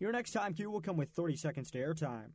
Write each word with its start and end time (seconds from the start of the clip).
Your 0.00 0.12
next 0.12 0.30
time 0.30 0.54
cue 0.54 0.70
will 0.70 0.80
come 0.80 0.96
with 0.96 1.10
30 1.10 1.36
seconds 1.36 1.70
to 1.72 1.78
airtime. 1.78 2.30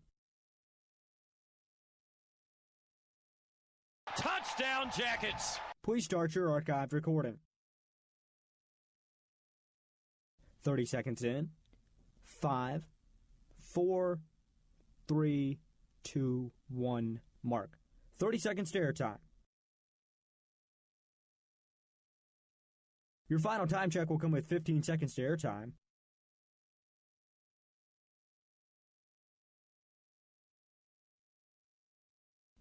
Touchdown, 4.15 4.91
Jackets! 4.95 5.59
Please 5.83 6.05
start 6.05 6.35
your 6.35 6.49
archived 6.49 6.93
recording. 6.93 7.39
30 10.61 10.85
seconds 10.85 11.23
in. 11.23 11.49
Five, 12.23 12.83
four, 13.59 14.19
three, 15.07 15.59
two, 16.03 16.51
one, 16.69 17.19
mark. 17.43 17.79
30 18.19 18.37
seconds 18.37 18.71
to 18.71 18.79
airtime. 18.79 19.17
Your 23.27 23.39
final 23.39 23.65
time 23.65 23.89
check 23.89 24.09
will 24.11 24.19
come 24.19 24.31
with 24.31 24.45
15 24.45 24.83
seconds 24.83 25.15
to 25.15 25.21
airtime. 25.21 25.71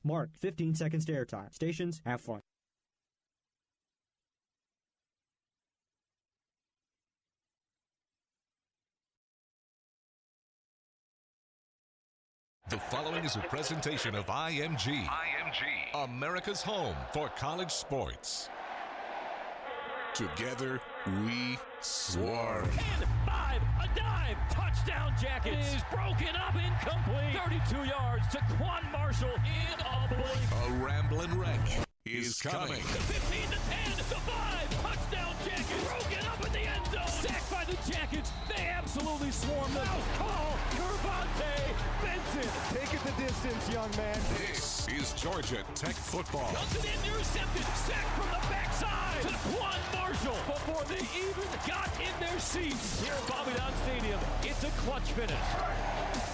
Mark, 0.04 0.30
15 0.36 0.74
seconds 0.74 1.04
to 1.06 1.12
airtime. 1.12 1.52
Stations, 1.52 2.02
have 2.04 2.20
fun. 2.20 2.40
The 12.70 12.78
following 12.78 13.24
is 13.24 13.36
a 13.36 13.40
presentation 13.40 14.14
of 14.14 14.26
IMG. 14.26 15.06
IMG. 15.06 16.04
America's 16.04 16.62
home 16.62 16.96
for 17.12 17.28
college 17.28 17.70
sports. 17.70 18.48
Together, 20.14 20.80
we 21.06 21.58
swarm. 21.80 22.64
And 22.64 23.04
five, 23.26 23.60
a 23.82 23.98
dive, 23.98 24.36
touchdown, 24.50 25.12
Jackets! 25.20 25.72
It 25.72 25.76
is 25.76 25.82
broken 25.90 26.34
up, 26.36 26.54
incomplete. 26.54 27.36
32 27.68 27.84
yards 27.88 28.26
to 28.28 28.38
Quan 28.56 28.82
Marshall 28.90 29.28
in 29.28 29.80
a 29.80 30.08
blink. 30.08 30.24
A 30.64 30.72
rambling 30.84 31.38
wreck 31.38 31.60
is 32.06 32.40
coming. 32.40 32.80
The 32.80 33.04
15 33.12 33.42
to 33.42 33.48
10, 33.48 33.96
the 33.96 34.02
5, 34.02 34.82
touchdown, 34.82 35.34
Jackets! 35.44 35.84
Broken 35.84 36.26
up 36.26 36.46
in 36.46 36.52
the 36.52 36.60
end 36.60 36.86
zone. 36.86 37.06
Sacked 37.06 37.50
by 37.50 37.64
the 37.64 37.76
Jackets. 37.90 38.32
They 38.48 38.64
absolutely 38.64 39.30
swarm 39.30 39.74
the 39.74 39.84
house 39.84 40.18
call. 40.18 40.56
KirVonte 40.70 41.73
Benson. 42.34 42.50
Take 42.74 42.94
it 42.94 43.00
the 43.04 43.22
distance, 43.22 43.72
young 43.72 43.90
man. 43.96 44.18
This 44.38 44.88
is 44.88 45.12
Georgia 45.12 45.62
Tech 45.74 45.94
football. 45.94 46.50
Does 46.52 46.84
it 46.84 46.90
intercepted. 47.06 47.64
Sack 47.86 48.06
from 48.16 48.28
the 48.30 48.42
backside 48.50 49.22
to 49.22 49.34
Quan 49.54 49.78
Marshall 49.94 50.38
before 50.46 50.84
they 50.84 51.04
even 51.18 51.48
got 51.66 51.90
in 52.00 52.12
their 52.20 52.38
seats. 52.40 53.02
Here 53.02 53.14
at 53.14 53.28
Bobby 53.28 53.52
Dodd 53.56 53.72
Stadium, 53.84 54.20
it's 54.42 54.64
a 54.64 54.70
clutch 54.82 55.10
finish. 55.12 56.33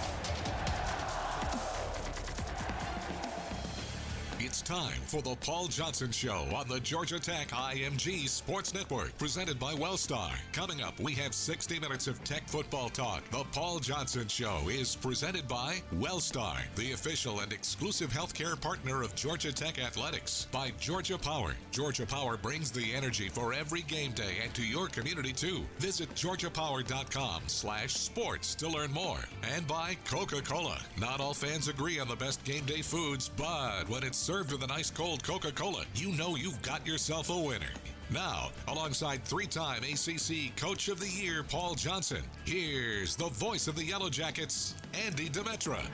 It's 4.51 4.61
time 4.61 4.99
for 5.07 5.21
the 5.21 5.37
Paul 5.37 5.67
Johnson 5.67 6.11
Show 6.11 6.45
on 6.53 6.67
the 6.67 6.81
Georgia 6.81 7.17
Tech 7.17 7.47
IMG 7.51 8.27
Sports 8.27 8.73
Network, 8.73 9.17
presented 9.17 9.57
by 9.57 9.73
Wellstar. 9.75 10.33
Coming 10.51 10.81
up, 10.81 10.99
we 10.99 11.13
have 11.13 11.33
60 11.33 11.79
minutes 11.79 12.07
of 12.07 12.21
Tech 12.25 12.49
football 12.49 12.89
talk. 12.89 13.23
The 13.29 13.45
Paul 13.53 13.79
Johnson 13.79 14.27
Show 14.27 14.59
is 14.69 14.97
presented 14.97 15.47
by 15.47 15.81
Wellstar, 15.95 16.57
the 16.75 16.91
official 16.91 17.39
and 17.39 17.53
exclusive 17.53 18.11
healthcare 18.11 18.59
partner 18.59 19.03
of 19.03 19.15
Georgia 19.15 19.53
Tech 19.53 19.79
Athletics. 19.79 20.49
By 20.51 20.73
Georgia 20.77 21.17
Power. 21.17 21.53
Georgia 21.71 22.05
Power 22.05 22.35
brings 22.35 22.71
the 22.71 22.93
energy 22.93 23.29
for 23.29 23.53
every 23.53 23.83
game 23.83 24.11
day 24.11 24.39
and 24.43 24.53
to 24.55 24.65
your 24.65 24.89
community 24.89 25.31
too. 25.31 25.61
Visit 25.79 26.13
georgiapower.com 26.13 27.43
slash 27.47 27.93
sports 27.93 28.53
to 28.55 28.67
learn 28.67 28.91
more. 28.91 29.19
And 29.55 29.65
by 29.65 29.95
Coca-Cola. 30.03 30.81
Not 30.99 31.21
all 31.21 31.33
fans 31.33 31.69
agree 31.69 31.99
on 31.99 32.09
the 32.09 32.17
best 32.17 32.43
game 32.43 32.65
day 32.65 32.81
foods, 32.81 33.31
but 33.37 33.87
when 33.87 34.03
it's 34.03 34.17
served 34.17 34.40
with 34.49 34.63
an 34.63 34.71
ice 34.71 34.89
cold 34.89 35.23
Coca 35.23 35.51
Cola, 35.51 35.83
you 35.93 36.11
know 36.13 36.35
you've 36.35 36.61
got 36.61 36.87
yourself 36.87 37.29
a 37.29 37.37
winner. 37.37 37.73
Now, 38.09 38.49
alongside 38.67 39.23
three 39.23 39.45
time 39.45 39.83
ACC 39.83 40.55
Coach 40.55 40.87
of 40.87 40.99
the 40.99 41.07
Year 41.07 41.43
Paul 41.43 41.75
Johnson, 41.75 42.23
here's 42.45 43.15
the 43.15 43.27
voice 43.27 43.67
of 43.67 43.75
the 43.75 43.83
Yellow 43.83 44.09
Jackets, 44.09 44.73
Andy 44.93 45.29
Demetra. 45.29 45.85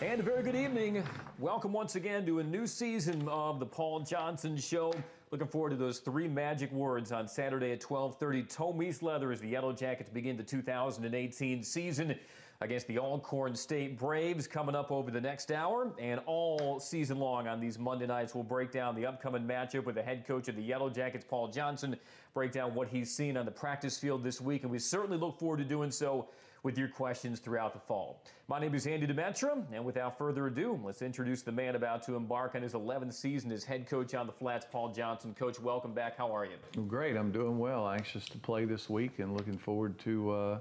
And 0.00 0.18
a 0.18 0.22
very 0.22 0.42
good 0.42 0.56
evening. 0.56 1.04
Welcome 1.38 1.72
once 1.72 1.94
again 1.94 2.26
to 2.26 2.40
a 2.40 2.42
new 2.42 2.66
season 2.66 3.28
of 3.28 3.60
the 3.60 3.66
Paul 3.66 4.00
Johnson 4.00 4.56
Show. 4.56 4.92
Looking 5.30 5.46
forward 5.46 5.70
to 5.70 5.76
those 5.76 6.00
three 6.00 6.26
magic 6.26 6.72
words 6.72 7.12
on 7.12 7.28
Saturday 7.28 7.70
at 7.70 7.80
12:30. 7.80 8.42
Toe 8.48 8.72
meets 8.72 9.00
leather 9.00 9.30
as 9.30 9.40
the 9.40 9.48
Yellow 9.48 9.72
Jackets 9.72 10.10
begin 10.10 10.36
the 10.36 10.42
2018 10.42 11.62
season 11.62 12.18
against 12.62 12.86
the 12.86 12.98
Alcorn 12.98 13.56
State 13.56 13.98
Braves 13.98 14.46
coming 14.46 14.74
up 14.74 14.92
over 14.92 15.10
the 15.10 15.20
next 15.20 15.50
hour. 15.50 15.92
And 15.98 16.20
all 16.26 16.78
season 16.78 17.18
long 17.18 17.48
on 17.48 17.60
these 17.60 17.78
Monday 17.78 18.06
nights, 18.06 18.34
we'll 18.34 18.44
break 18.44 18.70
down 18.70 18.94
the 18.94 19.04
upcoming 19.04 19.42
matchup 19.42 19.84
with 19.84 19.96
the 19.96 20.02
head 20.02 20.26
coach 20.26 20.48
of 20.48 20.56
the 20.56 20.62
Yellow 20.62 20.88
Jackets, 20.88 21.24
Paul 21.28 21.48
Johnson, 21.48 21.96
break 22.34 22.52
down 22.52 22.74
what 22.74 22.88
he's 22.88 23.12
seen 23.14 23.36
on 23.36 23.44
the 23.44 23.50
practice 23.50 23.98
field 23.98 24.22
this 24.22 24.40
week. 24.40 24.62
And 24.62 24.70
we 24.70 24.78
certainly 24.78 25.18
look 25.18 25.38
forward 25.38 25.58
to 25.58 25.64
doing 25.64 25.90
so 25.90 26.28
with 26.62 26.78
your 26.78 26.86
questions 26.86 27.40
throughout 27.40 27.72
the 27.72 27.80
fall. 27.80 28.22
My 28.46 28.60
name 28.60 28.74
is 28.76 28.86
Andy 28.86 29.06
Demetra, 29.06 29.64
and 29.72 29.84
without 29.84 30.16
further 30.16 30.46
ado, 30.46 30.78
let's 30.84 31.02
introduce 31.02 31.42
the 31.42 31.50
man 31.50 31.74
about 31.74 32.04
to 32.04 32.14
embark 32.14 32.54
on 32.54 32.62
his 32.62 32.74
11th 32.74 33.14
season 33.14 33.50
as 33.50 33.64
head 33.64 33.88
coach 33.88 34.14
on 34.14 34.26
the 34.28 34.32
Flats, 34.32 34.64
Paul 34.70 34.92
Johnson. 34.92 35.34
Coach, 35.34 35.58
welcome 35.58 35.92
back. 35.92 36.16
How 36.16 36.32
are 36.32 36.44
you? 36.44 36.82
Great. 36.86 37.16
I'm 37.16 37.32
doing 37.32 37.58
well. 37.58 37.88
Anxious 37.88 38.26
to 38.26 38.38
play 38.38 38.64
this 38.64 38.88
week 38.88 39.18
and 39.18 39.36
looking 39.36 39.58
forward 39.58 39.98
to 40.00 40.30
uh, 40.30 40.58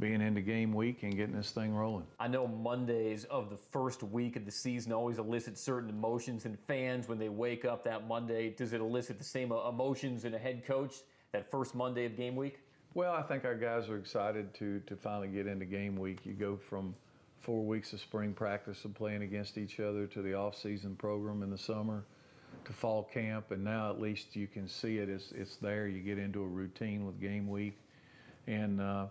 being 0.00 0.20
into 0.20 0.40
game 0.40 0.72
week 0.72 1.02
and 1.02 1.14
getting 1.14 1.36
this 1.36 1.50
thing 1.52 1.74
rolling. 1.74 2.06
I 2.18 2.26
know 2.26 2.48
Mondays 2.48 3.24
of 3.24 3.50
the 3.50 3.56
first 3.56 4.02
week 4.02 4.36
of 4.36 4.44
the 4.44 4.50
season 4.50 4.92
always 4.92 5.18
elicit 5.18 5.58
certain 5.58 5.90
emotions 5.90 6.46
in 6.46 6.56
fans 6.66 7.06
when 7.06 7.18
they 7.18 7.28
wake 7.28 7.64
up 7.64 7.84
that 7.84 8.08
Monday. 8.08 8.50
Does 8.50 8.72
it 8.72 8.80
elicit 8.80 9.18
the 9.18 9.24
same 9.24 9.52
emotions 9.52 10.24
in 10.24 10.34
a 10.34 10.38
head 10.38 10.64
coach 10.66 10.96
that 11.32 11.50
first 11.50 11.74
Monday 11.74 12.06
of 12.06 12.16
game 12.16 12.34
week? 12.34 12.58
Well, 12.94 13.12
I 13.12 13.22
think 13.22 13.44
our 13.44 13.54
guys 13.54 13.88
are 13.88 13.98
excited 13.98 14.52
to 14.54 14.80
to 14.80 14.96
finally 14.96 15.28
get 15.28 15.46
into 15.46 15.64
game 15.64 15.96
week. 15.96 16.20
You 16.24 16.32
go 16.32 16.56
from 16.56 16.94
four 17.38 17.64
weeks 17.64 17.92
of 17.92 18.00
spring 18.00 18.32
practice 18.32 18.84
and 18.84 18.94
playing 18.94 19.22
against 19.22 19.58
each 19.58 19.80
other 19.80 20.06
to 20.06 20.22
the 20.22 20.34
off-season 20.34 20.96
program 20.96 21.42
in 21.42 21.50
the 21.50 21.58
summer 21.58 22.04
to 22.64 22.72
fall 22.72 23.04
camp, 23.04 23.50
and 23.52 23.62
now 23.62 23.90
at 23.90 24.00
least 24.00 24.36
you 24.36 24.46
can 24.46 24.68
see 24.68 24.98
it. 24.98 25.08
It's, 25.08 25.32
it's 25.32 25.56
there. 25.56 25.86
You 25.86 26.00
get 26.00 26.18
into 26.18 26.42
a 26.42 26.46
routine 26.46 27.06
with 27.06 27.20
game 27.20 27.48
week, 27.48 27.78
and 28.46 28.80
uh, 28.80 29.06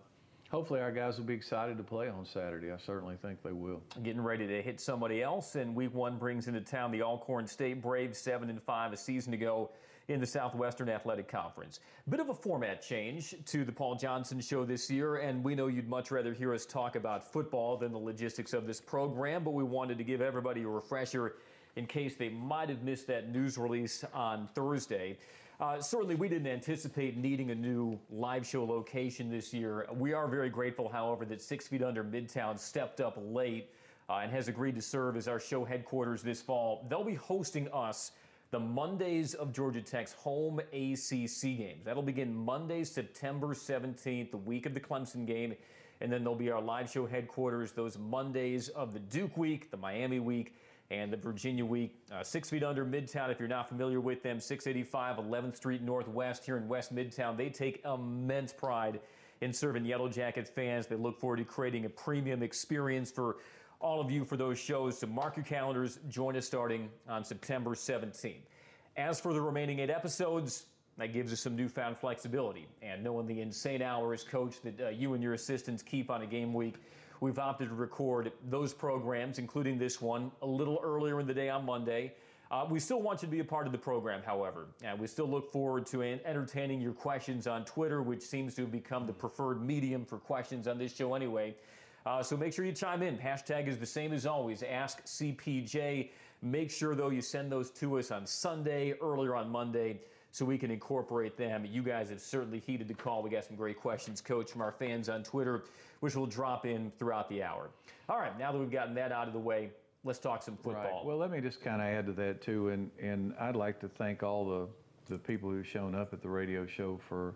hopefully 0.50 0.82
our 0.82 0.92
guys 0.92 1.18
will 1.18 1.26
be 1.26 1.34
excited 1.34 1.78
to 1.78 1.84
play 1.84 2.10
on 2.10 2.26
Saturday. 2.26 2.72
I 2.72 2.78
certainly 2.78 3.16
think 3.22 3.42
they 3.44 3.52
will. 3.52 3.82
Getting 4.04 4.22
ready 4.22 4.48
to 4.48 4.62
hit 4.62 4.82
somebody 4.82 5.22
else, 5.22 5.56
and 5.56 5.76
Week 5.76 5.94
One 5.94 6.18
brings 6.18 6.48
into 6.48 6.62
town 6.62 6.92
the 6.92 7.02
Alcorn 7.02 7.48
State 7.48 7.82
Braves, 7.82 8.18
seven 8.18 8.50
and 8.50 8.62
five 8.62 8.92
a 8.94 8.98
season 8.98 9.34
ago 9.34 9.70
in 10.08 10.20
the 10.20 10.26
Southwestern 10.26 10.90
Athletic 10.90 11.28
Conference. 11.28 11.80
Bit 12.10 12.20
of 12.20 12.30
a 12.30 12.34
format 12.34 12.82
change 12.82 13.36
to 13.46 13.64
the 13.64 13.72
Paul 13.72 13.96
Johnson 13.96 14.42
Show 14.42 14.66
this 14.66 14.90
year, 14.90 15.18
and 15.18 15.44
we 15.44 15.54
know 15.54 15.68
you'd 15.68 15.88
much 15.88 16.10
rather 16.10 16.34
hear 16.34 16.54
us 16.54 16.66
talk 16.66 16.96
about 16.96 17.32
football 17.32 17.78
than 17.78 17.92
the 17.92 18.00
logistics 18.00 18.54
of 18.54 18.66
this 18.66 18.82
program, 18.82 19.44
but 19.44 19.52
we 19.52 19.64
wanted 19.64 20.00
to 20.00 20.04
give 20.04 20.20
everybody 20.20 20.64
a 20.64 20.68
refresher 20.68 21.36
in 21.76 21.86
case 21.86 22.16
they 22.16 22.30
might 22.30 22.70
have 22.70 22.82
missed 22.82 23.06
that 23.06 23.30
news 23.32 23.56
release 23.58 24.04
on 24.12 24.48
Thursday. 24.48 25.16
Uh, 25.60 25.82
certainly, 25.82 26.16
we 26.16 26.30
didn't 26.30 26.48
anticipate 26.48 27.18
needing 27.18 27.52
a 27.52 27.56
new 27.56 28.00
live 28.10 28.48
show 28.48 28.64
location 28.64 29.30
this 29.30 29.54
year. 29.54 29.86
We 29.94 30.14
are 30.14 30.26
very 30.26 30.50
grateful, 30.50 30.88
however, 30.88 31.26
that 31.26 31.42
Six 31.42 31.68
Feet 31.68 31.84
Under 31.84 32.02
Midtown 32.02 32.58
stepped 32.58 33.02
up 33.02 33.20
late 33.22 33.70
uh, 34.10 34.20
and 34.24 34.32
has 34.32 34.48
agreed 34.48 34.76
to 34.76 34.82
serve 34.82 35.18
as 35.18 35.28
our 35.28 35.38
show 35.38 35.66
headquarters 35.66 36.22
this 36.22 36.42
fall. 36.42 36.86
They'll 36.90 37.04
be 37.04 37.16
hosting 37.16 37.68
us 37.74 38.14
the 38.52 38.60
Mondays 38.60 39.34
of 39.34 39.52
Georgia 39.52 39.82
Tech's 39.82 40.14
home 40.14 40.60
ACC 40.60 41.42
games. 41.42 41.84
That'll 41.84 42.04
begin 42.04 42.34
Monday, 42.34 42.86
September 42.86 43.48
17th, 43.48 44.32
the 44.32 44.38
week 44.38 44.66
of 44.66 44.74
the 44.74 44.80
Clemson 44.80 45.28
game. 45.28 45.54
And 46.00 46.10
then 46.10 46.24
there'll 46.24 46.40
be 46.40 46.52
our 46.52 46.62
live 46.62 46.90
show 46.90 47.06
headquarters 47.06 47.74
those 47.74 47.98
Mondays 47.98 48.70
of 48.70 48.94
the 48.94 49.00
Duke 49.00 49.36
week, 49.36 49.72
the 49.72 49.78
Miami 49.78 50.22
week, 50.22 50.56
and 50.92 51.14
the 51.14 51.18
Virginia 51.18 51.64
week. 51.64 51.96
Uh, 52.12 52.24
six 52.24 52.50
feet 52.50 52.64
under 52.64 52.86
Midtown, 52.86 53.30
if 53.30 53.40
you're 53.40 53.48
not 53.48 53.70
familiar 53.70 54.00
with 54.00 54.24
them, 54.24 54.40
685 54.40 55.18
11th 55.18 55.56
Street 55.58 55.82
Northwest 55.82 56.46
here 56.46 56.58
in 56.58 56.68
West 56.68 56.94
Midtown. 56.94 57.38
They 57.38 57.50
take 57.50 57.84
immense 57.86 58.52
pride 58.52 59.00
in 59.42 59.54
serving 59.54 59.86
Yellow 59.86 60.10
Jacket 60.10 60.48
fans. 60.48 60.88
They 60.88 60.96
look 60.96 61.20
forward 61.20 61.38
to 61.38 61.46
creating 61.46 61.86
a 61.86 61.90
premium 61.90 62.42
experience 62.42 63.12
for 63.12 63.38
all 63.80 64.02
of 64.02 64.12
you 64.12 64.26
for 64.26 64.36
those 64.36 64.60
shows. 64.60 64.98
So 64.98 65.08
mark 65.08 65.38
your 65.38 65.46
calendars. 65.46 66.00
Join 66.10 66.36
us 66.36 66.46
starting 66.46 66.90
on 67.08 67.24
September 67.24 67.72
17th. 67.72 68.42
As 68.98 69.20
for 69.20 69.34
the 69.34 69.42
remaining 69.42 69.80
eight 69.80 69.90
episodes, 69.90 70.66
that 70.98 71.14
gives 71.14 71.32
us 71.32 71.40
some 71.40 71.56
newfound 71.56 71.98
flexibility. 71.98 72.68
And 72.82 73.04
knowing 73.04 73.26
the 73.26 73.40
insane 73.40 73.82
hours, 73.82 74.24
coach, 74.24 74.62
that 74.64 74.82
uh, 74.82 74.90
you 74.90 75.14
and 75.14 75.24
your 75.24 75.34
assistants 75.34 75.82
keep 75.82 76.10
on 76.10 76.24
a 76.24 76.26
game 76.26 76.54
week, 76.54 76.76
we've 77.20 77.40
opted 77.40 77.70
to 77.70 77.76
record 77.76 78.32
those 78.50 78.74
programs, 78.74 79.40
including 79.40 79.78
this 79.78 80.02
one, 80.02 80.32
a 80.42 80.48
little 80.48 80.80
earlier 80.84 81.20
in 81.20 81.28
the 81.28 81.34
day 81.34 81.50
on 81.50 81.66
Monday. 81.66 82.14
Uh, 82.52 82.66
we 82.68 82.80
still 82.80 83.02
want 83.02 83.22
you 83.22 83.28
to 83.28 83.32
be 83.32 83.40
a 83.40 83.44
part 83.44 83.68
of 83.68 83.72
the 83.72 83.78
program, 83.78 84.24
however, 84.26 84.66
and 84.84 85.00
we 85.00 85.06
still 85.06 85.28
look 85.28 85.52
forward 85.52 85.86
to 85.86 86.02
entertaining 86.02 86.82
your 86.82 86.94
questions 86.94 87.46
on 87.46 87.64
Twitter, 87.64 88.02
which 88.02 88.24
seems 88.24 88.56
to 88.56 88.62
have 88.62 88.72
become 88.72 89.06
the 89.06 89.14
preferred 89.14 89.62
medium 89.62 90.04
for 90.04 90.18
questions 90.18 90.68
on 90.68 90.80
this 90.80 90.96
show 90.96 91.14
anyway. 91.14 91.54
Uh, 92.08 92.24
so 92.24 92.36
make 92.36 92.52
sure 92.52 92.66
you 92.66 92.72
chime 92.72 93.04
in. 93.04 93.18
Hashtag 93.18 93.68
is 93.68 93.78
the 93.78 93.86
same 93.86 94.14
as 94.14 94.26
always. 94.26 94.64
Ask 94.64 95.04
CPJ. 95.06 96.10
Make 96.42 96.72
sure, 96.72 96.96
though, 96.96 97.10
you 97.10 97.22
send 97.22 97.52
those 97.52 97.70
to 97.72 98.00
us 98.00 98.10
on 98.10 98.26
Sunday, 98.26 98.94
earlier 99.02 99.36
on 99.36 99.50
Monday, 99.50 100.00
so 100.32 100.46
we 100.46 100.58
can 100.58 100.72
incorporate 100.72 101.38
them. 101.38 101.66
You 101.66 101.82
guys 101.82 102.10
have 102.10 102.22
certainly 102.22 102.60
heeded 102.60 102.88
the 102.88 102.94
call. 102.94 103.24
We 103.24 103.30
got 103.30 103.46
some 103.46 103.56
great 103.56 103.80
questions, 103.80 104.22
Coach, 104.22 104.52
from 104.52 104.62
our 104.62 104.72
fans 104.72 105.10
on 105.10 105.24
Twitter, 105.24 105.64
which 106.02 106.16
will 106.16 106.28
drop 106.28 106.66
in 106.66 106.92
throughout 107.00 107.30
the 107.30 107.44
hour. 107.44 107.70
All 108.08 108.18
right, 108.18 108.38
now 108.38 108.52
that 108.52 108.58
we've 108.58 108.72
gotten 108.72 108.94
that 108.96 109.12
out 109.12 109.28
of 109.28 109.34
the 109.34 109.40
way, 109.40 109.72
let's 110.04 110.20
talk 110.20 110.44
some 110.44 110.56
football. 110.58 110.84
Right. 110.84 111.06
Well, 111.06 111.18
let 111.18 111.32
me 111.32 111.42
just 111.42 111.62
kind 111.62 111.82
of 111.82 111.88
add 111.88 112.06
to 112.08 112.14
that 112.14 112.42
too, 112.42 112.70
and 112.70 112.90
and 113.02 113.34
I'd 113.40 113.56
like 113.56 113.80
to 113.82 113.88
thank 113.88 114.24
all 114.24 114.46
the 114.46 114.68
the 115.14 115.18
people 115.18 115.50
who've 115.50 115.68
shown 115.68 115.96
up 115.96 116.14
at 116.14 116.22
the 116.22 116.30
radio 116.30 116.68
show 116.68 117.00
for, 117.10 117.34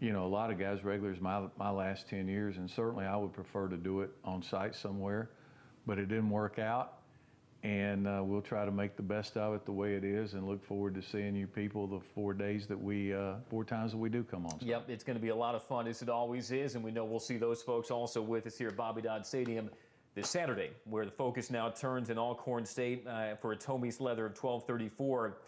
you 0.00 0.12
know, 0.12 0.26
a 0.26 0.28
lot 0.28 0.50
of 0.50 0.58
guys 0.58 0.82
regulars 0.82 1.20
my 1.20 1.46
my 1.56 1.70
last 1.70 2.08
ten 2.08 2.26
years, 2.28 2.56
and 2.56 2.68
certainly 2.68 3.06
I 3.06 3.16
would 3.16 3.32
prefer 3.32 3.68
to 3.68 3.76
do 3.76 4.00
it 4.00 4.10
on 4.24 4.42
site 4.42 4.74
somewhere, 4.74 5.30
but 5.86 5.98
it 5.98 6.08
didn't 6.08 6.30
work 6.30 6.58
out. 6.58 6.97
And 7.64 8.06
uh, 8.06 8.22
we'll 8.24 8.40
try 8.40 8.64
to 8.64 8.70
make 8.70 8.96
the 8.96 9.02
best 9.02 9.36
of 9.36 9.52
it 9.52 9.64
the 9.64 9.72
way 9.72 9.94
it 9.94 10.04
is, 10.04 10.34
and 10.34 10.46
look 10.46 10.64
forward 10.64 10.94
to 10.94 11.02
seeing 11.02 11.34
you 11.34 11.48
people 11.48 11.88
the 11.88 11.98
four 11.98 12.32
days 12.32 12.68
that 12.68 12.80
we, 12.80 13.12
uh, 13.12 13.34
four 13.50 13.64
times 13.64 13.90
that 13.90 13.98
we 13.98 14.08
do 14.08 14.22
come 14.22 14.46
on. 14.46 14.58
Yep, 14.60 14.88
it's 14.88 15.02
going 15.02 15.16
to 15.16 15.22
be 15.22 15.30
a 15.30 15.36
lot 15.36 15.56
of 15.56 15.62
fun, 15.64 15.88
as 15.88 16.00
it 16.00 16.08
always 16.08 16.52
is, 16.52 16.76
and 16.76 16.84
we 16.84 16.92
know 16.92 17.04
we'll 17.04 17.18
see 17.18 17.36
those 17.36 17.60
folks 17.60 17.90
also 17.90 18.22
with 18.22 18.46
us 18.46 18.56
here 18.56 18.68
at 18.68 18.76
Bobby 18.76 19.02
Dodd 19.02 19.26
Stadium 19.26 19.70
this 20.14 20.30
Saturday, 20.30 20.70
where 20.84 21.04
the 21.04 21.10
focus 21.10 21.50
now 21.50 21.68
turns 21.68 22.10
in 22.10 22.18
Alcorn 22.18 22.64
State 22.64 23.04
uh, 23.08 23.34
for 23.34 23.52
a 23.52 23.56
Tomies 23.56 24.00
Leather 24.00 24.26
of 24.26 24.32
1234. 24.32 25.38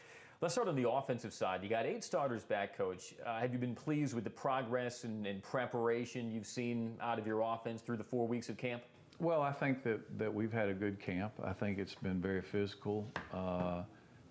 Let's 0.40 0.54
start 0.54 0.68
on 0.68 0.74
the 0.74 0.88
offensive 0.88 1.34
side. 1.34 1.62
You 1.62 1.68
got 1.68 1.84
eight 1.84 2.02
starters 2.02 2.44
back, 2.44 2.76
Coach. 2.76 3.14
Uh, 3.26 3.38
have 3.38 3.52
you 3.52 3.58
been 3.58 3.74
pleased 3.74 4.14
with 4.14 4.24
the 4.24 4.30
progress 4.30 5.04
and, 5.04 5.26
and, 5.26 5.42
preparation 5.42 6.30
you've 6.30 6.46
seen 6.46 6.94
out 7.02 7.18
of 7.18 7.26
your 7.26 7.42
offense 7.42 7.82
through 7.82 7.98
the 7.98 8.04
four 8.04 8.26
weeks 8.26 8.48
of 8.48 8.56
camp? 8.56 8.82
Well, 9.20 9.42
I 9.42 9.52
think 9.52 9.82
that, 9.84 10.00
that 10.18 10.32
we've 10.32 10.52
had 10.52 10.70
a 10.70 10.72
good 10.72 10.98
camp. 10.98 11.34
I 11.44 11.52
think 11.52 11.78
it's 11.78 11.94
been 11.94 12.22
very 12.22 12.40
physical. 12.40 13.06
Uh, 13.34 13.82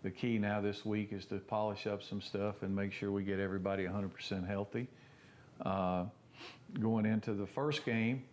the 0.02 0.10
key 0.10 0.40
now 0.40 0.62
this 0.62 0.84
week 0.84 1.14
is 1.14 1.26
to 1.26 1.36
polish 1.36 1.86
up 1.86 2.02
some 2.02 2.20
stuff 2.20 2.64
and 2.64 2.76
make 2.76 2.92
sure 2.92 3.12
we 3.12 3.24
get 3.24 3.40
everybody 3.40 3.84
100% 3.84 4.48
healthy. 4.48 4.88
Uh, 5.64 6.06
going 6.82 7.06
into 7.06 7.36
the 7.36 7.46
first 7.46 7.86
game, 7.86 8.24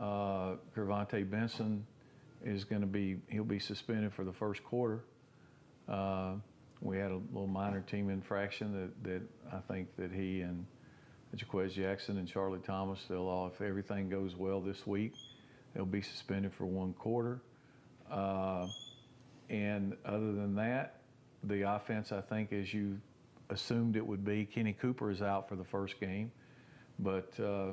uh, 0.00 0.56
KirVonte 0.76 1.30
Benson 1.30 1.86
is 2.44 2.64
going 2.64 2.80
to 2.80 2.88
be, 2.88 3.18
he'll 3.28 3.44
be 3.44 3.60
suspended 3.60 4.12
for 4.12 4.24
the 4.24 4.32
first 4.32 4.64
quarter. 4.64 5.04
Uh, 5.88 6.32
we 6.80 6.96
had 6.96 7.12
a 7.12 7.20
little 7.32 7.46
minor 7.46 7.82
team 7.82 8.10
infraction 8.10 8.72
that, 8.72 9.08
that 9.08 9.22
I 9.56 9.60
think 9.72 9.86
that 9.96 10.10
he 10.10 10.40
and 10.40 10.66
Jaquez 11.36 11.72
Jackson 11.72 12.18
and 12.18 12.26
Charlie 12.26 12.58
Thomas, 12.66 12.98
they'll 13.08 13.28
all, 13.28 13.46
if 13.46 13.60
everything 13.60 14.08
goes 14.08 14.34
well 14.34 14.60
this 14.60 14.84
week, 14.88 15.12
they'll 15.74 15.84
be 15.84 16.02
suspended 16.02 16.52
for 16.52 16.66
one 16.66 16.92
quarter. 16.94 17.40
Uh, 18.10 18.66
and 19.48 19.96
other 20.04 20.32
than 20.32 20.54
that, 20.56 21.00
the 21.44 21.62
offense, 21.62 22.12
I 22.12 22.20
think, 22.20 22.52
as 22.52 22.72
you 22.72 22.98
assumed 23.48 23.96
it 23.96 24.06
would 24.06 24.24
be, 24.24 24.44
Kenny 24.44 24.72
Cooper 24.72 25.10
is 25.10 25.22
out 25.22 25.48
for 25.48 25.56
the 25.56 25.64
first 25.64 25.98
game. 26.00 26.30
But 26.98 27.32
uh, 27.40 27.72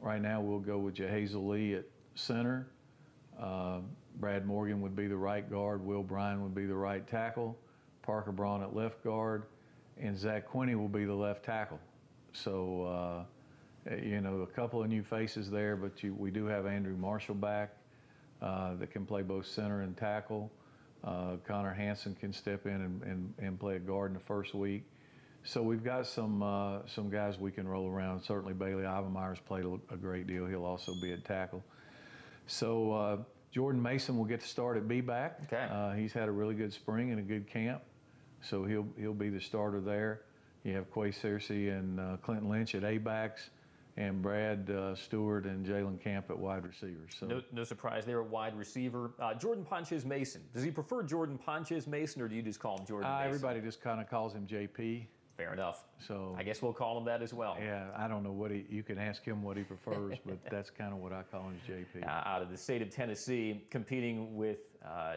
right 0.00 0.20
now, 0.20 0.40
we'll 0.40 0.58
go 0.58 0.78
with 0.78 0.94
Jahaziel 0.96 1.48
Lee 1.48 1.74
at 1.74 1.84
center. 2.14 2.66
Uh, 3.40 3.80
Brad 4.16 4.46
Morgan 4.46 4.80
would 4.80 4.94
be 4.94 5.06
the 5.06 5.16
right 5.16 5.48
guard. 5.48 5.84
Will 5.84 6.02
Bryan 6.02 6.42
would 6.42 6.54
be 6.54 6.66
the 6.66 6.74
right 6.74 7.06
tackle. 7.06 7.56
Parker 8.02 8.32
Braun 8.32 8.62
at 8.62 8.74
left 8.74 9.02
guard. 9.02 9.44
And 10.00 10.18
Zach 10.18 10.48
Quinney 10.48 10.76
will 10.76 10.88
be 10.88 11.04
the 11.04 11.14
left 11.14 11.44
tackle. 11.44 11.80
So, 12.32 12.84
uh, 12.84 13.24
you 13.90 14.20
know, 14.20 14.42
a 14.42 14.46
couple 14.46 14.82
of 14.82 14.88
new 14.88 15.02
faces 15.02 15.50
there, 15.50 15.76
but 15.76 16.02
you, 16.02 16.14
we 16.14 16.30
do 16.30 16.46
have 16.46 16.66
Andrew 16.66 16.96
Marshall 16.96 17.34
back 17.34 17.76
uh, 18.40 18.74
that 18.74 18.90
can 18.90 19.04
play 19.04 19.22
both 19.22 19.46
center 19.46 19.82
and 19.82 19.96
tackle. 19.96 20.50
Uh, 21.02 21.36
Connor 21.46 21.74
Hanson 21.74 22.14
can 22.18 22.32
step 22.32 22.66
in 22.66 22.72
and, 22.72 23.02
and, 23.02 23.34
and, 23.38 23.60
play 23.60 23.76
a 23.76 23.78
guard 23.78 24.10
in 24.10 24.14
the 24.14 24.24
first 24.24 24.54
week. 24.54 24.84
So 25.42 25.62
we've 25.62 25.84
got 25.84 26.06
some 26.06 26.42
uh, 26.42 26.78
some 26.86 27.10
guys 27.10 27.38
we 27.38 27.50
can 27.50 27.68
roll 27.68 27.86
around. 27.86 28.22
Certainly 28.22 28.54
Bailey 28.54 28.84
Ivemeyer's 28.84 29.38
played 29.40 29.66
a, 29.66 29.74
a 29.92 29.96
great 29.98 30.26
deal. 30.26 30.46
He'll 30.46 30.64
also 30.64 30.94
be 31.02 31.12
at 31.12 31.22
tackle. 31.26 31.62
So 32.46 32.92
uh, 32.92 33.16
Jordan 33.52 33.82
Mason 33.82 34.16
will 34.16 34.24
get 34.24 34.40
to 34.40 34.48
start 34.48 34.78
at 34.78 34.88
B-back. 34.88 35.40
Okay. 35.44 35.68
Uh, 35.70 35.92
he's 35.92 36.14
had 36.14 36.28
a 36.28 36.32
really 36.32 36.54
good 36.54 36.72
spring 36.72 37.10
and 37.10 37.20
a 37.20 37.22
good 37.22 37.46
camp. 37.46 37.82
So 38.40 38.64
he'll, 38.64 38.86
he'll 38.98 39.14
be 39.14 39.28
the 39.28 39.40
starter 39.40 39.80
there. 39.80 40.22
You 40.64 40.74
have 40.74 40.92
Quay 40.92 41.10
Searcy 41.10 41.70
and 41.70 42.00
uh, 42.00 42.16
Clinton 42.22 42.48
Lynch 42.48 42.74
at 42.74 42.84
A-backs 42.84 43.50
and 43.96 44.20
Brad 44.20 44.70
uh, 44.70 44.94
Stewart 44.94 45.46
and 45.46 45.64
Jalen 45.64 46.00
Camp 46.00 46.30
at 46.30 46.38
wide 46.38 46.66
receivers. 46.66 47.12
So 47.18 47.26
no, 47.26 47.42
no 47.52 47.64
surprise 47.64 48.04
there 48.04 48.18
a 48.18 48.24
wide 48.24 48.56
receiver. 48.56 49.12
Uh, 49.20 49.34
Jordan 49.34 49.64
Ponches 49.64 50.04
Mason. 50.04 50.42
Does 50.52 50.62
he 50.62 50.70
prefer 50.70 51.02
Jordan 51.02 51.38
Ponches 51.38 51.86
Mason, 51.86 52.20
or 52.20 52.28
do 52.28 52.34
you 52.34 52.42
just 52.42 52.60
call 52.60 52.78
him 52.78 52.86
Jordan? 52.86 53.08
Uh, 53.08 53.14
Mason? 53.16 53.28
Everybody 53.28 53.60
just 53.60 53.80
kind 53.80 54.00
of 54.00 54.08
calls 54.08 54.34
him 54.34 54.46
JP. 54.46 55.06
Fair 55.36 55.52
enough. 55.52 55.84
So 55.98 56.36
I 56.38 56.44
guess 56.44 56.62
we'll 56.62 56.72
call 56.72 56.96
him 56.96 57.04
that 57.06 57.20
as 57.20 57.34
well. 57.34 57.56
Yeah, 57.60 57.86
I 57.96 58.06
don't 58.06 58.22
know 58.22 58.30
what 58.30 58.52
he. 58.52 58.66
You 58.68 58.84
can 58.84 58.98
ask 58.98 59.24
him 59.24 59.42
what 59.42 59.56
he 59.56 59.64
prefers, 59.64 60.16
but 60.24 60.38
that's 60.48 60.70
kind 60.70 60.92
of 60.92 61.00
what 61.00 61.12
I 61.12 61.22
call 61.22 61.42
him, 61.42 61.60
JP. 61.68 62.04
Uh, 62.14 62.22
out 62.26 62.42
of 62.42 62.50
the 62.50 62.56
state 62.56 62.82
of 62.82 62.90
Tennessee, 62.90 63.64
competing 63.70 64.36
with 64.36 64.58
uh, 64.86 65.14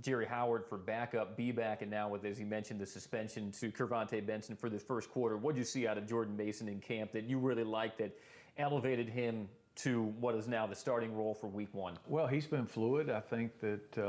Jerry 0.00 0.26
Howard 0.26 0.64
for 0.64 0.78
backup, 0.78 1.36
B 1.36 1.50
back, 1.50 1.82
and 1.82 1.90
now 1.90 2.08
with, 2.08 2.24
as 2.24 2.38
you 2.38 2.46
mentioned, 2.46 2.80
the 2.80 2.86
suspension 2.86 3.50
to 3.52 3.70
KirVonte 3.70 4.24
Benson 4.24 4.54
for 4.54 4.70
the 4.70 4.78
first 4.78 5.10
quarter. 5.10 5.36
What 5.36 5.54
did 5.54 5.60
you 5.60 5.64
see 5.64 5.86
out 5.86 5.98
of 5.98 6.06
Jordan 6.06 6.36
Mason 6.36 6.68
in 6.68 6.80
camp 6.80 7.12
that 7.12 7.24
you 7.24 7.38
really 7.38 7.64
liked 7.64 7.98
that 7.98 8.16
elevated 8.56 9.08
him 9.08 9.48
to 9.76 10.02
what 10.20 10.34
is 10.34 10.46
now 10.46 10.66
the 10.66 10.74
starting 10.74 11.14
role 11.16 11.34
for 11.34 11.48
Week 11.48 11.72
One? 11.72 11.98
Well, 12.06 12.26
he's 12.26 12.46
been 12.46 12.66
fluid. 12.66 13.10
I 13.10 13.20
think 13.20 13.58
that 13.60 13.98
uh, 13.98 14.02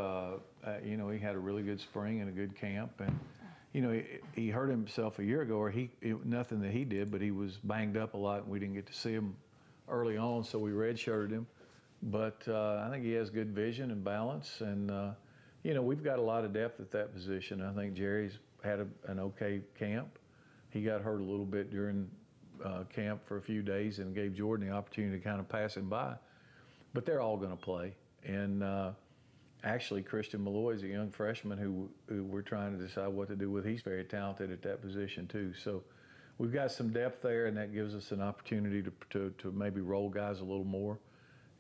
uh, 0.64 0.78
you 0.84 0.98
know 0.98 1.10
he 1.10 1.20
had 1.20 1.36
a 1.36 1.40
really 1.40 1.64
good 1.64 1.80
spring 1.80 2.22
and 2.22 2.30
a 2.30 2.34
good 2.34 2.56
camp, 2.56 3.00
and 3.00 3.20
you 3.74 3.82
know 3.82 3.92
he, 3.92 4.04
he 4.34 4.50
hurt 4.50 4.70
himself 4.70 5.20
a 5.20 5.24
year 5.24 5.42
ago, 5.42 5.56
or 5.56 5.72
he 5.72 5.90
it, 6.02 6.26
nothing 6.26 6.62
that 6.62 6.72
he 6.72 6.84
did, 6.84 7.10
but 7.10 7.22
he 7.22 7.32
was 7.32 7.58
banged 7.64 7.98
up 7.98 8.14
a 8.14 8.18
lot, 8.18 8.44
and 8.44 8.52
we 8.52 8.60
didn't 8.60 8.76
get 8.76 8.86
to 8.88 8.94
see 8.94 9.14
him 9.14 9.36
early 9.88 10.18
on, 10.18 10.44
so 10.44 10.60
we 10.60 10.72
redshirted 10.72 11.32
him. 11.32 11.48
But 12.04 12.42
uh, 12.48 12.84
I 12.86 12.90
think 12.92 13.04
he 13.04 13.12
has 13.14 13.30
good 13.30 13.54
vision 13.54 13.92
and 13.92 14.04
balance, 14.04 14.62
and 14.62 14.90
uh, 14.90 15.12
you 15.64 15.74
know 15.74 15.82
we've 15.82 16.04
got 16.04 16.18
a 16.20 16.22
lot 16.22 16.44
of 16.46 16.54
depth 16.54 16.80
at 16.80 16.92
that 16.92 17.14
position. 17.14 17.62
I 17.62 17.74
think 17.74 17.94
Jerry's 17.94 18.40
had 18.64 18.80
a, 18.80 18.88
an 19.08 19.20
okay 19.20 19.62
camp. 19.78 20.18
He 20.72 20.82
got 20.82 21.02
hurt 21.02 21.20
a 21.20 21.24
little 21.24 21.46
bit 21.46 21.70
during 21.70 22.10
uh, 22.64 22.84
camp 22.94 23.22
for 23.26 23.38
a 23.38 23.42
few 23.42 23.62
days 23.62 24.00
and 24.00 24.16
gave 24.16 24.36
Jordan 24.36 24.68
the 24.68 24.74
opportunity 24.74 25.18
to 25.18 25.24
kind 25.24 25.40
of 25.40 25.50
pass 25.50 25.76
him 25.76 25.90
by. 25.90 26.16
But 26.94 27.06
they're 27.06 27.22
all 27.22 27.38
going 27.38 27.52
to 27.52 27.58
play. 27.58 27.94
And 28.24 28.64
uh, 28.64 28.92
actually, 29.64 30.02
Christian 30.02 30.44
Malloy 30.44 30.72
is 30.72 30.84
a 30.84 30.88
young 30.88 31.10
freshman 31.10 31.58
who, 31.58 31.90
who 32.08 32.24
we're 32.24 32.42
trying 32.42 32.78
to 32.78 32.86
decide 32.86 33.08
what 33.08 33.30
to 33.30 33.36
do 33.36 33.50
with. 33.50 33.66
He's 33.66 33.82
very 33.82 34.04
talented 34.04 34.52
at 34.52 34.62
that 34.64 34.82
position, 34.82 35.28
too. 35.28 35.54
So 35.54 35.84
we've 36.38 36.54
got 36.54 36.72
some 36.72 36.90
depth 36.90 37.22
there, 37.22 37.48
and 37.48 37.58
that 37.58 37.74
gives 37.74 37.96
us 37.96 38.12
an 38.12 38.22
opportunity 38.22 38.82
to, 38.84 38.92
to, 39.12 39.34
to 39.40 39.52
maybe 39.52 39.82
roll 39.82 40.10
guys 40.10 40.40
a 40.40 40.44
little 40.44 40.66
more. 40.66 41.00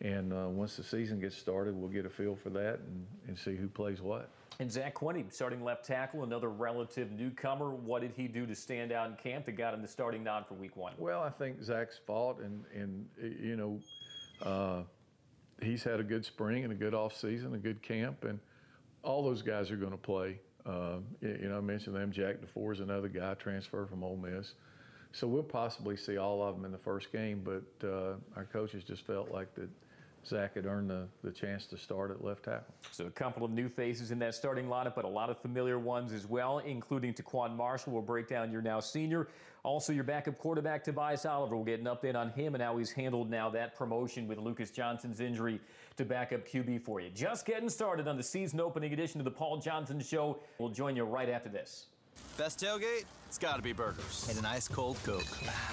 And 0.01 0.33
uh, 0.33 0.47
once 0.49 0.77
the 0.77 0.83
season 0.83 1.19
gets 1.19 1.37
started, 1.37 1.75
we'll 1.75 1.89
get 1.89 2.07
a 2.07 2.09
feel 2.09 2.35
for 2.35 2.49
that 2.49 2.79
and, 2.79 3.05
and 3.27 3.37
see 3.37 3.55
who 3.55 3.67
plays 3.67 4.01
what. 4.01 4.29
And 4.59 4.71
Zach 4.71 4.95
Quinney, 4.95 5.31
starting 5.31 5.63
left 5.63 5.85
tackle, 5.85 6.23
another 6.23 6.49
relative 6.49 7.11
newcomer. 7.11 7.69
What 7.69 8.01
did 8.01 8.11
he 8.15 8.27
do 8.27 8.47
to 8.47 8.55
stand 8.55 8.91
out 8.91 9.09
in 9.09 9.15
camp 9.15 9.45
that 9.45 9.53
got 9.53 9.75
him 9.75 9.81
the 9.81 9.87
starting 9.87 10.23
nod 10.23 10.45
for 10.47 10.55
week 10.55 10.75
one? 10.75 10.93
Well, 10.97 11.21
I 11.21 11.29
think 11.29 11.61
Zach's 11.63 11.99
fought, 12.05 12.41
and, 12.41 12.63
and 12.75 13.05
you 13.19 13.55
know, 13.55 13.79
uh, 14.43 14.83
he's 15.61 15.83
had 15.83 15.99
a 15.99 16.03
good 16.03 16.25
spring 16.25 16.63
and 16.63 16.73
a 16.73 16.75
good 16.75 16.95
off 16.95 17.15
season, 17.15 17.53
a 17.53 17.59
good 17.59 17.83
camp, 17.83 18.23
and 18.23 18.39
all 19.03 19.23
those 19.23 19.43
guys 19.43 19.69
are 19.69 19.77
going 19.77 19.91
to 19.91 19.97
play. 19.97 20.39
Uh, 20.65 20.97
you 21.21 21.47
know, 21.47 21.57
I 21.57 21.61
mentioned 21.61 21.95
them. 21.95 22.11
Jack 22.11 22.37
DeFoor 22.41 22.73
is 22.73 22.79
another 22.79 23.07
guy, 23.07 23.35
transfer 23.35 23.85
from 23.85 24.03
Ole 24.03 24.17
Miss. 24.17 24.53
So 25.11 25.27
we'll 25.27 25.43
possibly 25.43 25.97
see 25.97 26.17
all 26.17 26.41
of 26.43 26.55
them 26.55 26.65
in 26.65 26.71
the 26.71 26.77
first 26.77 27.11
game, 27.11 27.43
but 27.43 27.87
uh, 27.87 28.13
our 28.35 28.45
coaches 28.51 28.83
just 28.83 29.05
felt 29.05 29.29
like 29.29 29.53
that– 29.53 29.69
Zach 30.25 30.55
had 30.55 30.65
earned 30.65 30.89
the, 30.89 31.07
the 31.23 31.31
chance 31.31 31.65
to 31.67 31.77
start 31.77 32.11
at 32.11 32.23
left 32.23 32.43
tackle. 32.43 32.73
So 32.91 33.05
a 33.05 33.09
couple 33.09 33.43
of 33.43 33.51
new 33.51 33.67
faces 33.69 34.11
in 34.11 34.19
that 34.19 34.35
starting 34.35 34.67
lineup, 34.67 34.95
but 34.95 35.05
a 35.05 35.09
lot 35.09 35.29
of 35.29 35.39
familiar 35.39 35.79
ones 35.79 36.13
as 36.13 36.27
well, 36.27 36.59
including 36.59 37.13
Taquan 37.13 37.55
Marshall. 37.55 37.93
We'll 37.93 38.01
break 38.01 38.27
down 38.27 38.51
your 38.51 38.61
now 38.61 38.79
senior. 38.79 39.27
Also, 39.63 39.93
your 39.93 40.03
backup 40.03 40.37
quarterback, 40.37 40.83
Tobias 40.83 41.25
Oliver. 41.25 41.55
We'll 41.55 41.65
get 41.65 41.79
an 41.79 41.85
update 41.85 42.15
on 42.15 42.29
him 42.31 42.55
and 42.55 42.63
how 42.63 42.77
he's 42.77 42.91
handled 42.91 43.29
now 43.29 43.49
that 43.51 43.75
promotion 43.75 44.27
with 44.27 44.37
Lucas 44.37 44.71
Johnson's 44.71 45.19
injury 45.19 45.59
to 45.97 46.05
backup 46.05 46.47
QB 46.47 46.81
for 46.83 46.99
you. 46.99 47.09
Just 47.09 47.45
getting 47.45 47.69
started 47.69 48.07
on 48.07 48.17
the 48.17 48.23
season 48.23 48.59
opening 48.59 48.93
edition 48.93 49.19
of 49.19 49.25
the 49.25 49.31
Paul 49.31 49.57
Johnson 49.57 49.99
Show. 49.99 50.39
We'll 50.57 50.69
join 50.69 50.95
you 50.95 51.03
right 51.03 51.29
after 51.29 51.49
this. 51.49 51.87
Best 52.37 52.59
tailgate? 52.59 53.05
It's 53.27 53.37
gotta 53.37 53.61
be 53.61 53.71
burgers. 53.71 54.27
And 54.29 54.37
an 54.39 54.45
ice 54.45 54.67
cold 54.67 54.97
Coke. 55.03 55.23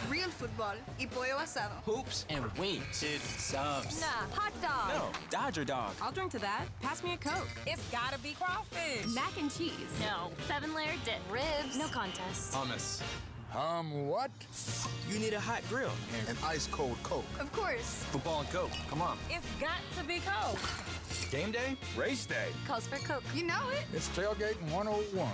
Real 0.08 0.28
football 0.28 0.74
y 0.98 1.06
pollo 1.06 1.38
asado. 1.38 1.72
Hoops 1.84 2.24
and 2.30 2.44
wings. 2.56 3.00
Dude, 3.00 3.20
subs. 3.20 4.00
Nah, 4.00 4.06
hot 4.32 4.52
dog. 4.62 4.88
No, 4.94 5.20
Dodger 5.30 5.64
dog. 5.64 5.92
I'll 6.00 6.12
drink 6.12 6.30
to 6.32 6.38
that. 6.38 6.66
Pass 6.80 7.02
me 7.02 7.14
a 7.14 7.16
Coke. 7.16 7.48
It's 7.66 7.82
gotta 7.90 8.18
be 8.20 8.34
crawfish. 8.38 9.06
Mac 9.14 9.36
and 9.40 9.50
cheese. 9.52 9.72
No. 10.00 10.30
Seven 10.46 10.74
layer 10.74 10.94
dip. 11.04 11.18
Ribs. 11.32 11.76
No 11.76 11.88
contest. 11.88 12.52
Hummus. 12.52 13.02
Um, 13.56 14.06
what? 14.06 14.30
You 15.10 15.18
need 15.18 15.32
a 15.32 15.40
hot 15.40 15.62
grill. 15.68 15.90
And 16.20 16.28
an 16.28 16.36
ice 16.44 16.68
cold 16.70 16.96
Coke. 17.02 17.24
Of 17.40 17.50
course. 17.52 18.04
Football 18.12 18.40
and 18.40 18.50
Coke. 18.50 18.70
Come 18.88 19.02
on. 19.02 19.16
It's 19.30 19.46
got 19.58 19.80
to 19.98 20.04
be 20.04 20.20
Coke. 20.20 20.58
Game 21.30 21.50
day? 21.50 21.76
Race 21.96 22.26
day. 22.26 22.48
Calls 22.66 22.86
for 22.86 22.98
Coke. 22.98 23.24
You 23.34 23.44
know 23.44 23.68
it. 23.72 23.84
It's 23.92 24.08
Tailgate 24.10 24.60
101. 24.70 25.28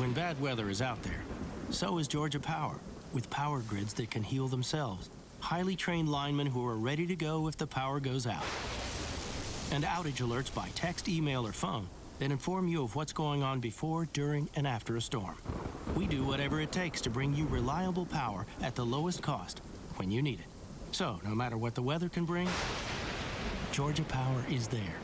When 0.00 0.14
bad 0.14 0.40
weather 0.40 0.70
is 0.70 0.80
out 0.80 1.02
there, 1.02 1.22
so 1.68 1.98
is 1.98 2.08
Georgia 2.08 2.40
Power, 2.40 2.80
with 3.12 3.28
power 3.28 3.60
grids 3.60 3.92
that 3.94 4.10
can 4.10 4.22
heal 4.22 4.48
themselves. 4.48 5.10
Highly 5.40 5.76
trained 5.76 6.08
linemen 6.08 6.46
who 6.46 6.66
are 6.66 6.78
ready 6.78 7.06
to 7.06 7.14
go 7.14 7.48
if 7.48 7.58
the 7.58 7.66
power 7.66 8.00
goes 8.00 8.26
out. 8.26 8.42
And 9.70 9.84
outage 9.84 10.26
alerts 10.26 10.54
by 10.54 10.70
text, 10.74 11.06
email, 11.06 11.46
or 11.46 11.52
phone 11.52 11.86
that 12.18 12.30
inform 12.30 12.66
you 12.66 12.82
of 12.82 12.96
what's 12.96 13.12
going 13.12 13.42
on 13.42 13.60
before, 13.60 14.08
during, 14.14 14.48
and 14.56 14.66
after 14.66 14.96
a 14.96 15.02
storm. 15.02 15.36
We 15.94 16.06
do 16.06 16.24
whatever 16.24 16.62
it 16.62 16.72
takes 16.72 17.02
to 17.02 17.10
bring 17.10 17.34
you 17.34 17.44
reliable 17.44 18.06
power 18.06 18.46
at 18.62 18.74
the 18.74 18.86
lowest 18.86 19.20
cost 19.20 19.60
when 19.96 20.10
you 20.10 20.22
need 20.22 20.40
it. 20.40 20.46
So, 20.92 21.20
no 21.24 21.34
matter 21.34 21.58
what 21.58 21.74
the 21.74 21.82
weather 21.82 22.08
can 22.08 22.24
bring, 22.24 22.48
Georgia 23.70 24.04
Power 24.04 24.46
is 24.48 24.66
there. 24.66 24.96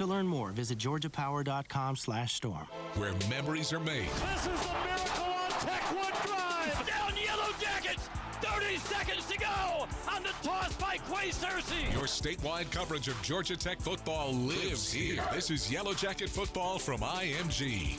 To 0.00 0.06
learn 0.06 0.26
more, 0.26 0.50
visit 0.52 0.78
georgiapower.com 0.78 1.94
slash 1.94 2.32
storm. 2.32 2.66
Where 2.94 3.12
memories 3.28 3.70
are 3.70 3.80
made. 3.80 4.08
This 4.08 4.46
is 4.46 4.46
the 4.46 4.74
miracle 4.82 5.24
on 5.24 5.50
Tech 5.60 5.82
One 5.94 6.12
Drive. 6.24 6.86
Down 6.88 7.12
Yellow 7.22 7.52
Jackets. 7.60 8.08
30 8.40 8.76
seconds 8.78 9.26
to 9.26 9.38
go 9.38 9.86
on 10.10 10.22
the 10.22 10.30
toss 10.42 10.72
by 10.76 10.96
Quay 10.96 11.28
Searcy. 11.28 11.92
Your 11.92 12.04
statewide 12.04 12.70
coverage 12.70 13.08
of 13.08 13.20
Georgia 13.20 13.58
Tech 13.58 13.78
football 13.78 14.32
lives 14.32 14.90
here. 14.90 15.22
This 15.34 15.50
is 15.50 15.70
Yellow 15.70 15.92
Jacket 15.92 16.30
football 16.30 16.78
from 16.78 17.00
IMG. 17.00 17.98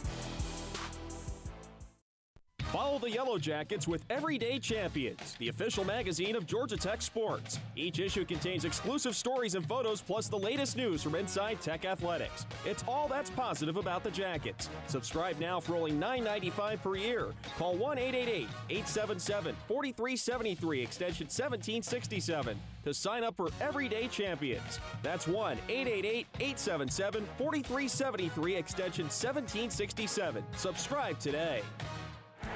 Follow 2.72 3.00
the 3.00 3.12
Yellow 3.12 3.38
Jackets 3.38 3.86
with 3.86 4.06
Everyday 4.10 4.58
Champions, 4.58 5.36
the 5.40 5.50
official 5.50 5.84
magazine 5.84 6.38
of 6.38 6.46
Georgia 6.46 6.78
Tech 6.78 7.02
sports. 7.02 7.60
Each 7.76 8.00
issue 8.00 8.24
contains 8.24 8.64
exclusive 8.64 9.14
stories 9.14 9.56
and 9.56 9.68
photos, 9.68 10.00
plus 10.00 10.30
the 10.30 10.40
latest 10.40 10.78
news 10.78 11.04
from 11.04 11.16
inside 11.16 11.60
Tech 11.60 11.84
athletics. 11.84 12.46
It's 12.66 12.86
all 12.88 13.10
that's 13.10 13.30
positive 13.30 13.76
about 13.76 14.06
the 14.06 14.12
Jackets. 14.12 14.70
Subscribe 14.88 15.38
now 15.38 15.60
for 15.60 15.76
only 15.76 15.92
$9.95 15.92 16.82
per 16.82 16.96
year. 16.96 17.34
Call 17.58 17.76
1 17.76 17.98
888 17.98 18.48
877 18.70 19.54
4373, 19.68 20.82
extension 20.82 21.26
1767, 21.26 22.58
to 22.86 22.94
sign 22.94 23.26
up 23.26 23.36
for 23.36 23.50
Everyday 23.60 24.08
Champions. 24.08 24.80
That's 25.04 25.28
1 25.28 25.58
888 25.68 26.26
877 26.40 27.28
4373, 27.38 28.56
extension 28.56 29.06
1767. 29.08 30.42
Subscribe 30.56 31.20
today. 31.20 31.64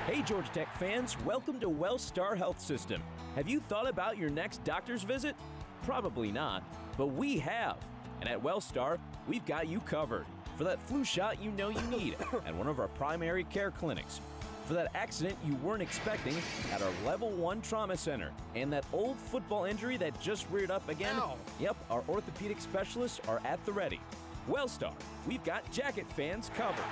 Hey, 0.05 0.21
Georgia 0.21 0.51
Tech 0.53 0.77
fans, 0.77 1.17
welcome 1.25 1.59
to 1.59 1.67
WellStar 1.67 2.37
Health 2.37 2.61
System. 2.61 3.01
Have 3.33 3.49
you 3.49 3.59
thought 3.61 3.89
about 3.89 4.19
your 4.19 4.29
next 4.29 4.63
doctor's 4.63 5.01
visit? 5.01 5.35
Probably 5.81 6.31
not, 6.31 6.63
but 6.95 7.07
we 7.07 7.39
have. 7.39 7.77
And 8.21 8.29
at 8.29 8.39
WellStar, 8.39 8.99
we've 9.27 9.43
got 9.47 9.67
you 9.67 9.79
covered 9.79 10.27
for 10.59 10.63
that 10.63 10.79
flu 10.83 11.03
shot 11.03 11.41
you 11.41 11.49
know 11.53 11.69
you 11.69 11.81
need 11.89 12.17
at 12.45 12.53
one 12.53 12.67
of 12.67 12.79
our 12.79 12.87
primary 12.89 13.45
care 13.45 13.71
clinics, 13.71 14.21
for 14.67 14.75
that 14.75 14.91
accident 14.93 15.39
you 15.43 15.55
weren't 15.55 15.81
expecting 15.81 16.35
at 16.71 16.83
our 16.83 16.91
level 17.03 17.31
one 17.31 17.59
trauma 17.61 17.97
center, 17.97 18.29
and 18.53 18.71
that 18.71 18.85
old 18.93 19.17
football 19.17 19.65
injury 19.65 19.97
that 19.97 20.21
just 20.21 20.45
reared 20.51 20.69
up 20.69 20.87
again. 20.87 21.15
Ow. 21.15 21.35
Yep, 21.59 21.77
our 21.89 22.03
orthopedic 22.07 22.61
specialists 22.61 23.19
are 23.27 23.41
at 23.43 23.65
the 23.65 23.71
ready. 23.71 23.99
WellStar, 24.47 24.93
we've 25.27 25.43
got 25.43 25.69
jacket 25.71 26.05
fans 26.15 26.51
covered. 26.55 26.85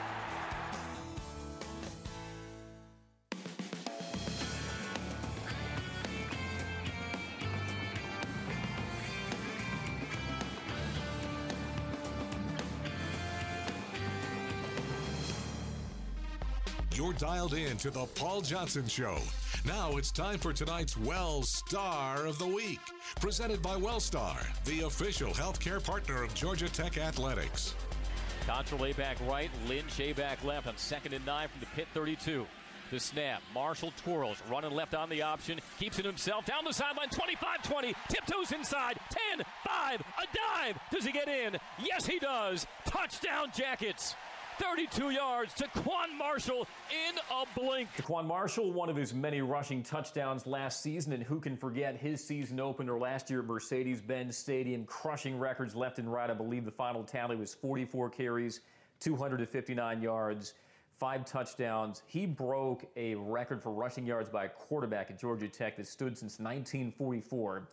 Dialed 17.23 17.53
in 17.53 17.77
to 17.77 17.89
the 17.89 18.05
Paul 18.15 18.41
Johnson 18.41 18.85
Show. 18.85 19.17
Now 19.63 19.95
it's 19.95 20.11
time 20.11 20.37
for 20.37 20.51
tonight's 20.51 20.97
Well 20.97 21.41
Star 21.43 22.25
of 22.25 22.37
the 22.37 22.45
Week, 22.45 22.81
presented 23.21 23.61
by 23.61 23.77
Wellstar, 23.77 24.45
the 24.65 24.81
official 24.81 25.31
healthcare 25.31 25.81
partner 25.81 26.21
of 26.21 26.33
Georgia 26.33 26.67
Tech 26.67 26.97
Athletics. 26.97 27.75
Contra 28.45 28.93
back 28.95 29.15
right, 29.25 29.49
Lynch 29.69 30.01
A 30.01 30.11
back 30.11 30.43
left 30.43 30.67
on 30.67 30.75
second 30.75 31.13
and 31.13 31.25
nine 31.25 31.47
from 31.47 31.61
the 31.61 31.65
pit 31.67 31.87
32. 31.93 32.45
The 32.91 32.99
snap. 32.99 33.41
Marshall 33.53 33.93
twirls, 33.95 34.43
running 34.51 34.71
left 34.71 34.93
on 34.93 35.07
the 35.07 35.21
option, 35.21 35.61
keeps 35.79 35.99
it 35.99 36.05
himself 36.05 36.45
down 36.45 36.65
the 36.65 36.73
sideline, 36.73 37.07
25 37.07 37.63
20, 37.63 37.93
tiptoes 38.09 38.51
inside, 38.51 38.99
10 39.37 39.45
5, 39.65 40.01
a 40.01 40.03
dive. 40.35 40.77
Does 40.91 41.05
he 41.05 41.13
get 41.13 41.29
in? 41.29 41.57
Yes, 41.81 42.05
he 42.05 42.19
does. 42.19 42.67
Touchdown, 42.85 43.47
Jackets. 43.55 44.13
32 44.59 45.09
yards 45.09 45.53
Taquan 45.53 46.17
Marshall 46.17 46.67
in 46.91 47.17
a 47.31 47.59
blink. 47.59 47.89
Quan 48.03 48.27
Marshall, 48.27 48.71
one 48.71 48.89
of 48.89 48.95
his 48.95 49.13
many 49.13 49.41
rushing 49.41 49.81
touchdowns 49.81 50.45
last 50.45 50.81
season, 50.81 51.13
and 51.13 51.23
who 51.23 51.39
can 51.39 51.57
forget 51.57 51.95
his 51.95 52.23
season 52.23 52.59
opener 52.59 52.97
last 52.99 53.29
year 53.29 53.39
at 53.39 53.45
Mercedes 53.45 54.01
Benz 54.01 54.37
Stadium, 54.37 54.85
crushing 54.85 55.39
records 55.39 55.75
left 55.75 55.99
and 55.99 56.11
right. 56.11 56.29
I 56.29 56.33
believe 56.33 56.65
the 56.65 56.71
final 56.71 57.03
tally 57.03 57.35
was 57.35 57.53
44 57.53 58.09
carries, 58.09 58.61
259 58.99 60.01
yards, 60.01 60.53
five 60.99 61.25
touchdowns. 61.25 62.03
He 62.05 62.25
broke 62.25 62.85
a 62.95 63.15
record 63.15 63.61
for 63.61 63.71
rushing 63.71 64.05
yards 64.05 64.29
by 64.29 64.45
a 64.45 64.49
quarterback 64.49 65.09
at 65.09 65.19
Georgia 65.19 65.47
Tech 65.47 65.77
that 65.77 65.87
stood 65.87 66.17
since 66.17 66.39
1944. 66.39 67.67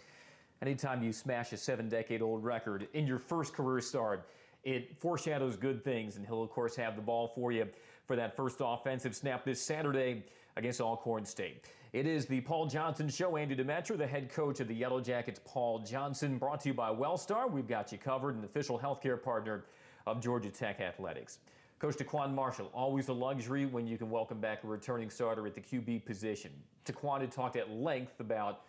Anytime 0.62 1.02
you 1.02 1.12
smash 1.12 1.52
a 1.52 1.56
seven 1.56 1.88
decade 1.88 2.22
old 2.22 2.44
record 2.44 2.88
in 2.92 3.06
your 3.06 3.18
first 3.18 3.54
career 3.54 3.80
start, 3.80 4.28
it 4.64 5.00
foreshadows 5.00 5.56
good 5.56 5.82
things, 5.84 6.16
and 6.16 6.26
he'll, 6.26 6.42
of 6.42 6.50
course, 6.50 6.76
have 6.76 6.96
the 6.96 7.02
ball 7.02 7.28
for 7.34 7.52
you 7.52 7.66
for 8.06 8.16
that 8.16 8.36
first 8.36 8.56
offensive 8.60 9.14
snap 9.14 9.44
this 9.44 9.60
Saturday 9.60 10.24
against 10.56 10.80
Alcorn 10.80 11.24
State. 11.24 11.64
It 11.92 12.06
is 12.06 12.26
the 12.26 12.40
Paul 12.40 12.66
Johnson 12.66 13.08
Show. 13.08 13.36
Andy 13.36 13.56
Demetra, 13.56 13.98
the 13.98 14.06
head 14.06 14.30
coach 14.32 14.60
of 14.60 14.68
the 14.68 14.74
Yellow 14.74 15.00
Jackets, 15.00 15.40
Paul 15.44 15.80
Johnson, 15.80 16.38
brought 16.38 16.60
to 16.60 16.68
you 16.68 16.74
by 16.74 16.90
Wellstar. 16.90 17.50
We've 17.50 17.66
got 17.66 17.90
you 17.90 17.98
covered, 17.98 18.36
an 18.36 18.44
official 18.44 18.78
healthcare 18.78 19.20
partner 19.20 19.64
of 20.06 20.20
Georgia 20.20 20.50
Tech 20.50 20.80
Athletics. 20.80 21.38
Coach 21.80 21.96
Taquan 21.96 22.34
Marshall, 22.34 22.70
always 22.74 23.08
a 23.08 23.12
luxury 23.12 23.64
when 23.64 23.86
you 23.86 23.96
can 23.96 24.10
welcome 24.10 24.38
back 24.38 24.62
a 24.64 24.66
returning 24.66 25.08
starter 25.08 25.46
at 25.46 25.54
the 25.54 25.60
QB 25.60 26.04
position. 26.04 26.52
Taquan 26.84 27.22
had 27.22 27.32
talked 27.32 27.56
at 27.56 27.70
length 27.70 28.20
about 28.20 28.60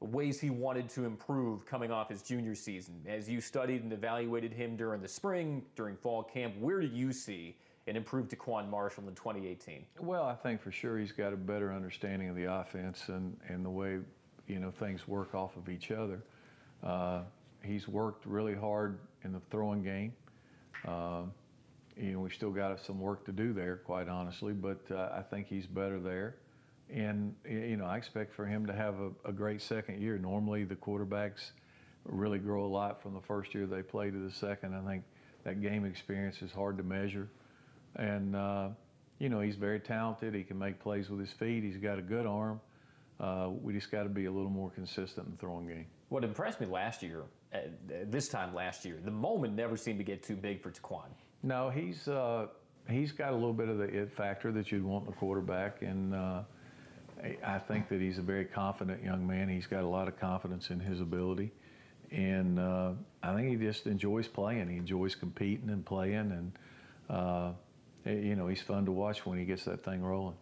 ways 0.00 0.40
he 0.40 0.50
wanted 0.50 0.88
to 0.88 1.04
improve 1.04 1.66
coming 1.66 1.90
off 1.90 2.08
his 2.08 2.22
junior 2.22 2.54
season. 2.54 2.94
As 3.06 3.28
you 3.28 3.40
studied 3.40 3.82
and 3.82 3.92
evaluated 3.92 4.52
him 4.52 4.76
during 4.76 5.02
the 5.02 5.08
spring, 5.08 5.62
during 5.76 5.96
fall 5.96 6.22
camp, 6.22 6.54
where 6.58 6.80
do 6.80 6.86
you 6.86 7.12
see 7.12 7.56
an 7.86 7.96
improved 7.96 8.30
Taquan 8.30 8.68
Marshall 8.68 9.08
in 9.08 9.14
2018? 9.14 9.84
Well, 10.00 10.24
I 10.24 10.34
think 10.34 10.62
for 10.62 10.72
sure 10.72 10.98
he's 10.98 11.12
got 11.12 11.32
a 11.32 11.36
better 11.36 11.72
understanding 11.72 12.28
of 12.28 12.36
the 12.36 12.44
offense 12.44 13.08
and, 13.08 13.36
and 13.48 13.64
the 13.64 13.70
way 13.70 13.98
you 14.46 14.58
know 14.58 14.70
things 14.70 15.06
work 15.06 15.34
off 15.34 15.56
of 15.56 15.68
each 15.68 15.90
other. 15.90 16.22
Uh, 16.82 17.20
he's 17.62 17.86
worked 17.86 18.24
really 18.26 18.54
hard 18.54 18.98
in 19.24 19.32
the 19.32 19.40
throwing 19.50 19.82
game. 19.82 20.12
Uh, 20.86 21.22
you 21.96 22.12
know, 22.12 22.20
we 22.20 22.30
still 22.30 22.50
got 22.50 22.80
some 22.80 22.98
work 22.98 23.24
to 23.26 23.32
do 23.32 23.52
there, 23.52 23.76
quite 23.76 24.08
honestly, 24.08 24.54
but 24.54 24.80
uh, 24.90 25.10
I 25.12 25.22
think 25.22 25.46
he's 25.46 25.66
better 25.66 26.00
there. 26.00 26.36
And, 26.92 27.34
you 27.48 27.76
know, 27.76 27.86
I 27.86 27.96
expect 27.96 28.34
for 28.34 28.44
him 28.46 28.66
to 28.66 28.72
have 28.72 28.94
a, 28.98 29.10
a, 29.28 29.32
great 29.32 29.62
second 29.62 30.02
year. 30.02 30.18
Normally, 30.18 30.64
the 30.64 30.74
quarterbacks 30.74 31.52
really 32.04 32.38
grow 32.38 32.64
a 32.64 32.66
lot 32.66 33.00
from 33.00 33.14
the 33.14 33.20
first 33.20 33.54
year 33.54 33.66
they 33.66 33.82
play 33.82 34.10
to 34.10 34.18
the 34.18 34.30
second. 34.30 34.74
I 34.74 34.84
think 34.88 35.04
that 35.44 35.62
game 35.62 35.84
experience 35.84 36.42
is 36.42 36.50
hard 36.52 36.76
to 36.78 36.82
measure. 36.82 37.28
And, 37.96 38.34
uh, 38.34 38.68
you 39.18 39.28
know, 39.28 39.40
he's 39.40 39.56
very 39.56 39.78
talented. 39.78 40.34
He 40.34 40.42
can 40.42 40.58
make 40.58 40.80
plays 40.80 41.10
with 41.10 41.20
his 41.20 41.30
feet. 41.30 41.62
He's 41.62 41.76
got 41.76 41.98
a 41.98 42.02
good 42.02 42.26
arm. 42.26 42.60
Uh, 43.20 43.50
we 43.62 43.72
just 43.72 43.90
got 43.90 44.04
to 44.04 44.08
be 44.08 44.24
a 44.24 44.30
little 44.30 44.50
more 44.50 44.70
consistent 44.70 45.26
in 45.26 45.32
the 45.32 45.38
throwing 45.38 45.68
game. 45.68 45.86
What 46.08 46.24
impressed 46.24 46.60
me 46.60 46.66
last 46.66 47.02
year, 47.02 47.24
uh, 47.54 47.58
this 48.06 48.28
time 48.28 48.54
last 48.54 48.84
year, 48.84 48.98
the 49.04 49.10
moment 49.10 49.54
never 49.54 49.76
seemed 49.76 49.98
to 49.98 50.04
get 50.04 50.22
too 50.22 50.36
big 50.36 50.62
for 50.62 50.70
Taquan. 50.70 51.10
No, 51.42 51.68
he's 51.70 52.08
uh, 52.08 52.46
he's 52.88 53.12
got 53.12 53.32
a 53.32 53.36
little 53.36 53.52
bit 53.52 53.68
of 53.68 53.78
the 53.78 53.84
it 53.84 54.10
factor 54.10 54.52
that 54.52 54.72
you'd 54.72 54.84
want 54.84 55.06
in 55.06 55.12
a 55.12 55.16
quarterback, 55.16 55.82
and 55.82 56.14
uh, 56.14 56.42
I 57.44 57.58
think 57.58 57.88
that 57.88 58.00
he's 58.00 58.18
a 58.18 58.22
very 58.22 58.44
confident 58.44 59.02
young 59.02 59.26
man. 59.26 59.48
He's 59.48 59.66
got 59.66 59.82
a 59.82 59.86
lot 59.86 60.08
of 60.08 60.18
confidence 60.18 60.70
in 60.70 60.80
his 60.80 61.00
ability, 61.00 61.52
and 62.10 62.58
uh, 62.58 62.92
I 63.22 63.34
think 63.34 63.48
he 63.48 63.56
just 63.56 63.86
enjoys 63.86 64.26
playing. 64.26 64.68
He 64.68 64.76
enjoys 64.76 65.14
competing 65.14 65.70
and 65.70 65.84
playing, 65.84 66.14
and 66.32 66.52
uh, 67.08 67.52
you 68.04 68.36
know 68.36 68.48
he's 68.48 68.62
fun 68.62 68.86
to 68.86 68.92
watch 68.92 69.26
when 69.26 69.38
he 69.38 69.44
gets 69.44 69.64
that 69.64 69.84
thing 69.84 70.02
rolling. 70.02 70.36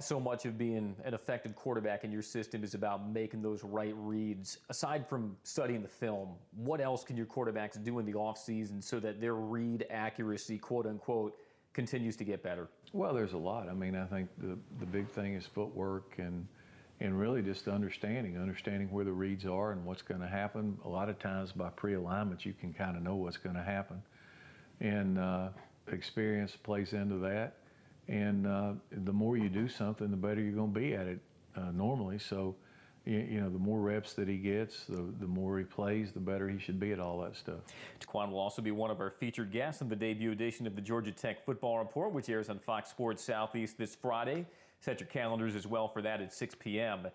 So 0.00 0.18
much 0.18 0.46
of 0.46 0.58
being 0.58 0.96
an 1.04 1.14
effective 1.14 1.54
quarterback 1.54 2.02
in 2.02 2.10
your 2.10 2.22
system 2.22 2.64
is 2.64 2.74
about 2.74 3.08
making 3.08 3.40
those 3.40 3.62
right 3.62 3.94
reads. 3.96 4.58
Aside 4.68 5.08
from 5.08 5.36
studying 5.44 5.80
the 5.80 5.88
film, 5.88 6.30
what 6.56 6.80
else 6.80 7.04
can 7.04 7.16
your 7.16 7.26
quarterbacks 7.26 7.82
do 7.82 8.00
in 8.00 8.06
the 8.06 8.14
offseason 8.14 8.82
so 8.82 8.98
that 8.98 9.20
their 9.20 9.34
read 9.34 9.86
accuracy, 9.90 10.58
quote 10.58 10.86
unquote, 10.86 11.36
continues 11.72 12.16
to 12.16 12.24
get 12.24 12.42
better? 12.42 12.68
Well, 12.92 13.14
there's 13.14 13.32
a 13.32 13.38
lot. 13.38 13.68
I 13.68 13.74
mean, 13.74 13.94
I 13.94 14.06
think 14.06 14.28
the 14.38 14.58
the 14.78 14.86
big 14.86 15.08
thing 15.08 15.34
is 15.34 15.46
footwork 15.46 16.14
and 16.18 16.46
and 17.00 17.18
really 17.18 17.42
just 17.42 17.68
understanding, 17.68 18.38
understanding 18.38 18.90
where 18.90 19.04
the 19.04 19.12
reads 19.12 19.44
are 19.44 19.72
and 19.72 19.84
what's 19.84 20.00
going 20.02 20.20
to 20.20 20.26
happen. 20.26 20.78
A 20.84 20.88
lot 20.88 21.10
of 21.10 21.18
times 21.18 21.52
by 21.52 21.68
pre-alignment, 21.68 22.46
you 22.46 22.54
can 22.58 22.72
kind 22.72 22.96
of 22.96 23.02
know 23.02 23.16
what's 23.16 23.36
going 23.36 23.56
to 23.56 23.62
happen, 23.62 24.02
and 24.80 25.18
uh, 25.18 25.48
experience 25.92 26.56
plays 26.56 26.92
into 26.92 27.16
that. 27.18 27.54
And 28.08 28.46
uh, 28.46 28.72
the 28.90 29.12
more 29.12 29.36
you 29.36 29.48
do 29.48 29.68
something, 29.68 30.10
the 30.10 30.16
better 30.16 30.40
you're 30.40 30.52
going 30.52 30.72
to 30.72 30.80
be 30.80 30.94
at 30.94 31.06
it 31.06 31.18
uh, 31.56 31.72
normally. 31.72 32.18
So, 32.18 32.54
you, 33.06 33.40
know, 33.40 33.48
the 33.48 33.58
more 33.58 33.80
reps 33.80 34.14
that 34.14 34.28
he 34.28 34.36
gets, 34.36 34.84
the, 34.84 35.04
the 35.20 35.26
more 35.26 35.58
he 35.58 35.64
plays, 35.64 36.10
the 36.12 36.20
better 36.20 36.48
he 36.48 36.58
should 36.58 36.80
be 36.80 36.92
at 36.92 36.98
all 36.98 37.20
that 37.20 37.36
stuff. 37.36 37.60
Taquan 38.00 38.30
will 38.30 38.40
also 38.40 38.60
be 38.60 38.72
one 38.72 38.90
of 38.90 39.00
our 39.00 39.10
featured 39.10 39.52
guests 39.52 39.80
in 39.80 39.88
the 39.88 39.96
debut 39.96 40.32
edition 40.32 40.66
of 40.66 40.74
the 40.74 40.82
Georgia 40.82 41.12
Tech 41.12 41.44
Football 41.44 41.78
Report, 41.78 42.12
which 42.12 42.28
airs 42.28 42.50
on 42.50 42.58
Fox 42.58 42.90
Sports 42.90 43.22
Southeast 43.22 43.78
this 43.78 43.94
Friday. 43.94 44.44
Set 44.80 45.00
your 45.00 45.08
calendars 45.08 45.54
as 45.54 45.66
well 45.66 45.86
for 45.88 46.02
that 46.02 46.20
at 46.20 46.32
6 46.32 46.56
p.m. 46.58 47.06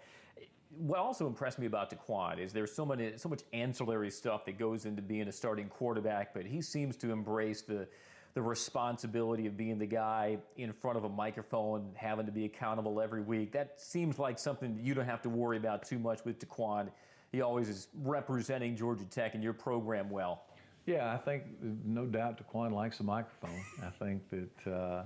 What 0.78 1.00
also 1.00 1.28
impressed 1.28 1.60
me 1.60 1.66
about 1.66 1.92
Taquan 1.92 2.40
is 2.40 2.54
there's 2.54 2.72
so 2.72 2.86
many, 2.86 3.18
so 3.18 3.28
much 3.28 3.42
ancillary 3.52 4.10
stuff 4.10 4.46
that 4.46 4.58
goes 4.58 4.86
into 4.86 5.02
being 5.02 5.28
a 5.28 5.32
starting 5.32 5.68
quarterback, 5.68 6.34
but 6.34 6.46
he 6.46 6.62
seems 6.62 6.96
to 6.98 7.12
embrace 7.12 7.62
the 7.62 7.88
the 8.34 8.42
responsibility 8.42 9.46
of 9.46 9.58
being 9.58 9.78
the 9.78 9.86
guy 9.86 10.38
in 10.58 10.72
front 10.72 10.98
of 10.98 11.04
a 11.04 11.10
microphone, 11.10 11.92
having 11.96 12.26
to 12.26 12.32
be 12.32 12.46
accountable 12.46 13.02
every 13.02 13.22
week. 13.22 13.52
That 13.52 13.82
seems 13.82 14.18
like 14.20 14.40
something 14.40 14.76
that 14.76 14.84
you 14.84 14.94
don't 14.94 15.06
have 15.06 15.22
to 15.24 15.30
worry 15.30 15.58
about 15.58 15.84
too 15.84 16.00
much 16.00 16.24
with 16.24 16.40
Taquan. 16.40 16.90
He 17.32 17.42
always 17.42 17.70
is 17.70 17.88
representing 18.04 18.76
Georgia 18.76 19.06
Tech 19.06 19.36
and 19.36 19.44
your 19.44 19.54
program 19.54 20.10
well. 20.10 20.44
Yeah, 20.86 21.14
I 21.14 21.18
think 21.18 21.44
no 21.86 22.06
doubt 22.06 22.42
Taquan 22.42 22.72
likes 22.72 22.98
the 22.98 23.04
microphone. 23.04 23.62
I 23.84 23.90
think 23.90 24.24
that 24.30 24.72
uh, 24.72 25.04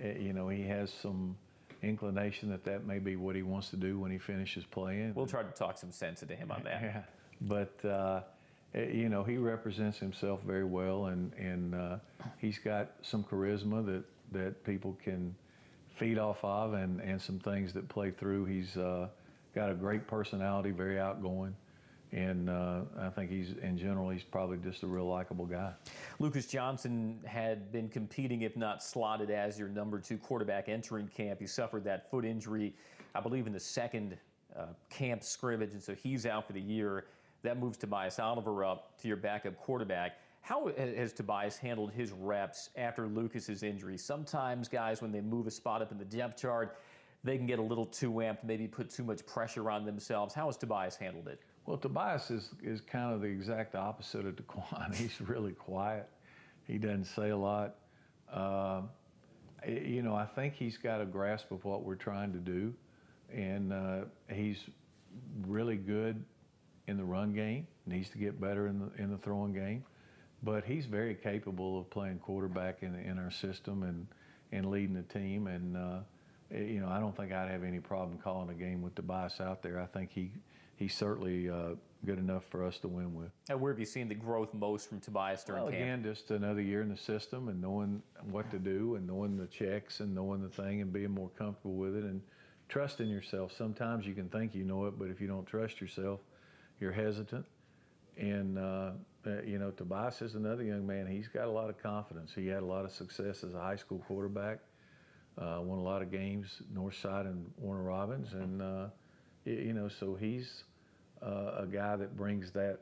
eh, 0.00 0.18
you 0.18 0.32
know 0.32 0.48
he 0.48 0.62
has 0.62 0.92
some 0.92 1.36
inclination 1.82 2.48
that 2.50 2.64
that 2.64 2.86
may 2.86 2.98
be 2.98 3.16
what 3.16 3.36
he 3.36 3.42
wants 3.42 3.68
to 3.70 3.76
do 3.76 3.98
when 3.98 4.10
he 4.10 4.18
finishes 4.18 4.64
playing. 4.64 5.12
We'll 5.14 5.26
try 5.26 5.42
to 5.42 5.50
talk 5.50 5.76
some 5.76 5.92
sense 5.92 6.22
into 6.22 6.34
him 6.34 6.50
on 6.50 6.62
that. 6.64 6.82
Yeah, 6.82 7.02
but. 7.40 7.84
Uh, 7.84 8.20
you 8.74 9.08
know, 9.08 9.22
he 9.22 9.36
represents 9.36 9.98
himself 9.98 10.40
very 10.42 10.64
well, 10.64 11.06
and 11.06 11.32
and 11.34 11.74
uh, 11.74 11.96
he's 12.38 12.58
got 12.58 12.92
some 13.02 13.24
charisma 13.24 13.84
that 13.86 14.04
that 14.32 14.64
people 14.64 14.98
can 15.02 15.34
feed 15.96 16.18
off 16.18 16.42
of, 16.42 16.74
and 16.74 17.00
and 17.00 17.20
some 17.20 17.38
things 17.38 17.72
that 17.72 17.88
play 17.88 18.10
through. 18.10 18.46
He's 18.46 18.76
uh, 18.76 19.08
got 19.54 19.70
a 19.70 19.74
great 19.74 20.06
personality, 20.06 20.70
very 20.70 20.98
outgoing. 20.98 21.54
And 22.12 22.48
uh, 22.48 22.82
I 22.96 23.08
think 23.08 23.28
he's, 23.28 23.54
in 23.60 23.76
general, 23.76 24.08
he's 24.08 24.22
probably 24.22 24.58
just 24.58 24.84
a 24.84 24.86
real 24.86 25.06
likable 25.06 25.46
guy. 25.46 25.72
Lucas 26.20 26.46
Johnson 26.46 27.18
had 27.26 27.72
been 27.72 27.88
competing, 27.88 28.42
if 28.42 28.56
not 28.56 28.84
slotted 28.84 29.32
as 29.32 29.58
your 29.58 29.66
number 29.66 29.98
two 29.98 30.16
quarterback 30.18 30.68
entering 30.68 31.08
camp. 31.08 31.40
He 31.40 31.48
suffered 31.48 31.82
that 31.84 32.08
foot 32.12 32.24
injury, 32.24 32.72
I 33.16 33.20
believe, 33.20 33.48
in 33.48 33.52
the 33.52 33.58
second 33.58 34.16
uh, 34.56 34.66
camp 34.90 35.24
scrimmage, 35.24 35.72
and 35.72 35.82
so 35.82 35.92
he's 35.92 36.24
out 36.24 36.46
for 36.46 36.52
the 36.52 36.60
year. 36.60 37.06
That 37.44 37.58
moves 37.60 37.76
Tobias 37.76 38.18
Oliver 38.18 38.64
up 38.64 38.98
to 39.02 39.08
your 39.08 39.18
backup 39.18 39.56
quarterback. 39.58 40.12
How 40.40 40.70
has 40.76 41.12
Tobias 41.12 41.58
handled 41.58 41.92
his 41.92 42.10
reps 42.10 42.70
after 42.74 43.06
Lucas's 43.06 43.62
injury? 43.62 43.98
Sometimes 43.98 44.66
guys, 44.66 45.02
when 45.02 45.12
they 45.12 45.20
move 45.20 45.46
a 45.46 45.50
spot 45.50 45.82
up 45.82 45.92
in 45.92 45.98
the 45.98 46.06
depth 46.06 46.40
chart, 46.40 46.78
they 47.22 47.36
can 47.36 47.46
get 47.46 47.58
a 47.58 47.62
little 47.62 47.84
too 47.84 48.10
amped, 48.12 48.44
maybe 48.44 48.66
put 48.66 48.90
too 48.90 49.04
much 49.04 49.24
pressure 49.26 49.70
on 49.70 49.84
themselves. 49.84 50.34
How 50.34 50.46
has 50.46 50.56
Tobias 50.56 50.96
handled 50.96 51.28
it? 51.28 51.38
Well, 51.66 51.76
Tobias 51.76 52.30
is, 52.30 52.50
is 52.62 52.80
kind 52.80 53.14
of 53.14 53.20
the 53.20 53.26
exact 53.26 53.74
opposite 53.74 54.26
of 54.26 54.36
Taquan. 54.36 54.94
He's 54.94 55.20
really 55.20 55.52
quiet. 55.52 56.08
He 56.66 56.78
doesn't 56.78 57.04
say 57.04 57.28
a 57.28 57.36
lot. 57.36 57.76
Uh, 58.32 58.82
you 59.66 60.02
know, 60.02 60.14
I 60.14 60.24
think 60.24 60.54
he's 60.54 60.76
got 60.76 61.00
a 61.00 61.06
grasp 61.06 61.50
of 61.50 61.64
what 61.64 61.84
we're 61.84 61.94
trying 61.94 62.32
to 62.32 62.38
do, 62.38 62.74
and 63.32 63.72
uh, 63.72 64.00
he's 64.28 64.58
really 65.46 65.76
good 65.76 66.22
in 66.86 66.96
the 66.96 67.04
run 67.04 67.32
game, 67.32 67.66
needs 67.86 68.10
to 68.10 68.18
get 68.18 68.40
better 68.40 68.66
in 68.66 68.78
the 68.78 69.02
in 69.02 69.10
the 69.10 69.18
throwing 69.18 69.52
game, 69.52 69.84
but 70.42 70.64
he's 70.64 70.86
very 70.86 71.14
capable 71.14 71.78
of 71.78 71.88
playing 71.90 72.18
quarterback 72.18 72.82
in 72.82 72.94
in 72.94 73.18
our 73.18 73.30
system 73.30 73.82
and 73.82 74.06
and 74.52 74.70
leading 74.70 74.94
the 74.94 75.02
team. 75.02 75.46
And 75.46 75.76
uh, 75.76 75.98
you 76.50 76.80
know, 76.80 76.88
I 76.88 77.00
don't 77.00 77.16
think 77.16 77.32
I'd 77.32 77.50
have 77.50 77.64
any 77.64 77.80
problem 77.80 78.18
calling 78.18 78.50
a 78.50 78.54
game 78.54 78.82
with 78.82 78.94
Tobias 78.94 79.40
out 79.40 79.62
there. 79.62 79.80
I 79.80 79.86
think 79.86 80.10
he 80.12 80.30
he's 80.76 80.94
certainly 80.94 81.48
uh, 81.48 81.74
good 82.04 82.18
enough 82.18 82.44
for 82.50 82.64
us 82.64 82.78
to 82.78 82.88
win 82.88 83.14
with. 83.14 83.30
And 83.48 83.60
where 83.60 83.72
have 83.72 83.80
you 83.80 83.86
seen 83.86 84.08
the 84.08 84.14
growth 84.14 84.52
most 84.52 84.88
from 84.88 85.00
Tobias 85.00 85.44
during 85.44 85.62
well, 85.62 85.72
camp? 85.72 85.82
Again, 85.82 86.02
just 86.02 86.30
another 86.30 86.60
year 86.60 86.82
in 86.82 86.88
the 86.88 86.96
system 86.96 87.48
and 87.48 87.60
knowing 87.60 88.02
what 88.30 88.50
to 88.50 88.58
do 88.58 88.96
and 88.96 89.06
knowing 89.06 89.36
the 89.36 89.46
checks 89.46 90.00
and 90.00 90.14
knowing 90.14 90.42
the 90.42 90.48
thing 90.48 90.80
and 90.80 90.92
being 90.92 91.10
more 91.10 91.30
comfortable 91.30 91.74
with 91.74 91.96
it 91.96 92.04
and 92.04 92.20
trusting 92.68 93.08
yourself. 93.08 93.52
Sometimes 93.56 94.06
you 94.06 94.14
can 94.14 94.28
think 94.28 94.54
you 94.54 94.64
know 94.64 94.86
it, 94.86 94.98
but 94.98 95.08
if 95.08 95.20
you 95.20 95.26
don't 95.26 95.46
trust 95.46 95.80
yourself, 95.80 96.20
you're 96.80 96.92
hesitant. 96.92 97.46
And, 98.16 98.58
uh, 98.58 98.90
uh, 99.26 99.42
you 99.44 99.58
know, 99.58 99.70
Tobias 99.70 100.22
is 100.22 100.34
another 100.34 100.62
young 100.62 100.86
man. 100.86 101.06
He's 101.06 101.28
got 101.28 101.46
a 101.46 101.50
lot 101.50 101.70
of 101.70 101.82
confidence. 101.82 102.32
He 102.34 102.46
had 102.46 102.62
a 102.62 102.66
lot 102.66 102.84
of 102.84 102.92
success 102.92 103.42
as 103.42 103.54
a 103.54 103.60
high 103.60 103.76
school 103.76 104.02
quarterback, 104.06 104.58
uh, 105.38 105.58
won 105.60 105.78
a 105.78 105.82
lot 105.82 106.02
of 106.02 106.10
games, 106.10 106.62
Northside 106.72 107.26
and 107.26 107.50
Warner 107.58 107.82
Robins. 107.82 108.32
And, 108.34 108.62
uh, 108.62 108.86
you 109.44 109.72
know, 109.72 109.88
so 109.88 110.14
he's 110.14 110.64
uh, 111.22 111.62
a 111.62 111.66
guy 111.66 111.96
that 111.96 112.16
brings 112.16 112.50
that 112.52 112.80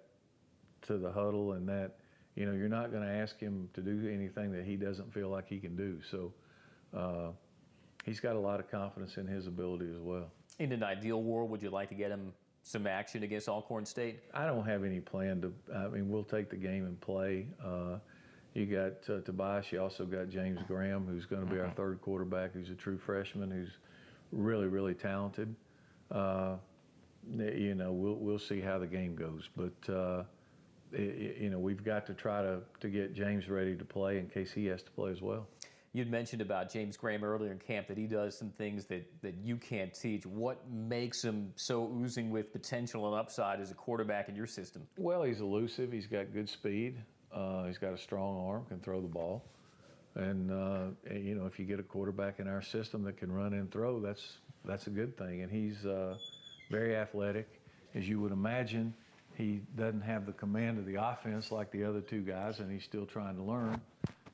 to 0.83 0.99
the 0.99 1.11
huddle 1.11 1.53
and 1.53 1.69
that, 1.69 1.93
you 2.35 2.45
know, 2.45 2.53
you're 2.53 2.69
not 2.69 2.91
going 2.91 3.03
to 3.03 3.11
ask 3.11 3.39
him 3.39 3.69
to 3.75 3.81
do 3.81 4.11
anything 4.13 4.53
that 4.53 4.65
he 4.65 4.77
doesn't 4.77 5.13
feel 5.13 5.29
like 5.29 5.49
he 5.49 5.59
can 5.59 5.77
do. 5.77 6.01
So 6.11 6.33
uh, 6.97 7.31
he's 8.05 8.21
got 8.21 8.37
a 8.37 8.39
lot 8.39 8.59
of 8.59 8.71
confidence 8.71 9.17
in 9.17 9.27
his 9.27 9.47
ability 9.47 9.87
as 9.91 10.01
well. 10.01 10.31
In 10.59 10.73
an 10.73 10.83
ideal 10.83 11.23
world, 11.23 11.51
would 11.51 11.63
you 11.63 11.71
like 11.71 11.89
to 11.91 11.95
get 11.95 12.11
him 12.11 12.33
some 12.63 12.87
action 12.87 13.23
against 13.23 13.49
Alcorn 13.49 13.85
State? 13.85 14.21
I 14.33 14.47
don't 14.47 14.65
have 14.65 14.85
any 14.85 15.01
plan 15.01 15.41
to. 15.43 15.53
I 15.75 15.89
mean, 15.89 16.09
we'll 16.09 16.25
take 16.25 16.49
the 16.49 16.57
game 16.57 16.87
and 16.87 17.01
play. 17.01 17.47
Uh, 17.65 17.99
you 18.55 18.67
got 18.67 19.09
uh, 19.13 19.21
Tobias. 19.21 19.73
You 19.73 19.81
also 19.81 20.05
got 20.05 20.29
James 20.29 20.61
Graham, 20.67 21.07
who's 21.07 21.27
going 21.27 21.45
to 21.45 21.51
be 21.51 21.59
our 21.59 21.67
mm-hmm. 21.67 21.77
third 21.77 22.01
quarterback, 22.03 22.53
who's 22.53 22.71
a 22.71 22.75
true 22.75 22.99
freshman, 22.99 23.51
who's 23.51 23.79
really, 24.31 24.67
really 24.67 24.95
talented. 24.95 25.55
Uh, 26.11 26.57
you 27.29 27.75
know, 27.75 27.93
we'll 27.93 28.17
we'll 28.17 28.39
see 28.39 28.61
how 28.61 28.79
the 28.79 28.87
game 28.87 29.15
goes, 29.15 29.49
but 29.57 29.93
uh, 29.93 30.25
it, 30.93 31.39
you 31.39 31.51
know, 31.51 31.59
we've 31.59 31.85
got 31.85 32.07
to 32.07 32.15
try 32.15 32.43
to 32.43 32.61
to 32.81 32.89
get 32.89 33.15
James 33.15 33.49
ready 33.49 33.77
to 33.77 33.85
play 33.85 34.19
in 34.19 34.29
case 34.29 34.53
he 34.53 34.67
has 34.67 34.83
to 34.83 34.91
play 34.91 35.13
as 35.13 35.23
well. 35.23 35.47
You'd 35.95 36.11
mentioned 36.11 36.41
about 36.41 36.73
James 36.73 36.97
Graham 36.97 37.23
earlier 37.23 37.53
in 37.53 37.59
camp 37.59 37.87
that 37.89 37.99
he 37.99 38.07
does 38.07 38.37
some 38.37 38.49
things 38.49 38.87
that, 38.87 39.07
that 39.21 39.35
you 39.43 39.59
can't 39.59 39.93
teach. 39.93 40.25
What 40.25 40.67
makes 40.71 41.23
him 41.23 41.53
so 41.55 41.93
oozing 41.95 42.31
with 42.31 42.51
potential 42.51 43.07
and 43.09 43.21
upside 43.21 43.61
as 43.61 43.71
a 43.71 43.75
quarterback 43.75 44.31
in 44.31 44.35
your 44.35 44.47
system? 44.47 44.87
Well, 44.97 45.23
he's 45.23 45.41
elusive. 45.41 45.93
He's 45.93 46.07
got 46.07 46.33
good 46.33 46.49
speed. 46.49 46.97
Uh, 47.31 47.65
he's 47.65 47.77
got 47.77 47.93
a 47.93 47.99
strong 47.99 48.39
arm, 48.49 48.65
can 48.67 48.81
throw 48.81 49.03
the 49.03 49.09
ball. 49.09 49.45
And, 50.15 50.51
uh, 50.51 51.13
you 51.15 51.35
know, 51.35 51.45
if 51.45 51.59
you 51.59 51.67
get 51.67 51.79
a 51.79 51.83
quarterback 51.83 52.41
in 52.41 52.49
our 52.49 52.63
system 52.63 53.03
that 53.05 53.19
can 53.19 53.31
run 53.31 53.53
and 53.53 53.71
throw, 53.71 54.01
that's, 54.01 54.39
that's 54.65 54.87
a 54.87 54.91
good 54.91 55.17
thing. 55.19 55.43
And 55.43 55.51
he's 55.51 55.85
uh, 55.85 56.17
very 56.71 56.97
athletic. 56.97 57.61
As 57.95 58.09
you 58.09 58.19
would 58.21 58.33
imagine, 58.33 58.95
he 59.37 59.61
doesn't 59.77 60.03
have 60.03 60.25
the 60.25 60.33
command 60.33 60.79
of 60.79 60.87
the 60.87 61.03
offense 61.03 61.53
like 61.53 61.71
the 61.71 61.85
other 61.85 62.01
two 62.01 62.23
guys, 62.23 62.61
and 62.61 62.71
he's 62.71 62.85
still 62.85 63.05
trying 63.05 63.37
to 63.37 63.43
learn. 63.43 63.81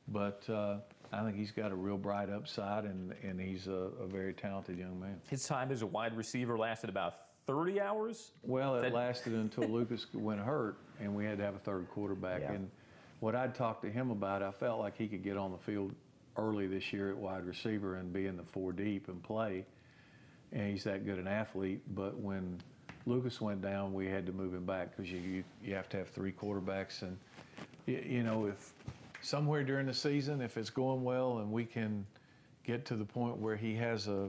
But 0.08 0.48
uh, 0.48 0.78
I 1.12 1.24
think 1.24 1.36
he's 1.36 1.50
got 1.50 1.72
a 1.72 1.74
real 1.74 1.96
bright 1.96 2.30
upside, 2.30 2.84
and, 2.84 3.14
and 3.22 3.40
he's 3.40 3.66
a, 3.66 3.90
a 4.02 4.06
very 4.06 4.34
talented 4.34 4.78
young 4.78 5.00
man. 5.00 5.20
His 5.30 5.46
time 5.46 5.72
as 5.72 5.82
a 5.82 5.86
wide 5.86 6.16
receiver 6.16 6.58
lasted 6.58 6.90
about 6.90 7.14
30 7.46 7.80
hours? 7.80 8.32
Well, 8.42 8.76
it 8.76 8.82
that... 8.82 8.92
lasted 8.92 9.32
until 9.32 9.64
Lucas 9.68 10.06
went 10.12 10.40
hurt, 10.40 10.76
and 11.00 11.14
we 11.14 11.24
had 11.24 11.38
to 11.38 11.44
have 11.44 11.54
a 11.54 11.60
third 11.60 11.88
quarterback. 11.90 12.42
Yeah. 12.42 12.52
And 12.52 12.70
what 13.20 13.34
I'd 13.34 13.54
talked 13.54 13.82
to 13.82 13.90
him 13.90 14.10
about, 14.10 14.42
I 14.42 14.50
felt 14.50 14.78
like 14.78 14.96
he 14.96 15.08
could 15.08 15.24
get 15.24 15.36
on 15.36 15.50
the 15.50 15.58
field 15.58 15.94
early 16.36 16.66
this 16.66 16.92
year 16.92 17.10
at 17.10 17.16
wide 17.16 17.44
receiver 17.44 17.96
and 17.96 18.12
be 18.12 18.26
in 18.26 18.36
the 18.36 18.44
four 18.44 18.72
deep 18.72 19.08
and 19.08 19.22
play. 19.22 19.64
And 20.52 20.70
he's 20.70 20.84
that 20.84 21.04
good 21.04 21.18
an 21.18 21.26
athlete. 21.26 21.82
But 21.94 22.18
when 22.18 22.60
Lucas 23.06 23.40
went 23.40 23.62
down, 23.62 23.92
we 23.92 24.06
had 24.06 24.26
to 24.26 24.32
move 24.32 24.54
him 24.54 24.64
back 24.64 24.94
because 24.94 25.10
you, 25.10 25.18
you, 25.18 25.44
you 25.64 25.74
have 25.74 25.88
to 25.90 25.96
have 25.96 26.08
three 26.08 26.32
quarterbacks. 26.32 27.02
And, 27.02 27.16
you, 27.86 28.04
you 28.06 28.22
know, 28.22 28.46
if 28.46 28.72
somewhere 29.20 29.64
during 29.64 29.87
the 29.87 29.94
season, 29.94 30.40
if 30.40 30.57
it's 30.57 30.70
going 30.70 31.02
well 31.02 31.38
and 31.38 31.50
we 31.50 31.64
can 31.64 32.07
get 32.64 32.85
to 32.87 32.96
the 32.96 33.04
point 33.04 33.37
where 33.37 33.57
he 33.57 33.74
has 33.74 34.09
a, 34.09 34.28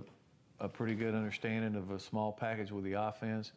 a 0.60 0.68
pretty 0.68 0.96
good 0.96 1.16
understanding 1.16 1.76
of 1.76 1.92
a 1.92 2.00
small 2.00 2.32
package 2.32 2.72
with 2.72 2.84
the 2.84 2.94
offense, 2.94 3.52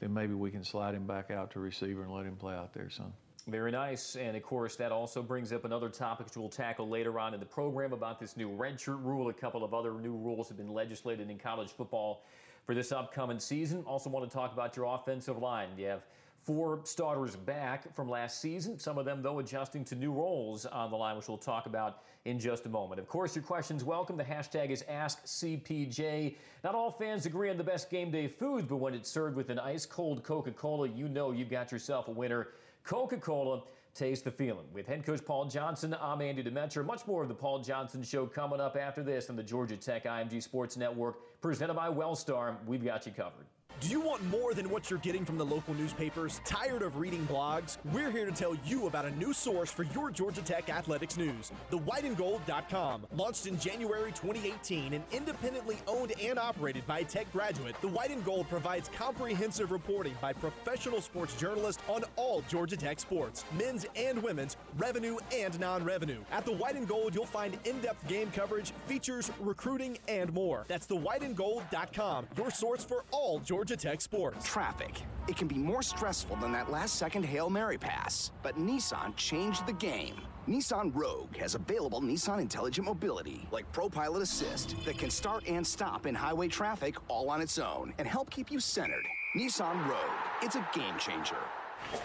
then 0.00 0.12
maybe 0.12 0.34
we 0.34 0.50
can 0.50 0.62
slide 0.62 0.94
him 0.94 1.06
back 1.06 1.30
out 1.30 1.50
to 1.52 1.60
receiver 1.60 2.02
and 2.02 2.12
let 2.12 2.26
him 2.26 2.36
play 2.36 2.54
out 2.54 2.72
there 2.72 2.90
some. 2.90 3.12
Very 3.48 3.70
nice. 3.70 4.16
And 4.16 4.36
of 4.36 4.42
course, 4.42 4.74
that 4.76 4.90
also 4.90 5.22
brings 5.22 5.52
up 5.52 5.64
another 5.64 5.88
topic 5.88 6.26
which 6.26 6.36
we'll 6.36 6.48
tackle 6.48 6.88
later 6.88 7.18
on 7.20 7.32
in 7.32 7.38
the 7.38 7.46
program 7.46 7.92
about 7.92 8.18
this 8.18 8.36
new 8.36 8.50
redshirt 8.50 9.02
rule. 9.04 9.28
A 9.28 9.32
couple 9.32 9.62
of 9.62 9.72
other 9.72 9.92
new 9.92 10.16
rules 10.16 10.48
have 10.48 10.56
been 10.56 10.72
legislated 10.72 11.30
in 11.30 11.38
college 11.38 11.70
football 11.70 12.24
for 12.64 12.74
this 12.74 12.90
upcoming 12.90 13.38
season. 13.38 13.84
Also, 13.86 14.10
want 14.10 14.28
to 14.28 14.34
talk 14.34 14.52
about 14.52 14.76
your 14.76 14.86
offensive 14.86 15.38
line. 15.38 15.68
You 15.78 15.86
have 15.86 16.02
Four 16.44 16.80
starters 16.84 17.34
back 17.34 17.94
from 17.96 18.08
last 18.08 18.40
season, 18.40 18.78
some 18.78 18.98
of 18.98 19.04
them, 19.04 19.20
though, 19.20 19.40
adjusting 19.40 19.84
to 19.86 19.96
new 19.96 20.12
roles 20.12 20.64
on 20.64 20.90
the 20.92 20.96
line, 20.96 21.16
which 21.16 21.26
we'll 21.26 21.38
talk 21.38 21.66
about 21.66 22.02
in 22.24 22.38
just 22.38 22.66
a 22.66 22.68
moment. 22.68 23.00
Of 23.00 23.08
course, 23.08 23.34
your 23.34 23.42
questions 23.42 23.82
welcome. 23.82 24.16
The 24.16 24.24
hashtag 24.24 24.70
is 24.70 24.84
AskCPJ. 24.84 26.36
Not 26.62 26.74
all 26.76 26.92
fans 26.92 27.26
agree 27.26 27.50
on 27.50 27.56
the 27.56 27.64
best 27.64 27.90
game 27.90 28.12
day 28.12 28.28
foods, 28.28 28.66
but 28.68 28.76
when 28.76 28.94
it's 28.94 29.10
served 29.10 29.36
with 29.36 29.50
an 29.50 29.58
ice 29.58 29.86
cold 29.86 30.22
Coca 30.22 30.52
Cola, 30.52 30.88
you 30.88 31.08
know 31.08 31.32
you've 31.32 31.50
got 31.50 31.72
yourself 31.72 32.06
a 32.08 32.12
winner. 32.12 32.48
Coca 32.84 33.16
Cola. 33.16 33.62
Taste 33.94 34.24
the 34.24 34.30
feeling. 34.30 34.66
With 34.74 34.86
head 34.86 35.06
coach 35.06 35.24
Paul 35.24 35.46
Johnson, 35.46 35.96
I'm 35.98 36.20
Andy 36.20 36.44
Demetra. 36.44 36.84
Much 36.84 37.06
more 37.06 37.22
of 37.22 37.28
the 37.28 37.34
Paul 37.34 37.60
Johnson 37.60 38.02
Show 38.02 38.26
coming 38.26 38.60
up 38.60 38.76
after 38.76 39.02
this 39.02 39.30
on 39.30 39.36
the 39.36 39.42
Georgia 39.42 39.74
Tech 39.74 40.04
IMG 40.04 40.42
Sports 40.42 40.76
Network, 40.76 41.40
presented 41.40 41.72
by 41.72 41.88
Wellstar. 41.88 42.56
We've 42.66 42.84
got 42.84 43.06
you 43.06 43.12
covered. 43.12 43.46
Do 43.80 43.88
you 43.88 44.00
want 44.00 44.24
more 44.30 44.54
than 44.54 44.70
what 44.70 44.88
you're 44.88 44.98
getting 45.00 45.22
from 45.26 45.36
the 45.36 45.44
local 45.44 45.74
newspapers? 45.74 46.40
Tired 46.46 46.80
of 46.80 46.96
reading 46.96 47.26
blogs? 47.26 47.76
We're 47.92 48.10
here 48.10 48.24
to 48.24 48.32
tell 48.32 48.56
you 48.64 48.86
about 48.86 49.04
a 49.04 49.10
new 49.16 49.34
source 49.34 49.70
for 49.70 49.82
your 49.82 50.10
Georgia 50.10 50.40
Tech 50.40 50.70
athletics 50.70 51.18
news. 51.18 51.52
the 51.68 51.78
TheWhiteandGold.com. 51.78 53.06
Launched 53.14 53.46
in 53.46 53.58
January 53.58 54.12
2018 54.12 54.94
and 54.94 55.04
independently 55.12 55.76
owned 55.86 56.14
and 56.22 56.38
operated 56.38 56.86
by 56.86 57.00
a 57.00 57.04
Tech 57.04 57.30
graduate, 57.32 57.76
The 57.82 57.88
White 57.88 58.10
and 58.10 58.24
Gold 58.24 58.48
provides 58.48 58.88
comprehensive 58.96 59.70
reporting 59.70 60.14
by 60.22 60.32
professional 60.32 61.02
sports 61.02 61.34
journalists 61.36 61.82
on 61.86 62.02
all 62.16 62.42
Georgia 62.48 62.78
Tech 62.78 62.98
sports, 62.98 63.44
men's 63.58 63.84
and 63.94 64.22
women's, 64.22 64.56
revenue 64.78 65.18
and 65.34 65.60
non-revenue. 65.60 66.22
At 66.32 66.46
The 66.46 66.52
White 66.52 66.76
and 66.76 66.88
Gold, 66.88 67.14
you'll 67.14 67.26
find 67.26 67.58
in-depth 67.66 68.08
game 68.08 68.30
coverage, 68.30 68.72
features, 68.86 69.30
recruiting, 69.38 69.98
and 70.08 70.32
more. 70.32 70.64
That's 70.66 70.86
the 70.86 70.96
TheWhiteandGold.com, 70.96 72.28
your 72.38 72.50
source 72.50 72.82
for 72.82 73.04
all 73.10 73.38
Georgia 73.40 73.65
Georgia 73.66 73.88
Tech 73.88 74.00
sports. 74.00 74.46
Traffic. 74.46 75.02
It 75.26 75.36
can 75.36 75.48
be 75.48 75.56
more 75.56 75.82
stressful 75.82 76.36
than 76.36 76.52
that 76.52 76.70
last 76.70 76.94
second 76.94 77.24
Hail 77.24 77.50
Mary 77.50 77.76
pass, 77.76 78.30
but 78.40 78.56
Nissan 78.56 79.16
changed 79.16 79.66
the 79.66 79.72
game. 79.72 80.14
Nissan 80.46 80.94
Rogue 80.94 81.36
has 81.36 81.56
available 81.56 82.00
Nissan 82.00 82.40
Intelligent 82.40 82.86
Mobility, 82.86 83.48
like 83.50 83.70
ProPilot 83.72 84.20
Assist, 84.20 84.76
that 84.84 84.98
can 84.98 85.10
start 85.10 85.48
and 85.48 85.66
stop 85.66 86.06
in 86.06 86.14
highway 86.14 86.46
traffic 86.46 86.94
all 87.08 87.28
on 87.28 87.40
its 87.40 87.58
own 87.58 87.92
and 87.98 88.06
help 88.06 88.30
keep 88.30 88.52
you 88.52 88.60
centered. 88.60 89.04
Nissan 89.36 89.84
Rogue. 89.88 89.98
It's 90.42 90.54
a 90.54 90.64
game 90.72 90.96
changer. 91.00 91.34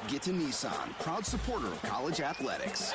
Get 0.07 0.23
to 0.23 0.31
Nissan, 0.31 0.97
proud 0.99 1.27
supporter 1.27 1.67
of 1.67 1.79
college 1.83 2.21
athletics. 2.21 2.91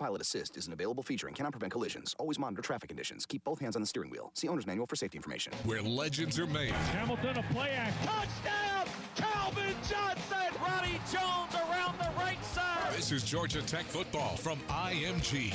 ProPilot 0.00 0.20
Assist 0.20 0.56
is 0.56 0.66
an 0.66 0.72
available 0.72 1.02
feature 1.02 1.26
and 1.26 1.36
cannot 1.36 1.52
prevent 1.52 1.72
collisions. 1.72 2.14
Always 2.18 2.38
monitor 2.38 2.62
traffic 2.62 2.88
conditions. 2.88 3.26
Keep 3.26 3.44
both 3.44 3.60
hands 3.60 3.76
on 3.76 3.82
the 3.82 3.86
steering 3.86 4.10
wheel. 4.10 4.30
See 4.34 4.48
owner's 4.48 4.66
manual 4.66 4.86
for 4.86 4.96
safety 4.96 5.18
information. 5.18 5.52
Where 5.64 5.82
legends 5.82 6.38
are 6.38 6.46
made. 6.46 6.70
Hamilton 6.70 7.38
a 7.38 7.42
play 7.52 7.70
act. 7.72 7.96
Touchdown! 8.04 8.86
Calvin 9.14 9.74
Johnson! 9.88 10.36
Ronnie 10.62 11.00
Jones 11.12 11.54
around 11.54 11.98
the 11.98 12.10
right 12.16 12.42
side. 12.44 12.92
This 12.96 13.12
is 13.12 13.22
Georgia 13.24 13.62
Tech 13.62 13.84
football 13.84 14.36
from 14.36 14.58
IMG. 14.68 15.54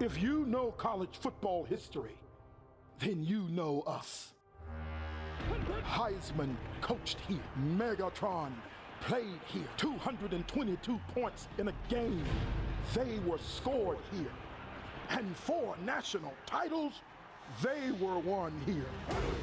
If 0.00 0.22
you 0.22 0.46
know 0.46 0.72
college 0.72 1.18
football 1.20 1.64
history, 1.64 2.16
then 2.98 3.22
you 3.22 3.46
know 3.50 3.82
us. 3.82 4.32
Heisman 5.84 6.54
coached 6.80 7.18
here. 7.28 7.38
Megatron 7.76 8.52
played 9.00 9.40
here. 9.46 9.68
222 9.76 11.00
points 11.14 11.48
in 11.58 11.68
a 11.68 11.72
game. 11.88 12.24
They 12.94 13.18
were 13.26 13.38
scored 13.38 13.98
here. 14.12 14.32
And 15.10 15.36
four 15.36 15.76
national 15.84 16.34
titles, 16.46 17.00
they 17.62 17.90
were 18.00 18.18
won 18.18 18.52
here. 18.66 18.86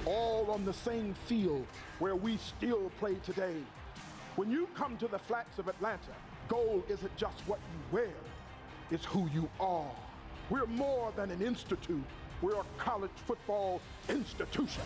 All 0.05 0.49
on 0.49 0.63
the 0.65 0.73
same 0.73 1.13
field 1.25 1.65
where 1.99 2.15
we 2.15 2.37
still 2.37 2.89
play 2.99 3.15
today. 3.15 3.57
When 4.35 4.51
you 4.51 4.67
come 4.75 4.97
to 4.97 5.07
the 5.07 5.19
flats 5.19 5.59
of 5.59 5.67
Atlanta, 5.67 6.15
gold 6.47 6.83
isn't 6.89 7.15
just 7.17 7.41
what 7.47 7.59
you 7.59 7.97
wear, 7.97 8.13
it's 8.91 9.05
who 9.05 9.27
you 9.33 9.49
are. 9.59 9.91
We're 10.49 10.67
more 10.67 11.11
than 11.15 11.31
an 11.31 11.41
institute. 11.41 12.03
We're 12.41 12.59
a 12.59 12.65
college 12.77 13.11
football 13.25 13.81
institution. 14.07 14.83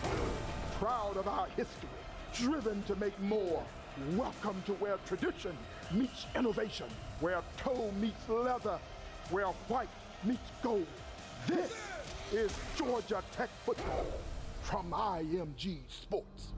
Proud 0.80 1.16
of 1.16 1.28
our 1.28 1.46
history, 1.48 1.88
driven 2.32 2.82
to 2.84 2.96
make 2.96 3.18
more 3.20 3.62
Welcome 4.14 4.62
to 4.64 4.72
where 4.74 4.96
tradition 5.04 5.54
meets 5.90 6.24
innovation, 6.34 6.86
where 7.20 7.42
toe 7.58 7.92
meets 8.00 8.26
leather, 8.26 8.78
where 9.30 9.48
white 9.68 9.90
meets 10.24 10.50
gold. 10.62 10.86
This 11.46 11.74
is 12.32 12.50
Georgia 12.74 13.22
Tech 13.36 13.50
football 13.66 14.06
from 14.62 14.92
IMG 14.92 15.76
Sports. 15.90 16.52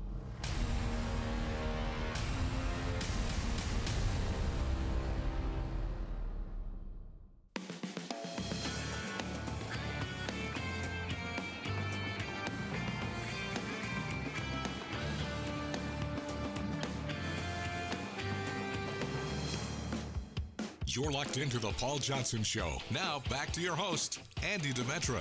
You're 20.94 21.10
locked 21.10 21.38
into 21.38 21.58
the 21.58 21.72
Paul 21.72 21.98
Johnson 21.98 22.44
Show. 22.44 22.78
Now, 22.92 23.20
back 23.28 23.50
to 23.54 23.60
your 23.60 23.74
host, 23.74 24.20
Andy 24.44 24.72
Demetra. 24.72 25.18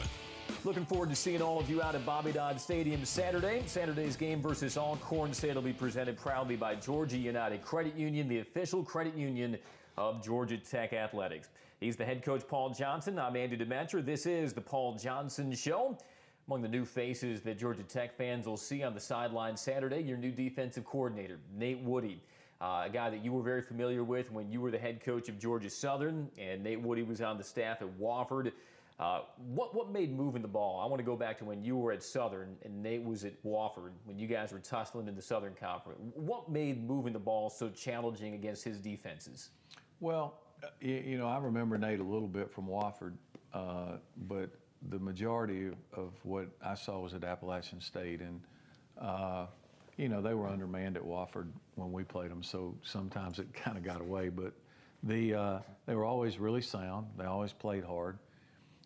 Looking 0.66 0.86
forward 0.86 1.10
to 1.10 1.16
seeing 1.16 1.42
all 1.42 1.60
of 1.60 1.68
you 1.68 1.82
out 1.82 1.96
at 1.96 2.06
Bobby 2.06 2.32
Dodd 2.32 2.62
Stadium 2.62 3.04
Saturday. 3.06 3.64
Saturday's 3.66 4.16
game 4.16 4.40
versus 4.40 4.78
Alcorn 4.78 5.34
State 5.34 5.56
will 5.56 5.64
be 5.64 5.74
presented 5.74 6.16
proudly 6.16 6.56
by 6.56 6.76
Georgia 6.76 7.18
United 7.18 7.64
Credit 7.64 7.96
Union, 7.96 8.28
the 8.28 8.38
official 8.38 8.84
credit 8.84 9.16
union 9.16 9.58
of 9.98 10.24
Georgia 10.24 10.58
Tech 10.58 10.94
Athletics. 10.94 11.50
He's 11.80 11.96
the 11.96 12.06
head 12.06 12.24
coach, 12.24 12.48
Paul 12.48 12.70
Johnson. 12.70 13.18
I'm 13.18 13.36
Andy 13.36 13.58
Demetra. 13.58 14.06
This 14.06 14.28
is 14.28 14.54
the 14.54 14.62
Paul 14.62 14.96
Johnson 15.00 15.56
Show. 15.56 15.98
Among 16.48 16.62
the 16.62 16.68
new 16.68 16.86
faces 16.86 17.42
that 17.42 17.58
Georgia 17.58 17.82
Tech 17.82 18.16
fans 18.16 18.46
will 18.46 18.58
see 18.58 18.84
on 18.84 18.94
the 18.94 19.00
sideline 19.00 19.58
Saturday, 19.58 20.02
your 20.02 20.18
new 20.18 20.32
defensive 20.32 20.86
coordinator, 20.86 21.40
Nate 21.58 21.80
Woody. 21.80 22.22
Uh, 22.64 22.84
a 22.86 22.90
guy 22.90 23.10
that 23.10 23.26
you 23.26 23.34
were 23.34 23.42
very 23.42 23.62
familiar 23.62 24.06
with 24.06 24.32
when 24.32 24.50
you 24.50 24.62
were 24.62 24.72
the 24.72 24.80
head 24.80 25.04
coach 25.04 25.28
of 25.28 25.38
Georgia 25.38 25.70
Southern, 25.70 26.30
and 26.38 26.64
Nate 26.64 26.80
Woody 26.80 27.04
was 27.04 27.20
on 27.20 27.38
the 27.38 27.44
staff 27.44 27.82
at 27.82 28.00
Wofford. 28.00 28.54
Uh, 28.98 29.24
what 29.54 29.76
what 29.76 29.92
made 29.92 30.16
moving 30.16 30.42
the 30.42 30.48
ball? 30.48 30.80
I 30.80 30.86
want 30.86 31.00
to 31.00 31.04
go 31.04 31.18
back 31.18 31.38
to 31.40 31.46
when 31.46 31.62
you 31.62 31.76
were 31.76 31.92
at 31.92 32.02
Southern 32.02 32.56
and 32.64 32.82
Nate 32.82 33.04
was 33.04 33.26
at 33.26 33.34
Wofford 33.44 33.92
when 34.06 34.18
you 34.18 34.28
guys 34.28 34.54
were 34.54 34.60
tussling 34.60 35.10
in 35.10 35.16
the 35.16 35.22
Southern 35.22 35.56
Conference. 35.56 36.00
What 36.16 36.50
made 36.50 36.88
moving 36.88 37.12
the 37.12 37.20
ball 37.20 37.50
so 37.50 37.68
challenging 37.68 38.34
against 38.34 38.64
his 38.64 38.80
defenses? 38.80 39.50
Well, 40.00 40.40
you, 40.80 41.18
know, 41.18 41.28
I 41.28 41.40
remember 41.40 41.78
Nate 41.78 42.00
a 42.00 42.04
little 42.04 42.30
bit 42.30 42.50
from 42.50 42.68
Wofford, 42.68 43.16
uh, 43.54 43.98
but 44.30 44.52
the 44.88 45.00
majority 45.00 45.68
of, 45.68 45.76
of, 45.92 46.14
what 46.24 46.48
I 46.64 46.76
saw 46.76 47.00
was 47.00 47.14
at 47.14 47.26
Appalachian 47.26 47.82
State, 47.82 48.22
and 48.22 48.40
uh, 49.02 49.48
you 50.04 50.10
know, 50.10 50.22
they 50.22 50.34
were 50.34 50.50
undermanned 50.50 50.98
at 50.98 51.04
Wofford 51.04 51.48
when 51.76 51.94
we 51.94 52.04
played 52.04 52.30
them, 52.30 52.44
so 52.44 52.76
sometimes 52.84 53.40
it 53.40 53.54
kind 53.64 53.78
of 53.78 53.86
got 53.86 54.02
away. 54.02 54.28
But 54.28 54.52
the 55.02 55.34
uh, 55.34 55.60
they 55.86 55.96
were 55.96 56.04
always 56.04 56.38
really 56.38 56.62
sound. 56.62 57.08
They 57.18 57.24
always 57.24 57.54
played 57.54 57.86
hard. 57.86 58.20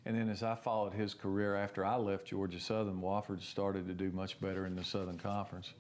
And 0.06 0.16
then 0.16 0.30
as 0.30 0.44
I 0.44 0.54
followed 0.54 0.94
his 0.94 1.16
career 1.16 1.56
after 1.56 1.84
I 1.84 1.96
left 1.96 2.28
Georgia 2.28 2.60
Southern, 2.60 3.02
Wofford 3.02 3.42
started 3.42 3.88
to 3.88 3.94
do 3.94 4.12
much 4.12 4.40
better 4.40 4.68
in 4.68 4.76
the 4.76 4.84
Southern 4.84 5.18
Conference. 5.18 5.74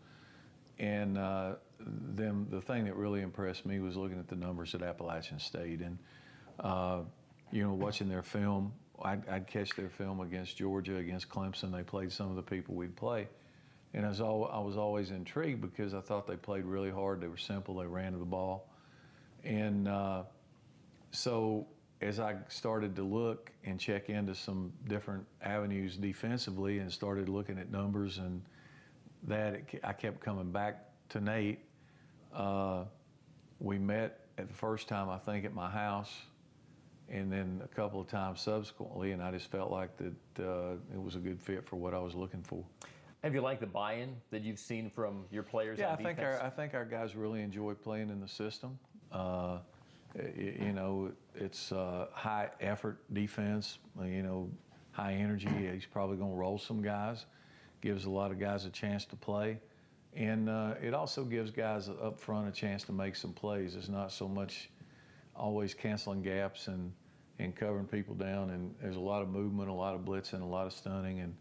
And 0.80 1.18
uh, 1.18 1.56
then 1.80 2.48
the 2.50 2.60
thing 2.60 2.86
that 2.86 2.96
really 2.96 3.22
impressed 3.22 3.66
me 3.66 3.80
was 3.80 3.96
looking 3.96 4.20
at 4.20 4.28
the 4.28 4.36
numbers 4.36 4.76
at 4.76 4.82
Appalachian 4.82 5.40
State 5.40 5.80
and, 5.80 5.98
uh, 6.60 7.02
you 7.52 7.64
know, 7.64 7.74
watching 7.74 8.10
their 8.10 8.24
film. 8.24 8.74
I'd, 9.02 9.30
I'd 9.30 9.48
catch 9.48 9.70
their 9.78 9.90
film 9.90 10.20
against 10.20 10.58
Georgia, 10.58 10.98
against 10.98 11.30
Clemson. 11.30 11.72
They 11.72 11.84
played 11.84 12.12
some 12.12 12.30
of 12.30 12.36
the 12.36 12.42
people 12.42 12.76
we'd 12.76 12.98
play 12.98 13.30
and 13.98 14.06
I 14.06 14.10
was, 14.10 14.22
all, 14.22 14.46
I 14.54 14.60
was 14.60 14.78
always 14.78 15.10
intrigued 15.10 15.60
because 15.60 15.96
I 15.96 16.02
thought 16.02 16.28
they 16.28 16.36
played 16.36 16.66
really 16.66 16.92
hard. 16.92 17.20
They 17.20 17.28
were 17.28 17.36
simple. 17.36 17.78
They 17.78 17.88
ran 17.88 18.12
to 18.12 18.20
the 18.20 18.26
ball, 18.26 18.70
and 19.44 19.88
uh, 19.88 20.22
so 21.12 21.66
as 22.00 22.20
I 22.20 22.36
started 22.48 22.96
to 22.98 23.02
look 23.02 23.52
and 23.66 23.80
check 23.80 24.12
into 24.12 24.36
some 24.36 24.72
different 24.88 25.26
avenues 25.42 25.98
defensively, 25.98 26.78
and 26.78 26.94
started 26.94 27.28
looking 27.28 27.58
at 27.58 27.72
numbers 27.72 28.20
and 28.20 28.44
that, 29.24 29.56
it, 29.56 29.80
I 29.84 29.94
kept 29.94 30.20
coming 30.20 30.52
back 30.52 30.86
to 31.10 31.20
Nate. 31.20 31.58
Uh, 32.36 32.84
we 33.60 33.80
met 33.80 34.28
at 34.38 34.48
the 34.48 34.54
first 34.54 34.88
time 34.88 35.10
I 35.10 35.18
think 35.18 35.44
at 35.44 35.56
my 35.56 35.72
house, 35.72 36.14
and 37.10 37.32
then 37.32 37.62
a 37.64 37.68
couple 37.68 38.00
of 38.00 38.08
times 38.08 38.42
subsequently, 38.42 39.14
and 39.14 39.24
I 39.24 39.32
just 39.32 39.50
felt 39.50 39.72
like 39.72 39.90
that 39.98 40.46
uh, 40.48 40.74
it 40.94 41.02
was 41.02 41.16
a 41.16 41.20
good 41.20 41.42
fit 41.42 41.68
for 41.68 41.78
what 41.78 41.96
I 41.96 42.00
was 42.00 42.14
looking 42.14 42.44
for. 42.44 42.64
Have 43.24 43.34
you 43.34 43.42
liked 43.42 43.62
the 43.62 43.68
buy-in 43.68 44.16
that 44.32 44.44
you've 44.44 44.60
seen 44.60 44.90
from 44.90 45.26
your 45.32 45.44
players? 45.44 45.80
Yeah, 45.80 45.92
I 45.92 45.96
think 45.96 46.20
our 46.20 46.42
I 46.42 46.50
think 46.50 46.74
our 46.74 46.86
guys 46.86 47.16
really 47.16 47.42
enjoy 47.42 47.74
playing 47.74 48.10
in 48.10 48.22
the 48.22 48.28
system. 48.28 48.78
Uh, 49.12 49.60
you 50.36 50.72
know, 50.74 51.12
it's 51.36 51.72
uh, 51.72 52.08
high 52.14 52.50
effort 52.62 53.00
defense. 53.14 53.80
You 54.02 54.24
know, 54.24 54.50
high 54.92 55.14
energy. 55.14 55.50
He's 55.72 55.86
probably 55.86 56.18
going 56.18 56.32
to 56.32 56.38
roll 56.38 56.58
some 56.58 56.82
guys, 56.82 57.26
gives 57.82 58.06
a 58.06 58.10
lot 58.10 58.32
of 58.32 58.40
guys 58.40 58.66
a 58.66 58.70
chance 58.70 59.06
to 59.06 59.16
play. 59.16 59.60
And 60.16 60.50
uh, 60.50 60.74
it 60.82 60.96
also 60.96 61.24
gives 61.24 61.52
guys 61.52 61.90
up 61.90 62.20
front 62.20 62.48
a 62.48 62.52
chance 62.52 62.84
to 62.86 62.92
make 62.92 63.16
some 63.16 63.34
plays. 63.34 63.76
It's 63.76 63.90
not 63.90 64.12
so 64.12 64.28
much 64.28 64.72
always 65.36 65.76
canceling 65.76 66.24
gaps 66.24 66.68
and, 66.68 66.92
and 67.38 67.56
covering 67.56 67.86
people 67.86 68.16
down. 68.16 68.50
And 68.50 68.74
there's 68.82 68.96
a 68.96 69.00
lot 69.00 69.22
of 69.22 69.30
movement, 69.30 69.70
a 69.70 69.74
lot 69.74 69.94
of 69.94 70.02
blitzing, 70.02 70.42
a 70.42 70.46
lot 70.46 70.66
of 70.66 70.74
stunning. 70.74 71.20
And 71.20 71.36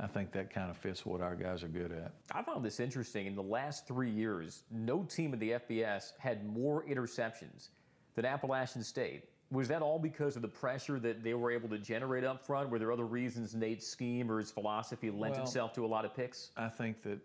I 0.00 0.06
think 0.06 0.32
that 0.32 0.52
kind 0.52 0.70
of 0.70 0.76
fits 0.76 1.06
what 1.06 1.20
our 1.20 1.36
guys 1.36 1.62
are 1.62 1.68
good 1.68 1.92
at. 1.92 2.12
I 2.32 2.42
found 2.42 2.64
this 2.64 2.80
interesting. 2.80 3.26
In 3.26 3.36
the 3.36 3.42
last 3.42 3.86
three 3.86 4.10
years, 4.10 4.64
no 4.70 5.04
team 5.04 5.32
in 5.32 5.38
the 5.38 5.50
FBS 5.52 6.12
had 6.18 6.44
more 6.46 6.84
interceptions 6.84 7.68
than 8.16 8.24
Appalachian 8.24 8.82
State. 8.82 9.24
Was 9.50 9.68
that 9.68 9.82
all 9.82 10.00
because 10.00 10.34
of 10.36 10.42
the 10.42 10.48
pressure 10.48 10.98
that 10.98 11.22
they 11.22 11.34
were 11.34 11.52
able 11.52 11.68
to 11.68 11.78
generate 11.78 12.24
up 12.24 12.44
front? 12.44 12.70
Were 12.70 12.78
there 12.78 12.90
other 12.90 13.06
reasons 13.06 13.54
Nate's 13.54 13.86
scheme 13.86 14.30
or 14.30 14.38
his 14.38 14.50
philosophy 14.50 15.10
lent 15.10 15.34
well, 15.34 15.44
itself 15.44 15.72
to 15.74 15.84
a 15.84 15.86
lot 15.86 16.04
of 16.04 16.14
picks? 16.14 16.50
I 16.56 16.68
think 16.68 17.02
that 17.02 17.20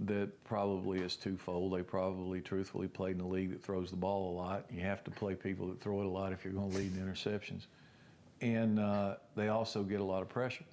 that 0.00 0.44
probably 0.44 1.00
is 1.00 1.16
twofold. 1.16 1.76
They 1.76 1.82
probably 1.82 2.40
truthfully 2.40 2.88
played 2.88 3.16
in 3.16 3.20
a 3.20 3.26
league 3.26 3.50
that 3.50 3.62
throws 3.62 3.90
the 3.90 3.96
ball 3.96 4.32
a 4.32 4.34
lot. 4.34 4.66
You 4.70 4.82
have 4.82 5.02
to 5.04 5.10
play 5.10 5.34
people 5.34 5.66
that 5.68 5.80
throw 5.80 6.00
it 6.00 6.06
a 6.06 6.10
lot 6.10 6.32
if 6.32 6.44
you're 6.44 6.54
going 6.54 6.70
to 6.70 6.76
lead 6.76 6.96
in 6.96 7.04
interceptions. 7.04 7.66
And 8.40 8.78
uh, 8.78 9.16
they 9.36 9.48
also 9.48 9.82
get 9.82 10.00
a 10.00 10.04
lot 10.04 10.22
of 10.22 10.28
pressure. 10.28 10.64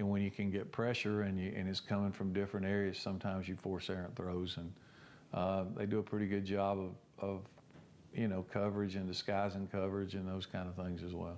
And 0.00 0.08
when 0.08 0.22
you 0.22 0.30
can 0.30 0.50
get 0.50 0.72
pressure 0.72 1.22
and, 1.22 1.38
you, 1.38 1.52
and 1.54 1.68
it's 1.68 1.78
coming 1.78 2.10
from 2.10 2.32
different 2.32 2.64
areas, 2.64 2.98
sometimes 2.98 3.46
you 3.46 3.54
force 3.54 3.90
errant 3.90 4.16
throws. 4.16 4.56
And 4.56 4.72
uh, 5.34 5.64
they 5.76 5.84
do 5.84 5.98
a 5.98 6.02
pretty 6.02 6.26
good 6.26 6.46
job 6.46 6.78
of, 6.78 7.28
of, 7.28 7.40
you 8.14 8.26
know, 8.26 8.46
coverage 8.50 8.96
and 8.96 9.06
disguising 9.06 9.68
coverage 9.70 10.14
and 10.14 10.26
those 10.26 10.46
kind 10.46 10.66
of 10.66 10.74
things 10.74 11.02
as 11.02 11.12
well. 11.12 11.36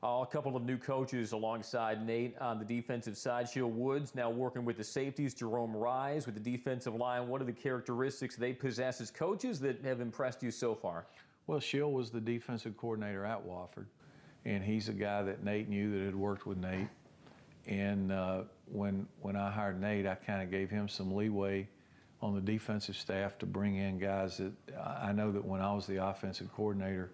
Uh, 0.00 0.22
a 0.22 0.26
couple 0.26 0.56
of 0.56 0.62
new 0.62 0.76
coaches 0.76 1.32
alongside 1.32 2.06
Nate 2.06 2.38
on 2.38 2.60
the 2.60 2.64
defensive 2.64 3.16
side. 3.16 3.48
Shiel 3.48 3.68
Woods 3.68 4.14
now 4.14 4.30
working 4.30 4.64
with 4.64 4.76
the 4.76 4.84
safeties. 4.84 5.34
Jerome 5.34 5.76
Rise 5.76 6.24
with 6.24 6.36
the 6.36 6.50
defensive 6.52 6.94
line. 6.94 7.26
What 7.26 7.42
are 7.42 7.46
the 7.46 7.52
characteristics 7.52 8.36
they 8.36 8.52
possess 8.52 9.00
as 9.00 9.10
coaches 9.10 9.58
that 9.58 9.84
have 9.84 10.00
impressed 10.00 10.40
you 10.40 10.52
so 10.52 10.72
far? 10.72 11.06
Well, 11.48 11.58
Shiel 11.58 11.90
was 11.90 12.10
the 12.10 12.20
defensive 12.20 12.76
coordinator 12.76 13.24
at 13.24 13.44
Wofford, 13.44 13.86
and 14.44 14.62
he's 14.62 14.88
a 14.88 14.92
guy 14.92 15.24
that 15.24 15.42
Nate 15.42 15.68
knew 15.68 15.98
that 15.98 16.04
had 16.04 16.14
worked 16.14 16.46
with 16.46 16.58
Nate. 16.58 16.86
And 17.68 18.10
uh, 18.10 18.42
when 18.72 19.06
when 19.20 19.36
I 19.36 19.50
hired 19.50 19.80
Nate, 19.80 20.06
I 20.06 20.14
kind 20.16 20.42
of 20.42 20.50
gave 20.50 20.70
him 20.70 20.88
some 20.88 21.14
leeway 21.14 21.68
on 22.20 22.34
the 22.34 22.40
defensive 22.40 22.96
staff 22.96 23.38
to 23.38 23.46
bring 23.46 23.76
in 23.76 23.98
guys 23.98 24.38
that 24.38 24.52
I 24.76 25.12
know 25.12 25.30
that 25.30 25.44
when 25.44 25.60
I 25.60 25.72
was 25.72 25.86
the 25.86 26.04
offensive 26.04 26.52
coordinator 26.52 27.10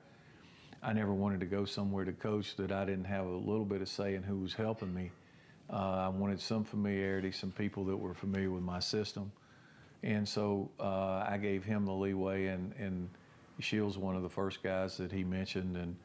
I 0.85 0.93
never 0.93 1.15
wanted 1.15 1.41
to 1.41 1.47
go 1.47 1.65
somewhere 1.65 2.05
to 2.05 2.13
coach 2.13 2.57
that 2.57 2.71
I 2.71 2.85
didn't 2.85 3.07
have 3.07 3.25
a 3.25 3.31
little 3.31 3.65
bit 3.65 3.81
of 3.81 3.89
say 3.89 4.17
in 4.17 4.23
who 4.23 4.37
was 4.37 4.53
helping 4.53 4.93
me. 4.93 5.11
Uh, 5.73 5.77
I 5.77 6.09
wanted 6.09 6.39
some 6.39 6.63
familiarity, 6.63 7.33
some 7.33 7.51
people 7.53 7.87
that 7.87 7.97
were 7.97 8.13
familiar 8.13 8.51
with 8.51 8.63
my 8.63 8.81
system. 8.81 9.33
And 10.03 10.29
so 10.29 10.71
uh, 10.79 11.25
I 11.27 11.39
gave 11.41 11.65
him 11.65 11.87
the 11.87 11.93
leeway, 11.93 12.49
and, 12.49 12.75
and 12.79 13.09
Shiel's 13.61 13.97
one 13.97 14.15
of 14.15 14.23
the 14.23 14.29
first 14.29 14.63
guys 14.63 14.99
that 14.99 15.11
he 15.11 15.25
mentioned. 15.25 15.79
And 15.79 15.97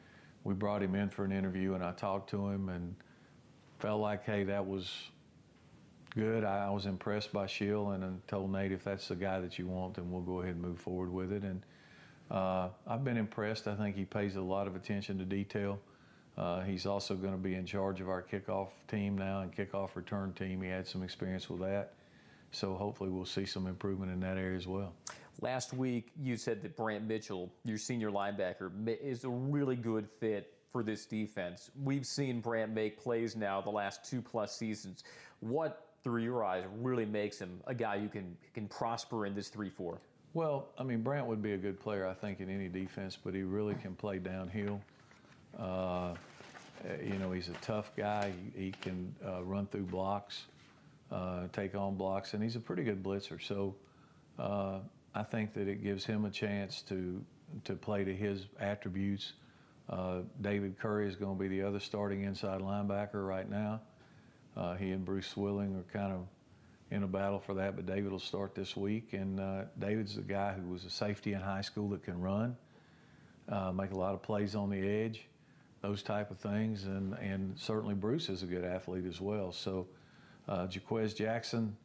we 0.44 0.54
brought 0.54 0.82
him 0.82 0.94
in 0.94 1.10
for 1.10 1.26
an 1.26 1.32
interview, 1.32 1.74
and 1.74 1.84
I 1.84 1.92
talked 1.92 2.30
to 2.30 2.48
him 2.48 2.70
and 2.70 2.94
felt 3.80 4.00
like, 4.00 4.24
hey, 4.24 4.44
that 4.44 4.66
was 4.66 4.92
good. 6.14 6.44
I, 6.44 6.66
I 6.66 6.70
was 6.70 6.86
impressed 6.86 7.32
by 7.32 7.46
Shiel 7.46 7.90
and 7.90 8.04
I 8.04 8.08
told 8.28 8.52
Nate 8.52 8.72
if 8.72 8.84
that's 8.84 9.08
the 9.08 9.16
guy 9.16 9.40
that 9.40 9.58
you 9.58 9.66
want, 9.66 9.94
then 9.94 10.10
we'll 10.10 10.22
go 10.22 10.40
ahead 10.40 10.54
and 10.54 10.62
move 10.62 10.78
forward 10.78 11.12
with 11.12 11.32
it. 11.32 11.42
And 11.42 11.62
uh, 12.30 12.68
I've 12.86 13.04
been 13.04 13.16
impressed. 13.16 13.66
I 13.68 13.74
think 13.74 13.96
he 13.96 14.04
pays 14.04 14.36
a 14.36 14.40
lot 14.40 14.66
of 14.66 14.76
attention 14.76 15.18
to 15.18 15.24
detail. 15.24 15.80
Uh, 16.36 16.60
he's 16.62 16.86
also 16.86 17.14
going 17.14 17.32
to 17.32 17.38
be 17.38 17.54
in 17.54 17.66
charge 17.66 18.00
of 18.00 18.08
our 18.08 18.22
kickoff 18.22 18.68
team 18.88 19.16
now 19.16 19.40
and 19.40 19.54
kickoff 19.54 19.94
return 19.94 20.32
team. 20.32 20.62
He 20.62 20.68
had 20.68 20.86
some 20.86 21.02
experience 21.02 21.50
with 21.50 21.60
that. 21.60 21.94
So 22.52 22.74
hopefully 22.74 23.10
we'll 23.10 23.24
see 23.24 23.46
some 23.46 23.66
improvement 23.66 24.12
in 24.12 24.20
that 24.20 24.36
area 24.36 24.56
as 24.56 24.66
well. 24.66 24.92
Last 25.40 25.72
week, 25.72 26.10
you 26.20 26.36
said 26.36 26.62
that 26.62 26.76
Brant 26.76 27.06
Mitchell, 27.06 27.50
your 27.64 27.78
senior 27.78 28.10
linebacker, 28.10 28.70
is 29.00 29.24
a 29.24 29.28
really 29.28 29.76
good 29.76 30.08
fit 30.18 30.52
for 30.70 30.82
this 30.82 31.06
defense. 31.06 31.70
We've 31.82 32.06
seen 32.06 32.40
Brant 32.40 32.72
make 32.72 32.98
plays 32.98 33.36
now 33.36 33.60
the 33.60 33.70
last 33.70 34.04
two 34.04 34.22
plus 34.22 34.54
seasons. 34.56 35.04
What, 35.40 35.88
through 36.02 36.22
your 36.22 36.44
eyes, 36.44 36.64
really 36.78 37.04
makes 37.04 37.38
him 37.38 37.60
a 37.66 37.74
guy 37.74 37.96
you 37.96 38.08
can 38.08 38.36
can 38.54 38.68
prosper 38.68 39.26
in 39.26 39.34
this 39.34 39.48
three 39.48 39.70
four? 39.70 39.98
Well, 40.32 40.68
I 40.78 40.84
mean, 40.84 41.02
Brant 41.02 41.26
would 41.26 41.42
be 41.42 41.52
a 41.54 41.58
good 41.58 41.80
player, 41.80 42.06
I 42.06 42.14
think, 42.14 42.40
in 42.40 42.48
any 42.48 42.68
defense, 42.68 43.18
but 43.22 43.34
he 43.34 43.42
really 43.42 43.74
can 43.74 43.96
play 43.96 44.18
downhill. 44.18 44.80
Uh, 45.58 46.14
you 47.02 47.18
know, 47.18 47.32
he's 47.32 47.48
a 47.48 47.54
tough 47.54 47.90
guy. 47.96 48.32
He, 48.54 48.66
he 48.66 48.70
can 48.70 49.12
uh, 49.26 49.42
run 49.42 49.66
through 49.66 49.86
blocks, 49.86 50.44
uh, 51.10 51.48
take 51.52 51.74
on 51.74 51.96
blocks, 51.96 52.34
and 52.34 52.42
he's 52.42 52.54
a 52.54 52.60
pretty 52.60 52.84
good 52.84 53.02
blitzer. 53.02 53.42
So 53.42 53.74
uh, 54.38 54.78
I 55.16 55.24
think 55.24 55.52
that 55.54 55.66
it 55.66 55.82
gives 55.82 56.04
him 56.04 56.24
a 56.24 56.30
chance 56.30 56.82
to 56.82 57.20
to 57.64 57.74
play 57.74 58.04
to 58.04 58.14
his 58.14 58.46
attributes. 58.60 59.32
Uh, 59.90 60.20
David 60.40 60.78
Curry 60.78 61.08
is 61.08 61.16
going 61.16 61.36
to 61.36 61.40
be 61.40 61.48
the 61.48 61.62
other 61.62 61.80
starting 61.80 62.22
inside 62.22 62.60
linebacker 62.60 63.26
right 63.26 63.50
now. 63.50 63.80
Uh, 64.56 64.74
he 64.76 64.92
and 64.92 65.04
Bruce 65.04 65.26
Swilling 65.26 65.74
are 65.74 65.92
kind 65.92 66.12
of 66.12 66.26
in 66.92 67.02
a 67.02 67.08
battle 67.08 67.40
for 67.40 67.54
that, 67.54 67.74
but 67.74 67.86
David 67.86 68.12
will 68.12 68.20
start 68.20 68.54
this 68.54 68.76
week. 68.76 69.12
And 69.12 69.40
uh, 69.40 69.62
David's 69.80 70.14
the 70.14 70.22
guy 70.22 70.52
who 70.52 70.68
was 70.72 70.84
a 70.84 70.90
safety 70.90 71.32
in 71.32 71.40
high 71.40 71.60
school 71.60 71.88
that 71.90 72.04
can 72.04 72.20
run, 72.20 72.56
uh, 73.48 73.72
make 73.72 73.90
a 73.90 73.96
lot 73.96 74.14
of 74.14 74.22
plays 74.22 74.54
on 74.54 74.70
the 74.70 74.78
edge, 74.78 75.26
those 75.82 76.02
type 76.02 76.30
of 76.30 76.38
things. 76.38 76.84
And, 76.84 77.14
and 77.14 77.58
certainly 77.58 77.94
Bruce 77.94 78.28
is 78.28 78.44
a 78.44 78.46
good 78.46 78.64
athlete 78.64 79.06
as 79.06 79.20
well. 79.20 79.50
So 79.50 79.88
uh, 80.48 80.68
Jaquez 80.70 81.14
Jackson 81.14 81.76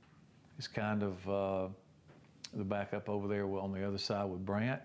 is 0.60 0.68
kind 0.68 1.02
of 1.02 1.72
the 2.54 2.64
backup 2.64 3.10
over 3.10 3.28
there 3.28 3.46
on 3.46 3.72
the 3.72 3.86
other 3.86 3.98
side 3.98 4.26
with 4.26 4.46
Brant. 4.46 4.82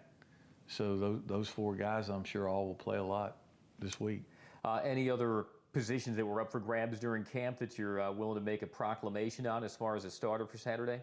So 0.70 0.96
those, 0.96 1.20
those 1.26 1.48
four 1.48 1.74
guys, 1.74 2.08
I'm 2.08 2.22
sure, 2.22 2.48
all 2.48 2.66
will 2.68 2.74
play 2.74 2.98
a 2.98 3.02
lot 3.02 3.38
this 3.80 3.98
week. 3.98 4.22
Uh, 4.64 4.80
any 4.84 5.10
other 5.10 5.46
positions 5.72 6.16
that 6.16 6.24
were 6.24 6.40
up 6.40 6.52
for 6.52 6.60
grabs 6.60 7.00
during 7.00 7.24
camp 7.24 7.58
that 7.58 7.76
you're 7.76 8.00
uh, 8.00 8.12
willing 8.12 8.36
to 8.36 8.40
make 8.40 8.62
a 8.62 8.68
proclamation 8.68 9.48
on 9.48 9.64
as 9.64 9.74
far 9.74 9.96
as 9.96 10.04
a 10.04 10.10
starter 10.10 10.46
for 10.46 10.58
Saturday? 10.58 11.00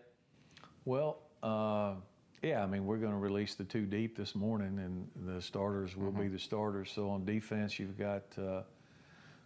Well, 0.85 1.19
uh, 1.43 1.95
yeah, 2.41 2.63
I 2.63 2.65
mean, 2.65 2.85
we're 2.85 2.97
going 2.97 3.11
to 3.11 3.17
release 3.17 3.55
the 3.55 3.65
two 3.65 3.85
deep 3.85 4.15
this 4.15 4.35
morning, 4.35 4.79
and 4.79 5.35
the 5.35 5.41
starters 5.41 5.97
will 5.97 6.11
mm-hmm. 6.11 6.21
be 6.21 6.27
the 6.29 6.39
starters. 6.39 6.89
So 6.89 7.09
on 7.09 7.25
defense, 7.25 7.77
you've 7.77 7.97
got 7.97 8.23
uh, 8.41 8.61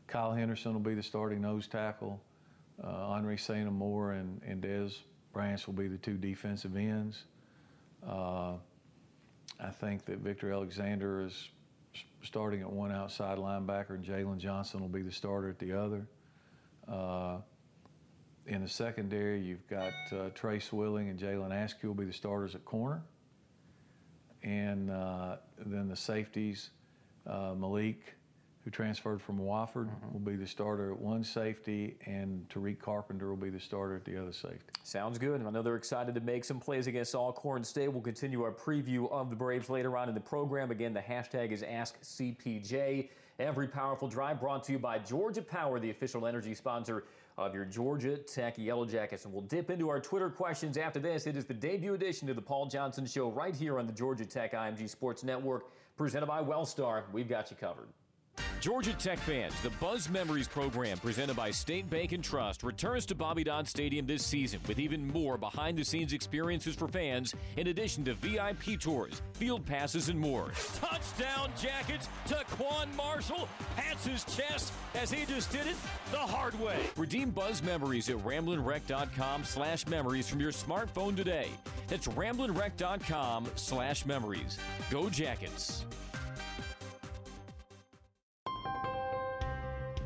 Kyle 0.05 0.33
Henderson 0.33 0.73
will 0.73 0.81
be 0.81 0.93
the 0.93 1.01
starting 1.01 1.41
nose 1.41 1.65
tackle. 1.65 2.21
Uh, 2.83 3.15
Anree 3.15 3.39
St. 3.39 3.67
Amour 3.67 4.11
and, 4.11 4.39
and 4.45 4.61
Dez 4.61 4.99
Branch 5.33 5.65
will 5.65 5.73
be 5.73 5.87
the 5.87 5.97
two 5.97 6.15
defensive 6.15 6.75
ends. 6.75 7.23
Uh, 8.07 8.53
I 9.61 9.69
think 9.69 10.05
that 10.05 10.17
Victor 10.19 10.51
Alexander 10.51 11.21
is 11.21 11.49
starting 12.23 12.61
at 12.61 12.71
one 12.71 12.91
outside 12.91 13.37
linebacker, 13.37 13.91
and 13.91 14.03
Jalen 14.03 14.37
Johnson 14.37 14.79
will 14.79 14.87
be 14.87 15.03
the 15.03 15.11
starter 15.11 15.49
at 15.49 15.59
the 15.59 15.73
other. 15.73 16.07
Uh, 16.87 17.37
in 18.47 18.63
the 18.63 18.67
secondary, 18.69 19.39
you've 19.39 19.67
got 19.67 19.93
uh, 20.11 20.29
Tre 20.33 20.59
Swilling 20.59 21.09
and 21.09 21.19
Jalen 21.19 21.51
Askew 21.51 21.89
will 21.89 21.95
be 21.95 22.05
the 22.05 22.13
starters 22.13 22.55
at 22.55 22.65
corner. 22.65 23.03
And 24.41 24.89
uh, 24.89 25.37
then 25.63 25.87
the 25.87 25.95
safeties, 25.95 26.71
uh, 27.27 27.53
Malik 27.55 28.15
who 28.63 28.69
transferred 28.69 29.21
from 29.21 29.39
Wofford, 29.39 29.87
mm-hmm. 29.87 30.13
will 30.13 30.19
be 30.19 30.35
the 30.35 30.45
starter 30.45 30.91
at 30.91 30.99
one 30.99 31.23
safety, 31.23 31.97
and 32.05 32.47
Tariq 32.49 32.79
Carpenter 32.79 33.29
will 33.29 33.37
be 33.37 33.49
the 33.49 33.59
starter 33.59 33.95
at 33.95 34.05
the 34.05 34.21
other 34.21 34.31
safety. 34.31 34.73
Sounds 34.83 35.17
good. 35.17 35.45
I 35.45 35.49
know 35.49 35.61
they're 35.61 35.75
excited 35.75 36.13
to 36.15 36.21
make 36.21 36.45
some 36.45 36.59
plays 36.59 36.87
against 36.87 37.15
Alcorn 37.15 37.63
State. 37.63 37.87
We'll 37.87 38.01
continue 38.01 38.43
our 38.43 38.51
preview 38.51 39.11
of 39.11 39.29
the 39.29 39.35
Braves 39.35 39.69
later 39.69 39.97
on 39.97 40.09
in 40.09 40.15
the 40.15 40.21
program. 40.21 40.69
Again, 40.69 40.93
the 40.93 40.99
hashtag 40.99 41.51
is 41.51 41.63
AskCPJ. 41.63 43.09
Every 43.39 43.67
powerful 43.67 44.07
drive 44.07 44.39
brought 44.39 44.63
to 44.65 44.73
you 44.73 44.77
by 44.77 44.99
Georgia 44.99 45.41
Power, 45.41 45.79
the 45.79 45.89
official 45.89 46.27
energy 46.27 46.53
sponsor 46.53 47.05
of 47.39 47.55
your 47.55 47.65
Georgia 47.65 48.17
Tech 48.17 48.55
Yellow 48.57 48.85
Jackets. 48.85 49.25
And 49.25 49.33
we'll 49.33 49.41
dip 49.43 49.71
into 49.71 49.89
our 49.89 49.99
Twitter 49.99 50.29
questions 50.29 50.77
after 50.77 50.99
this. 50.99 51.25
It 51.25 51.35
is 51.35 51.45
the 51.45 51.53
debut 51.55 51.95
edition 51.95 52.29
of 52.29 52.35
the 52.35 52.41
Paul 52.41 52.67
Johnson 52.67 53.07
Show 53.07 53.31
right 53.31 53.55
here 53.55 53.79
on 53.79 53.87
the 53.87 53.93
Georgia 53.93 54.25
Tech 54.25 54.53
IMG 54.53 54.87
Sports 54.87 55.23
Network, 55.23 55.65
presented 55.97 56.27
by 56.27 56.43
Wellstar. 56.43 57.03
We've 57.11 57.29
got 57.29 57.49
you 57.49 57.57
covered. 57.57 57.87
Georgia 58.61 58.93
Tech 58.93 59.17
fans, 59.17 59.59
the 59.61 59.71
Buzz 59.81 60.07
Memories 60.07 60.47
program 60.47 60.99
presented 60.99 61.35
by 61.35 61.49
State 61.49 61.89
Bank 61.89 62.11
and 62.11 62.23
Trust 62.23 62.61
returns 62.61 63.07
to 63.07 63.15
Bobby 63.15 63.43
Dodd 63.43 63.67
Stadium 63.67 64.05
this 64.05 64.23
season 64.23 64.59
with 64.67 64.77
even 64.77 65.07
more 65.07 65.35
behind 65.35 65.79
the 65.79 65.83
scenes 65.83 66.13
experiences 66.13 66.75
for 66.75 66.87
fans, 66.87 67.33
in 67.57 67.67
addition 67.69 68.05
to 68.05 68.13
VIP 68.13 68.79
tours, 68.79 69.23
field 69.33 69.65
passes, 69.65 70.09
and 70.09 70.19
more. 70.19 70.51
Touchdown 70.75 71.49
jackets 71.59 72.07
to 72.27 72.35
Quan 72.51 72.87
Marshall, 72.95 73.49
pats 73.75 74.05
his 74.05 74.23
chest 74.25 74.71
as 74.93 75.11
he 75.11 75.25
just 75.25 75.51
did 75.51 75.65
it 75.65 75.75
the 76.11 76.17
hard 76.17 76.53
way. 76.59 76.77
Redeem 76.95 77.31
Buzz 77.31 77.63
Memories 77.63 78.09
at 78.11 78.17
ramblinwreck.com 78.17 79.43
slash 79.43 79.87
memories 79.87 80.29
from 80.29 80.39
your 80.39 80.51
smartphone 80.51 81.15
today. 81.15 81.47
That's 81.87 82.07
ramblinwreck.com 82.07 83.47
slash 83.55 84.05
memories. 84.05 84.59
Go 84.91 85.09
Jackets. 85.09 85.83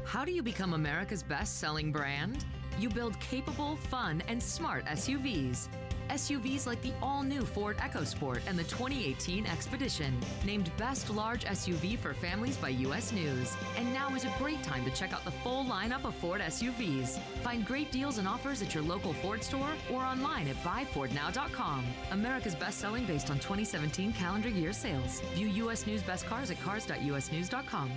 How 0.06 0.24
do 0.24 0.32
you 0.32 0.44
become 0.44 0.74
America's 0.74 1.24
best 1.24 1.60
selling 1.60 1.92
brand? 1.92 2.46
You 2.78 2.90
build 2.90 3.20
capable, 3.20 3.76
fun, 3.76 4.22
and 4.28 4.42
smart 4.42 4.86
SUVs. 4.86 5.68
SUVs 6.10 6.68
like 6.68 6.80
the 6.84 6.94
all 7.02 7.24
new 7.24 7.42
Ford 7.42 7.78
EcoSport 7.78 8.42
and 8.46 8.58
the 8.58 8.64
2018 8.66 9.48
Expedition, 9.48 10.16
named 10.46 10.72
Best 10.78 11.10
Large 11.10 11.46
SUV 11.46 11.98
for 11.98 12.14
Families 12.14 12.56
by 12.56 12.70
US 12.70 13.12
News. 13.12 13.58
And 13.78 13.92
now 13.92 14.14
is 14.14 14.26
a 14.26 14.34
great 14.38 14.62
time 14.62 14.86
to 14.86 14.92
check 14.92 15.12
out 15.12 15.26
the 15.26 15.32
full 15.32 15.66
lineup 15.66 16.06
of 16.06 16.14
Ford 16.16 16.40
SUVs. 16.40 17.20
Find 17.42 17.66
great 17.66 17.92
deals 17.92 18.20
and 18.20 18.28
offers 18.28 18.62
at 18.62 18.76
your 18.76 18.84
local 18.84 19.14
Ford 19.14 19.44
store 19.44 19.72
or 19.92 20.04
online 20.04 20.48
at 20.48 20.56
buyfordnow.com. 20.58 21.84
America's 22.12 22.56
best 22.56 22.78
selling 22.78 23.06
based 23.06 23.32
on 23.32 23.38
2017 23.38 24.14
calendar 24.14 24.50
year 24.50 24.72
sales. 24.72 25.22
View 25.34 25.48
US 25.66 25.88
News 25.88 26.04
Best 26.04 26.28
Cars 26.28 26.52
at 26.52 26.62
cars.usnews.com. 26.62 27.92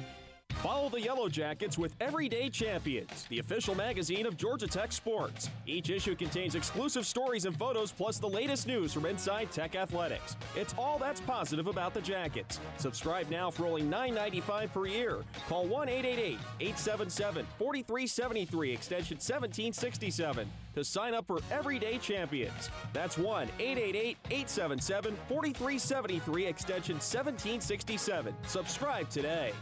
Follow 0.63 0.89
the 0.89 1.01
Yellow 1.01 1.29
Jackets 1.29 1.79
with 1.79 1.95
Everyday 2.01 2.49
Champions, 2.49 3.27
the 3.29 3.39
official 3.39 3.77
magazine 3.77 4.27
of 4.27 4.37
Georgia 4.37 4.67
Tech 4.67 4.91
Sports. 4.91 5.51
Each 5.67 5.89
issue 5.89 6.17
contains 6.17 6.57
exclusive 6.57 7.07
stories 7.07 7.45
and 7.45 7.57
photos, 7.57 7.93
plus 7.93 8.19
the 8.19 8.29
latest 8.29 8.67
news 8.67 8.93
from 8.93 9.07
inside 9.07 9.53
Tech 9.53 9.77
Athletics. 9.77 10.37
It's 10.57 10.75
all 10.77 10.99
that's 10.99 11.21
positive 11.21 11.69
about 11.69 11.95
the 11.95 12.01
Jackets. 12.01 12.59
Subscribe 12.77 13.31
now 13.31 13.53
for 13.53 13.67
only 13.67 13.83
$9.95 13.83 14.73
per 14.73 14.87
year. 14.87 15.19
Call 15.49 15.65
1 15.67 15.89
888 15.89 16.39
877 16.59 17.47
4373, 17.57 18.73
extension 18.73 19.15
1767, 19.15 20.51
to 20.75 20.85
sign 20.85 21.15
up 21.15 21.29
for 21.29 21.39
Everyday 21.53 21.99
Champions. 21.99 22.69
That's 22.93 23.17
1 23.17 23.49
888 23.61 24.17
877 24.25 25.17
4373, 25.29 26.47
extension 26.47 26.97
1767. 26.97 28.35
Subscribe 28.49 29.09
today. 29.09 29.53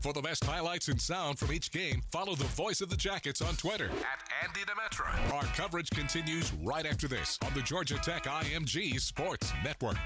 For 0.00 0.12
the 0.12 0.22
best 0.22 0.44
highlights 0.44 0.88
and 0.88 1.00
sound 1.00 1.38
from 1.38 1.52
each 1.52 1.70
game, 1.70 2.02
follow 2.12 2.34
the 2.34 2.44
voice 2.44 2.80
of 2.80 2.88
the 2.88 2.96
Jackets 2.96 3.40
on 3.40 3.56
Twitter 3.56 3.86
at 3.86 4.44
Andy 4.44 4.60
Demetra. 4.60 5.34
Our 5.34 5.44
coverage 5.54 5.90
continues 5.90 6.52
right 6.62 6.86
after 6.86 7.08
this 7.08 7.38
on 7.44 7.52
the 7.54 7.62
Georgia 7.62 7.96
Tech 7.96 8.24
IMG 8.24 9.00
Sports 9.00 9.52
Network. 9.64 9.96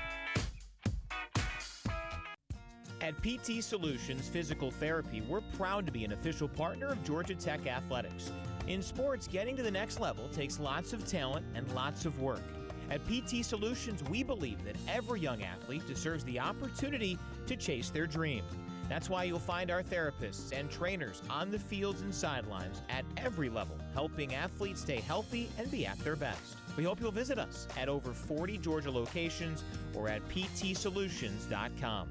At 3.00 3.14
PT 3.22 3.62
Solutions 3.62 4.28
Physical 4.28 4.70
Therapy, 4.70 5.22
we're 5.22 5.40
proud 5.56 5.86
to 5.86 5.92
be 5.92 6.04
an 6.04 6.12
official 6.12 6.48
partner 6.48 6.88
of 6.88 7.02
Georgia 7.02 7.34
Tech 7.34 7.66
Athletics. 7.66 8.30
In 8.68 8.82
sports, 8.82 9.26
getting 9.26 9.56
to 9.56 9.62
the 9.62 9.70
next 9.70 10.00
level 10.00 10.28
takes 10.28 10.60
lots 10.60 10.92
of 10.92 11.06
talent 11.06 11.44
and 11.54 11.70
lots 11.72 12.04
of 12.04 12.20
work. 12.20 12.42
At 12.90 13.00
PT 13.06 13.44
Solutions, 13.44 14.02
we 14.04 14.22
believe 14.22 14.64
that 14.64 14.76
every 14.88 15.20
young 15.20 15.42
athlete 15.42 15.86
deserves 15.86 16.24
the 16.24 16.38
opportunity 16.40 17.18
to 17.46 17.56
chase 17.56 17.90
their 17.90 18.06
dream. 18.06 18.44
That's 18.90 19.08
why 19.08 19.22
you'll 19.22 19.38
find 19.38 19.70
our 19.70 19.84
therapists 19.84 20.50
and 20.52 20.68
trainers 20.68 21.22
on 21.30 21.52
the 21.52 21.60
fields 21.60 22.00
and 22.00 22.12
sidelines 22.12 22.82
at 22.88 23.04
every 23.16 23.48
level, 23.48 23.78
helping 23.94 24.34
athletes 24.34 24.80
stay 24.80 24.96
healthy 24.96 25.48
and 25.58 25.70
be 25.70 25.86
at 25.86 25.96
their 26.00 26.16
best. 26.16 26.56
We 26.76 26.82
hope 26.82 27.00
you'll 27.00 27.12
visit 27.12 27.38
us 27.38 27.68
at 27.78 27.88
over 27.88 28.12
40 28.12 28.58
Georgia 28.58 28.90
locations 28.90 29.62
or 29.94 30.08
at 30.08 30.28
ptsolutions.com. 30.28 32.08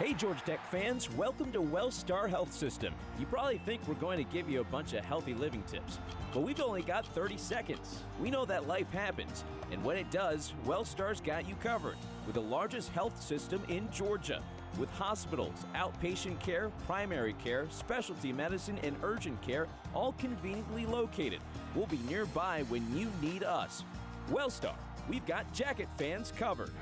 Hey, 0.00 0.14
Georgia 0.14 0.42
Tech 0.44 0.68
fans, 0.68 1.08
welcome 1.12 1.52
to 1.52 1.60
WellStar 1.60 2.28
Health 2.28 2.52
System. 2.52 2.92
You 3.16 3.26
probably 3.26 3.58
think 3.58 3.86
we're 3.86 3.94
going 3.94 4.18
to 4.18 4.32
give 4.32 4.50
you 4.50 4.62
a 4.62 4.64
bunch 4.64 4.94
of 4.94 5.04
healthy 5.04 5.32
living 5.32 5.62
tips, 5.62 6.00
but 6.34 6.40
we've 6.40 6.60
only 6.60 6.82
got 6.82 7.06
30 7.14 7.38
seconds. 7.38 8.02
We 8.20 8.32
know 8.32 8.44
that 8.46 8.66
life 8.66 8.90
happens, 8.90 9.44
and 9.70 9.82
when 9.84 9.96
it 9.96 10.10
does, 10.10 10.54
WellStar's 10.66 11.20
got 11.20 11.48
you 11.48 11.54
covered 11.62 11.96
with 12.26 12.34
the 12.34 12.42
largest 12.42 12.90
health 12.90 13.22
system 13.22 13.62
in 13.68 13.88
Georgia 13.92 14.42
with 14.78 14.90
hospitals, 14.90 15.66
outpatient 15.74 16.38
care, 16.40 16.70
primary 16.86 17.34
care, 17.34 17.66
specialty 17.70 18.32
medicine, 18.32 18.78
and 18.82 18.96
urgent 19.02 19.40
care 19.42 19.66
all 19.94 20.12
conveniently 20.18 20.86
located. 20.86 21.40
We'll 21.74 21.86
be 21.86 22.00
nearby 22.08 22.64
when 22.68 22.96
you 22.96 23.10
need 23.20 23.44
us. 23.44 23.84
Wellstar, 24.30 24.74
we've 25.08 25.26
got 25.26 25.52
jacket 25.52 25.88
fans 25.96 26.32
covered. 26.36 26.72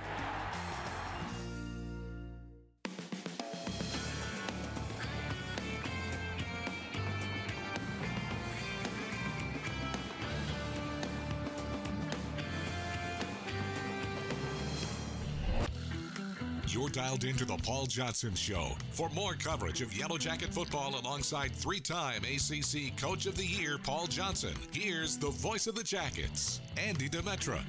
You're 16.85 16.91
dialed 16.91 17.25
into 17.25 17.47
the 17.47 17.57
Paul 17.57 17.87
Johnson 17.87 18.35
Show. 18.35 18.73
For 18.91 19.09
more 19.09 19.33
coverage 19.33 19.81
of 19.81 19.97
Yellow 19.97 20.19
Jacket 20.19 20.53
football 20.53 21.01
alongside 21.01 21.51
three 21.53 21.81
time 21.81 22.21
ACC 22.25 22.95
Coach 22.99 23.25
of 23.25 23.39
the 23.39 23.47
Year 23.47 23.79
Paul 23.83 24.07
Johnson, 24.07 24.53
here's 24.71 25.17
the 25.17 25.31
voice 25.31 25.67
of 25.67 25.77
the 25.77 25.83
Jackets, 25.83 26.61
Andy 26.77 27.09
Demetra. 27.09 27.63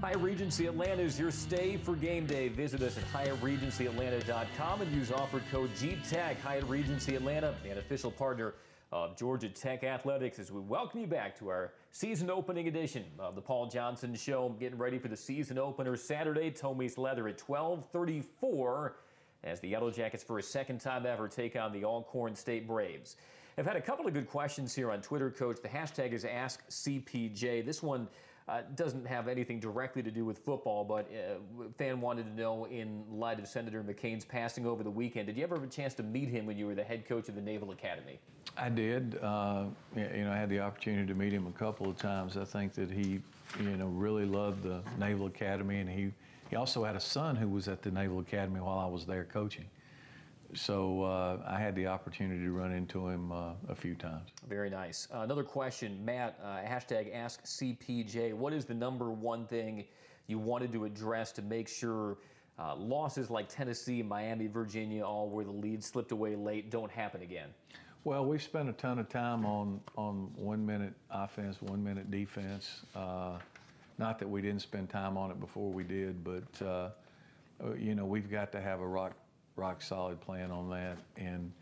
Hyatt 0.00 0.18
Regency 0.18 0.66
Atlanta 0.66 1.02
is 1.02 1.20
your 1.20 1.30
stay 1.30 1.76
for 1.76 1.94
game 1.94 2.26
day. 2.26 2.48
Visit 2.48 2.82
us 2.82 2.98
at 2.98 3.04
HyattRegencyAtlanta.com 3.12 4.80
and 4.80 4.92
use 4.92 5.12
offer 5.12 5.40
code 5.52 5.70
GTECH. 5.76 6.40
Hyatt 6.40 6.64
Regency 6.64 7.14
Atlanta, 7.14 7.54
an 7.64 7.78
official 7.78 8.10
partner 8.10 8.54
of 8.90 9.16
Georgia 9.16 9.48
Tech 9.48 9.84
Athletics, 9.84 10.38
as 10.38 10.50
we 10.50 10.60
welcome 10.60 11.00
you 11.00 11.06
back 11.06 11.38
to 11.38 11.48
our 11.48 11.74
season 11.90 12.30
opening 12.30 12.68
edition 12.68 13.04
of 13.18 13.34
the 13.34 13.40
Paul 13.40 13.66
Johnson 13.66 14.14
Show. 14.14 14.48
Getting 14.58 14.78
ready 14.78 14.98
for 14.98 15.08
the 15.08 15.16
season 15.16 15.58
opener 15.58 15.94
Saturday, 15.94 16.50
Tommy's 16.50 16.96
Leather 16.96 17.28
at 17.28 17.36
12:34, 17.36 18.94
as 19.44 19.60
the 19.60 19.68
Yellow 19.68 19.90
Jackets, 19.90 20.22
for 20.22 20.38
a 20.38 20.42
second 20.42 20.80
time 20.80 21.04
ever, 21.04 21.28
take 21.28 21.54
on 21.54 21.72
the 21.72 21.84
Alcorn 21.84 22.34
State 22.34 22.66
Braves. 22.66 23.16
I've 23.58 23.66
had 23.66 23.76
a 23.76 23.80
couple 23.80 24.06
of 24.06 24.14
good 24.14 24.28
questions 24.28 24.74
here 24.74 24.90
on 24.90 25.02
Twitter, 25.02 25.30
Coach. 25.30 25.60
The 25.60 25.68
hashtag 25.68 26.12
is 26.12 26.24
AskCPJ. 26.24 27.66
This 27.66 27.82
one 27.82 28.08
uh, 28.48 28.62
doesn't 28.74 29.06
have 29.06 29.28
anything 29.28 29.60
directly 29.60 30.02
to 30.02 30.10
do 30.10 30.24
with 30.24 30.38
football, 30.38 30.82
but 30.84 31.10
uh, 31.12 31.64
fan 31.76 32.00
wanted 32.00 32.24
to 32.24 32.40
know, 32.40 32.64
in 32.66 33.04
light 33.10 33.38
of 33.38 33.46
Senator 33.46 33.82
McCain's 33.82 34.24
passing 34.24 34.64
over 34.64 34.82
the 34.82 34.90
weekend, 34.90 35.26
did 35.26 35.36
you 35.36 35.42
ever 35.42 35.56
have 35.56 35.64
a 35.64 35.68
chance 35.68 35.92
to 35.94 36.02
meet 36.02 36.28
him 36.28 36.46
when 36.46 36.56
you 36.56 36.66
were 36.66 36.74
the 36.74 36.84
head 36.84 37.06
coach 37.06 37.28
of 37.28 37.34
the 37.34 37.42
Naval 37.42 37.72
Academy? 37.72 38.18
I 38.58 38.68
did. 38.68 39.18
Uh, 39.22 39.64
you 39.94 40.24
know, 40.24 40.32
I 40.32 40.36
had 40.36 40.50
the 40.50 40.60
opportunity 40.60 41.06
to 41.06 41.14
meet 41.14 41.32
him 41.32 41.46
a 41.46 41.58
couple 41.58 41.88
of 41.88 41.96
times. 41.96 42.36
I 42.36 42.44
think 42.44 42.74
that 42.74 42.90
he, 42.90 43.20
you 43.60 43.76
know, 43.76 43.86
really 43.86 44.24
loved 44.24 44.64
the 44.64 44.82
Naval 44.98 45.26
Academy, 45.26 45.78
and 45.78 45.88
he, 45.88 46.12
he 46.50 46.56
also 46.56 46.82
had 46.84 46.96
a 46.96 47.00
son 47.00 47.36
who 47.36 47.48
was 47.48 47.68
at 47.68 47.82
the 47.82 47.90
Naval 47.90 48.18
Academy 48.18 48.60
while 48.60 48.78
I 48.78 48.86
was 48.86 49.06
there 49.06 49.24
coaching. 49.24 49.66
So 50.54 51.02
uh, 51.02 51.38
I 51.46 51.60
had 51.60 51.74
the 51.76 51.86
opportunity 51.86 52.42
to 52.42 52.50
run 52.50 52.72
into 52.72 53.06
him 53.06 53.30
uh, 53.30 53.52
a 53.68 53.74
few 53.74 53.94
times. 53.94 54.30
Very 54.48 54.70
nice. 54.70 55.06
Uh, 55.14 55.18
another 55.18 55.44
question, 55.44 56.02
Matt. 56.04 56.38
Uh, 56.42 56.56
hashtag 56.66 57.14
Ask 57.14 57.44
CPJ. 57.44 58.32
What 58.32 58.52
is 58.52 58.64
the 58.64 58.74
number 58.74 59.10
one 59.10 59.46
thing 59.46 59.84
you 60.26 60.38
wanted 60.38 60.72
to 60.72 60.84
address 60.84 61.32
to 61.32 61.42
make 61.42 61.68
sure 61.68 62.16
uh, 62.58 62.74
losses 62.74 63.30
like 63.30 63.48
Tennessee, 63.48 64.02
Miami, 64.02 64.46
Virginia, 64.46 65.04
all 65.04 65.28
where 65.28 65.44
the 65.44 65.50
lead 65.50 65.84
slipped 65.84 66.12
away 66.12 66.34
late, 66.34 66.70
don't 66.70 66.90
happen 66.90 67.22
again? 67.22 67.50
Well, 68.04 68.24
we 68.24 68.38
spent 68.38 68.68
a 68.68 68.72
ton 68.72 68.98
of 68.98 69.08
time 69.08 69.44
on 69.44 69.80
on 69.96 70.30
one 70.36 70.64
minute 70.64 70.94
offense, 71.10 71.60
one 71.60 71.82
minute 71.82 72.10
defense. 72.10 72.82
Uh, 72.94 73.38
not 73.98 74.18
that 74.20 74.28
we 74.28 74.40
didn't 74.40 74.62
spend 74.62 74.88
time 74.88 75.16
on 75.16 75.30
it 75.30 75.40
before 75.40 75.70
we 75.70 75.82
did, 75.82 76.24
but 76.24 76.42
you 77.76 77.94
know 77.94 78.04
we've 78.06 78.30
got 78.30 78.52
to 78.52 78.60
have 78.60 78.80
a 78.80 78.86
rock 78.86 79.14
rock 79.58 79.82
solid 79.82 80.20
plan 80.20 80.50
on 80.50 80.70
that. 80.70 80.96
And 81.16 81.52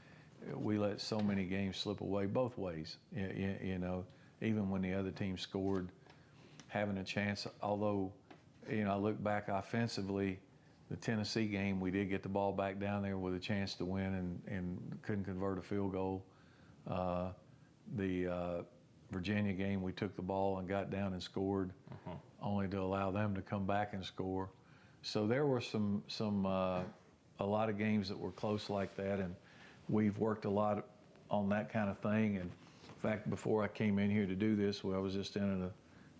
we 0.55 0.79
let 0.79 1.01
so 1.01 1.18
many 1.18 1.44
games 1.44 1.77
slip 1.77 2.01
away 2.01 2.27
both 2.27 2.57
ways. 2.57 2.99
You, 3.14 3.57
you, 3.62 3.79
know, 3.79 4.05
even 4.40 4.70
when 4.70 4.83
the 4.83 4.94
other 4.94 5.11
team 5.11 5.37
scored, 5.38 5.88
having 6.68 6.99
a 6.99 7.05
chance. 7.05 7.46
Although, 7.62 8.12
you 8.70 8.85
know, 8.85 8.92
I 8.92 8.96
look 8.96 9.22
back 9.22 9.49
offensively, 9.49 10.38
the 10.90 10.96
Tennessee 10.96 11.46
game, 11.46 11.81
we 11.81 11.90
did 11.90 12.09
get 12.09 12.22
the 12.22 12.29
ball 12.29 12.53
back 12.53 12.79
down 12.79 13.03
there 13.03 13.18
with 13.18 13.35
a 13.35 13.40
chance 13.40 13.75
to 13.75 13.85
win 13.85 14.14
and, 14.14 14.40
and 14.46 14.99
couldn't 15.03 15.25
convert 15.25 15.59
a 15.59 15.62
field 15.62 15.92
goal. 15.92 16.25
Uh, 16.88 17.29
the 17.96 18.29
uh, 18.29 18.62
Virginia 19.11 19.53
game, 19.53 19.83
we 19.83 19.92
took 19.92 20.14
the 20.14 20.22
ball 20.22 20.59
and 20.59 20.68
got 20.68 20.90
down 20.90 21.12
and 21.12 21.22
scored, 21.22 21.72
uh-huh. 21.90 22.16
only 22.42 22.68
to 22.68 22.81
allow 22.81 23.11
them 23.11 23.35
to 23.35 23.42
come 23.42 23.66
back 23.66 23.94
and 23.94 24.05
score. 24.05 24.49
So 25.03 25.26
there 25.26 25.47
were 25.47 25.61
some 25.61 26.03
some 26.09 26.47
uh, 26.47 26.80
a 27.39 27.47
lot 27.47 27.68
of 27.68 27.78
games 27.78 28.09
that 28.09 28.18
were 28.18 28.32
close 28.32 28.68
like 28.68 28.97
that, 28.97 29.20
and 29.20 29.34
we've 29.89 30.18
worked 30.18 30.47
a 30.47 30.51
lot 30.51 30.84
on 31.30 31.49
that 31.51 31.72
kind 31.72 31.89
of 31.89 31.99
thing. 31.99 32.39
And 32.39 32.51
in 32.84 33.01
fact, 33.03 33.30
before 33.30 33.62
I 33.62 33.68
came 33.68 33.99
in 33.99 34.11
here 34.11 34.26
to 34.26 34.34
do 34.34 34.57
this, 34.57 34.82
well, 34.82 34.97
I 34.97 35.01
was 35.01 35.14
just 35.14 35.37
in 35.37 35.62
a 35.62 35.70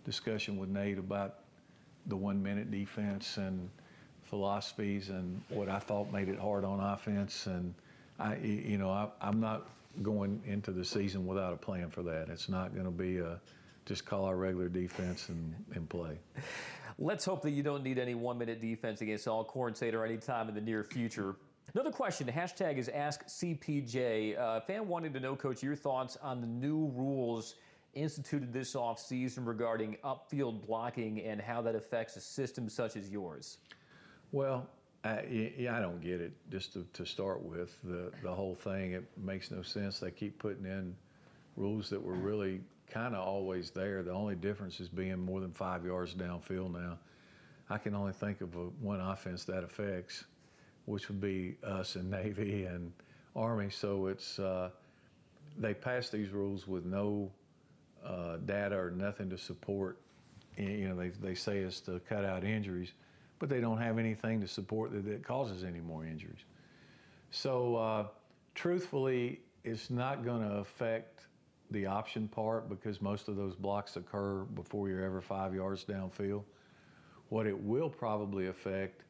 discussion 0.05 0.57
with 0.57 0.69
Nate 0.69 0.97
about 0.97 1.39
the 2.05 2.15
one-minute 2.15 2.71
defense 2.71 3.35
and 3.35 3.69
philosophies 4.29 5.09
and 5.09 5.41
what 5.49 5.69
I 5.69 5.79
thought 5.79 6.11
made 6.11 6.29
it 6.29 6.39
hard 6.39 6.63
on 6.63 6.79
offense. 6.79 7.47
And 7.47 7.73
I, 8.19 8.35
you 8.37 8.77
know, 8.77 8.89
I, 8.89 9.09
I'm 9.21 9.39
not 9.39 9.69
going 10.01 10.41
into 10.45 10.71
the 10.71 10.85
season 10.85 11.25
without 11.25 11.53
a 11.53 11.57
plan 11.57 11.89
for 11.89 12.03
that. 12.03 12.29
It's 12.29 12.49
not 12.49 12.73
going 12.73 12.85
to 12.85 12.91
be 12.91 13.17
a 13.17 13.39
just 13.85 14.05
call 14.05 14.25
our 14.25 14.35
regular 14.35 14.67
defense 14.67 15.29
and, 15.29 15.55
and 15.73 15.89
play. 15.89 16.19
Let's 16.99 17.23
hope 17.23 17.41
that 17.43 17.51
you 17.51 17.63
don't 17.63 17.83
need 17.83 17.99
any 17.99 18.15
one 18.15 18.37
minute 18.37 18.59
defense 18.59 19.01
against 19.01 19.27
Alcorn 19.27 19.75
State 19.75 19.95
or 19.95 20.05
any 20.05 20.17
time 20.17 20.49
in 20.49 20.55
the 20.55 20.61
near 20.61 20.83
future. 20.83 21.35
Another 21.73 21.91
question, 21.91 22.27
hashtag 22.27 22.77
is 22.77 22.89
AskCPJ. 22.89 24.39
Uh, 24.39 24.61
fan 24.61 24.87
wanted 24.87 25.13
to 25.13 25.19
know, 25.19 25.35
Coach, 25.35 25.61
your 25.61 25.75
thoughts 25.75 26.17
on 26.21 26.41
the 26.41 26.47
new 26.47 26.91
rules 26.95 27.55
instituted 27.93 28.53
this 28.53 28.73
offseason 28.73 29.45
regarding 29.45 29.97
upfield 30.03 30.65
blocking 30.65 31.21
and 31.21 31.41
how 31.41 31.61
that 31.61 31.75
affects 31.75 32.15
a 32.15 32.21
system 32.21 32.69
such 32.69 32.95
as 32.95 33.09
yours? 33.09 33.57
Well, 34.31 34.67
I, 35.03 35.51
I 35.69 35.79
don't 35.79 36.01
get 36.01 36.21
it. 36.21 36.33
Just 36.51 36.73
to, 36.73 36.85
to 36.93 37.05
start 37.05 37.41
with, 37.43 37.77
the 37.83 38.11
the 38.23 38.33
whole 38.33 38.55
thing 38.55 38.93
it 38.93 39.05
makes 39.17 39.51
no 39.51 39.61
sense. 39.61 39.99
They 39.99 40.11
keep 40.11 40.39
putting 40.39 40.65
in 40.65 40.95
rules 41.55 41.89
that 41.89 42.01
were 42.01 42.13
really 42.13 42.61
kind 42.89 43.15
of 43.15 43.25
always 43.25 43.71
there. 43.71 44.03
The 44.03 44.11
only 44.11 44.35
difference 44.35 44.79
is 44.79 44.89
being 44.89 45.19
more 45.19 45.39
than 45.41 45.51
five 45.51 45.85
yards 45.85 46.13
downfield 46.13 46.73
now. 46.73 46.97
I 47.69 47.77
can 47.77 47.95
only 47.95 48.13
think 48.13 48.41
of 48.41 48.55
a, 48.55 48.65
one 48.81 49.01
offense 49.01 49.43
that 49.45 49.63
affects, 49.63 50.23
which 50.85 51.09
would 51.09 51.19
be 51.19 51.57
us 51.63 51.95
and 51.95 52.09
Navy 52.11 52.65
and 52.65 52.91
Army. 53.35 53.69
So 53.69 54.07
it's 54.07 54.39
uh, 54.39 54.69
they 55.57 55.73
pass 55.73 56.09
these 56.09 56.29
rules 56.29 56.67
with 56.67 56.85
no 56.85 57.31
uh, 58.05 58.37
data 58.45 58.77
or 58.77 58.91
nothing 58.91 59.29
to 59.29 59.37
support. 59.37 59.97
You 60.57 60.89
know, 60.89 60.95
they, 60.95 61.09
they 61.09 61.35
say 61.35 61.59
it's 61.59 61.79
to 61.81 61.99
cut 62.09 62.25
out 62.25 62.43
injuries, 62.43 62.93
but 63.39 63.49
they 63.49 63.59
don't 63.59 63.79
have 63.79 63.97
anything 63.97 64.41
to 64.41 64.47
support 64.47 64.91
that 64.91 65.07
it 65.07 65.23
causes 65.23 65.63
any 65.63 65.79
more 65.79 66.05
injuries. 66.05 66.45
So, 67.31 67.75
uh, 67.75 68.05
truthfully, 68.55 69.41
it's 69.63 69.89
not 69.89 70.23
going 70.23 70.47
to 70.47 70.55
affect 70.55 71.27
the 71.71 71.85
option 71.85 72.27
part 72.27 72.69
because 72.69 73.01
most 73.01 73.27
of 73.27 73.35
those 73.35 73.55
blocks 73.55 73.97
occur 73.97 74.43
before 74.55 74.89
you're 74.89 75.03
ever 75.03 75.21
five 75.21 75.53
yards 75.53 75.83
downfield. 75.83 76.43
What 77.29 77.45
it 77.45 77.59
will 77.59 77.89
probably 77.89 78.47
affect 78.47 79.03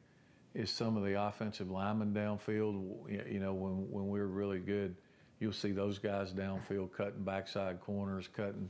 is 0.54 0.70
some 0.70 0.96
of 0.96 1.04
the 1.04 1.20
offensive 1.22 1.70
linemen 1.70 2.12
downfield. 2.12 3.30
You 3.30 3.38
know, 3.38 3.54
when, 3.54 3.88
when 3.90 4.08
we're 4.08 4.26
really 4.26 4.58
good, 4.58 4.96
you'll 5.38 5.52
see 5.52 5.70
those 5.70 5.98
guys 5.98 6.32
downfield 6.32 6.92
cutting 6.92 7.22
backside 7.22 7.80
corners, 7.80 8.28
cutting, 8.34 8.68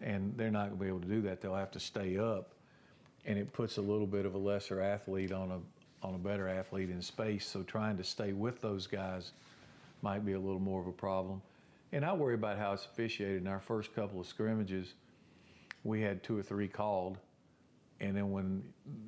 and 0.00 0.32
they're 0.36 0.50
not 0.50 0.68
going 0.68 0.78
to 0.78 0.82
be 0.84 0.88
able 0.88 1.00
to 1.00 1.08
do 1.08 1.20
that. 1.22 1.42
They'll 1.42 1.54
have 1.54 1.70
to 1.72 1.80
stay 1.80 2.16
up, 2.16 2.54
and 3.26 3.38
it 3.38 3.52
puts 3.52 3.76
a 3.76 3.82
little 3.82 4.06
bit 4.06 4.24
of 4.24 4.34
a 4.34 4.38
lesser 4.38 4.80
athlete 4.80 5.32
on 5.32 5.50
a 5.50 5.58
on 6.06 6.14
a 6.14 6.18
better 6.18 6.48
athlete 6.48 6.90
in 6.90 7.02
space. 7.02 7.46
So 7.46 7.62
trying 7.62 7.96
to 7.96 8.04
stay 8.04 8.32
with 8.32 8.60
those 8.60 8.86
guys 8.86 9.32
might 10.02 10.24
be 10.24 10.32
a 10.32 10.38
little 10.38 10.60
more 10.60 10.80
of 10.80 10.86
a 10.86 10.92
problem. 10.92 11.42
And 11.92 12.04
I 12.04 12.12
worry 12.12 12.34
about 12.34 12.58
how 12.58 12.72
it's 12.72 12.84
officiated. 12.84 13.42
In 13.42 13.48
our 13.48 13.60
first 13.60 13.94
couple 13.94 14.20
of 14.20 14.26
scrimmages, 14.26 14.94
we 15.84 16.02
had 16.02 16.22
two 16.22 16.38
or 16.38 16.42
three 16.42 16.68
called, 16.68 17.18
and 18.00 18.16
then 18.16 18.30
when 18.30 18.62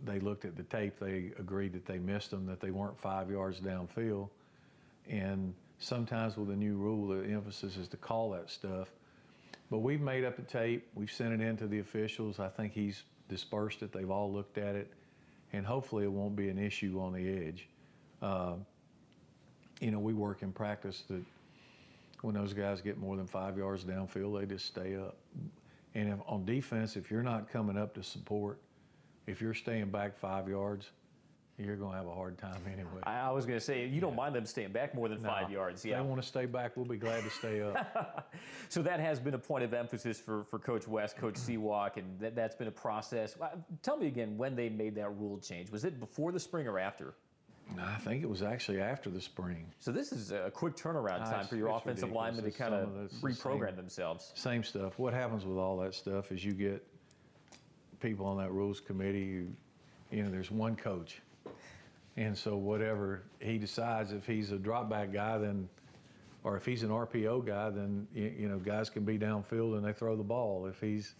they 0.04 0.18
looked 0.18 0.44
at 0.44 0.56
the 0.56 0.62
tape, 0.64 0.98
they 0.98 1.32
agreed 1.38 1.72
that 1.74 1.86
they 1.86 1.98
missed 1.98 2.30
them, 2.30 2.46
that 2.46 2.60
they 2.60 2.70
weren't 2.70 2.98
five 2.98 3.30
yards 3.30 3.60
downfield. 3.60 4.28
And 5.08 5.54
sometimes 5.78 6.36
with 6.36 6.50
a 6.50 6.56
new 6.56 6.76
rule, 6.76 7.08
the 7.08 7.28
emphasis 7.30 7.76
is 7.76 7.88
to 7.88 7.96
call 7.96 8.30
that 8.30 8.50
stuff. 8.50 8.88
But 9.70 9.78
we've 9.78 10.00
made 10.00 10.24
up 10.24 10.38
a 10.38 10.42
tape. 10.42 10.88
We've 10.94 11.12
sent 11.12 11.34
it 11.34 11.46
in 11.46 11.56
to 11.58 11.66
the 11.66 11.80
officials. 11.80 12.40
I 12.40 12.48
think 12.48 12.72
he's 12.72 13.02
dispersed 13.28 13.82
it. 13.82 13.92
They've 13.92 14.10
all 14.10 14.32
looked 14.32 14.58
at 14.58 14.74
it, 14.74 14.92
and 15.52 15.64
hopefully 15.64 16.04
it 16.04 16.12
won't 16.12 16.36
be 16.36 16.48
an 16.48 16.58
issue 16.58 17.00
on 17.00 17.12
the 17.12 17.46
edge. 17.46 17.68
Uh, 18.20 18.54
you 19.80 19.90
know, 19.90 19.98
we 19.98 20.12
work 20.12 20.42
in 20.42 20.52
practice 20.52 21.04
that 21.08 21.22
when 22.22 22.34
those 22.34 22.52
guys 22.52 22.80
get 22.80 22.98
more 22.98 23.16
than 23.16 23.26
five 23.26 23.56
yards 23.56 23.84
downfield, 23.84 24.38
they 24.40 24.46
just 24.46 24.66
stay 24.66 24.96
up. 24.96 25.16
And 25.94 26.08
if, 26.08 26.18
on 26.26 26.44
defense, 26.44 26.96
if 26.96 27.10
you're 27.10 27.22
not 27.22 27.50
coming 27.50 27.76
up 27.76 27.94
to 27.94 28.02
support, 28.02 28.58
if 29.26 29.40
you're 29.40 29.54
staying 29.54 29.90
back 29.90 30.18
five 30.18 30.48
yards, 30.48 30.90
you're 31.58 31.76
going 31.76 31.90
to 31.90 31.96
have 31.96 32.06
a 32.06 32.14
hard 32.14 32.38
time 32.38 32.60
anyway. 32.66 33.02
I, 33.02 33.30
was 33.32 33.44
going 33.44 33.58
to 33.58 33.64
say, 33.64 33.86
you 33.86 34.00
don't 34.00 34.14
mind 34.14 34.34
them 34.34 34.46
staying 34.46 34.70
back 34.70 34.94
more 34.94 35.08
than 35.08 35.20
no, 35.20 35.28
five 35.28 35.50
yards. 35.50 35.84
Yeah. 35.84 35.96
If 35.96 36.02
they 36.02 36.08
want 36.08 36.22
to 36.22 36.28
stay 36.28 36.46
back, 36.46 36.76
we'll 36.76 36.86
be 36.86 36.96
glad 36.96 37.24
to 37.24 37.30
stay 37.30 37.60
up. 37.60 38.32
so 38.68 38.80
that 38.82 39.00
has 39.00 39.18
been 39.18 39.34
a 39.34 39.38
point 39.38 39.64
of 39.64 39.74
emphasis 39.74 40.20
for, 40.20 40.44
for 40.44 40.58
Coach 40.58 40.86
West, 40.86 41.16
Coach 41.16 41.34
Sewak, 41.36 41.96
and 41.96 42.18
that, 42.20 42.36
that's 42.36 42.54
been 42.54 42.68
a 42.68 42.72
process. 42.72 43.36
Tell 43.82 43.96
me 43.96 44.06
again 44.06 44.36
when 44.36 44.54
they 44.54 44.68
made 44.68 44.94
that 44.94 45.10
rule 45.18 45.38
change. 45.38 45.70
Was 45.70 45.84
it 45.84 45.98
before 45.98 46.30
the 46.30 46.40
spring 46.40 46.68
or 46.68 46.78
after? 46.78 47.14
I 47.78 47.96
think 47.96 48.22
it 48.22 48.28
was 48.28 48.42
actually 48.42 48.80
after 48.80 49.10
the 49.10 49.20
spring. 49.20 49.66
So 49.78 49.92
this 49.92 50.10
is 50.10 50.30
a 50.30 50.50
quick 50.50 50.74
turnaround 50.74 51.24
time 51.24 51.46
for 51.46 51.56
your 51.56 51.68
offensive 51.68 52.04
ridiculous. 52.04 52.14
linemen 52.14 52.44
to 52.44 52.50
kind 52.50 52.74
of, 52.74 52.96
of 52.96 53.10
reprogram 53.20 53.68
same, 53.68 53.76
themselves. 53.76 54.32
Same 54.34 54.62
stuff. 54.62 54.98
What 54.98 55.12
happens 55.12 55.44
with 55.44 55.58
all 55.58 55.76
that 55.78 55.94
stuff 55.94 56.32
is 56.32 56.44
you 56.44 56.52
get 56.52 56.86
people 58.00 58.26
on 58.26 58.38
that 58.38 58.52
rules 58.52 58.80
committee. 58.80 59.26
Who, 59.26 60.16
you 60.16 60.22
know, 60.22 60.30
there's 60.30 60.50
one 60.50 60.76
coach, 60.76 61.20
and 62.18 62.36
so 62.36 62.56
whatever 62.56 63.22
he 63.38 63.58
decides, 63.58 64.12
if 64.12 64.26
he's 64.26 64.50
a 64.50 64.58
drop 64.58 64.90
back 64.90 65.12
guy, 65.12 65.38
then, 65.38 65.68
or 66.42 66.56
if 66.56 66.66
he's 66.66 66.82
an 66.82 66.88
RPO 66.90 67.46
guy, 67.46 67.70
then 67.70 68.08
you, 68.12 68.48
know 68.48 68.58
guys 68.58 68.90
can 68.90 69.04
be 69.04 69.16
downfield 69.16 69.76
and 69.76 69.84
they 69.84 69.92
throw 69.92 70.16
the 70.16 70.24
ball. 70.24 70.66
If 70.66 70.80
he's 70.80 71.14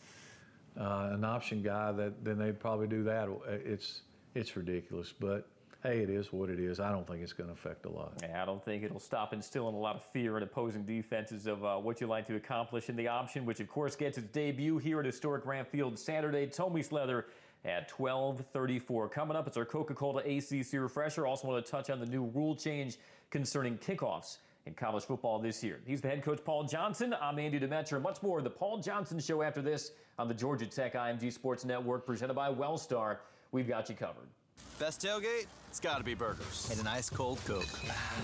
uh, 0.77 1.11
an 1.13 1.25
option 1.25 1.63
guy, 1.63 1.93
that 1.93 2.25
then 2.25 2.37
they'd 2.37 2.59
probably 2.59 2.89
do 2.89 3.05
that. 3.05 3.29
It's 3.47 4.03
it's 4.35 4.57
ridiculous, 4.57 5.15
but 5.19 5.47
hey, 5.85 6.01
it 6.01 6.11
is 6.11 6.33
what 6.33 6.51
it 6.51 6.59
is. 6.59 6.81
I 6.81 6.91
don't 6.91 7.07
think 7.07 7.23
it's 7.23 7.33
going 7.33 7.47
to 7.47 7.55
affect 7.55 7.87
a 7.87 7.91
lot. 7.91 8.15
Yeah, 8.21 8.43
I 8.43 8.45
don't 8.45 8.65
think 8.65 8.83
it'll 8.83 8.99
stop 8.99 9.33
instilling 9.33 9.77
a 9.77 9.79
lot 9.79 9.95
of 9.95 10.03
fear 10.03 10.37
in 10.37 10.43
opposing 10.43 10.83
defenses 10.83 11.47
of 11.47 11.65
uh, 11.65 11.77
what 11.77 12.01
you 12.01 12.09
like 12.09 12.27
to 12.27 12.35
accomplish 12.35 12.89
in 12.89 12.97
the 12.97 13.07
option, 13.07 13.47
which 13.47 13.61
of 13.61 13.69
course 13.69 13.95
gets 13.95 14.19
its 14.19 14.27
debut 14.33 14.79
here 14.79 14.99
at 14.99 15.07
historic 15.07 15.45
Grant 15.45 15.69
Field 15.69 15.97
Saturday. 15.97 16.47
Tommy's 16.47 16.91
Leather 16.91 17.27
at 17.65 17.89
12:34. 17.89 19.11
Coming 19.11 19.37
up, 19.37 19.47
it's 19.47 19.57
our 19.57 19.65
Coca-Cola 19.65 20.23
ACC 20.23 20.75
refresher. 20.75 21.27
Also 21.27 21.49
want 21.49 21.65
to 21.65 21.71
touch 21.71 21.91
on 21.91 22.01
the 22.01 22.07
new 22.07 22.25
rule 22.27 22.55
change 22.55 22.99
concerning 23.31 23.77
kickoffs 23.79 24.39
in 24.67 24.75
college 24.75 25.05
football 25.05 25.39
this 25.39 25.65
year. 25.65 25.81
He's 25.87 26.01
the 26.01 26.09
head 26.09 26.23
coach 26.23 26.45
Paul 26.45 26.65
Johnson. 26.65 27.15
I'm 27.21 27.39
Andy 27.39 27.59
Demetra. 27.59 28.01
Much 28.01 28.23
more 28.23 28.39
of 28.39 28.45
the 28.45 28.51
Paul 28.51 28.79
Johnson 28.79 29.19
Show 29.19 29.43
after 29.43 29.63
this 29.63 29.93
on 30.19 30.29
the 30.29 30.35
Georgia 30.35 30.67
Tech 30.67 30.95
IMG 30.95 31.33
Sports 31.33 31.65
Network, 31.65 32.05
presented 32.07 32.35
by 32.35 32.53
Wellstar. 32.53 33.19
We've 33.51 33.69
got 33.69 33.89
you 33.89 33.95
covered. 33.95 34.29
Best 34.79 35.01
tailgate? 35.01 35.47
It's 35.69 35.81
gotta 35.81 36.03
be 36.03 36.15
burgers. 36.15 36.69
And 36.71 36.81
an 36.81 36.87
ice 36.87 37.11
cold 37.11 37.41
Coke. 37.45 37.67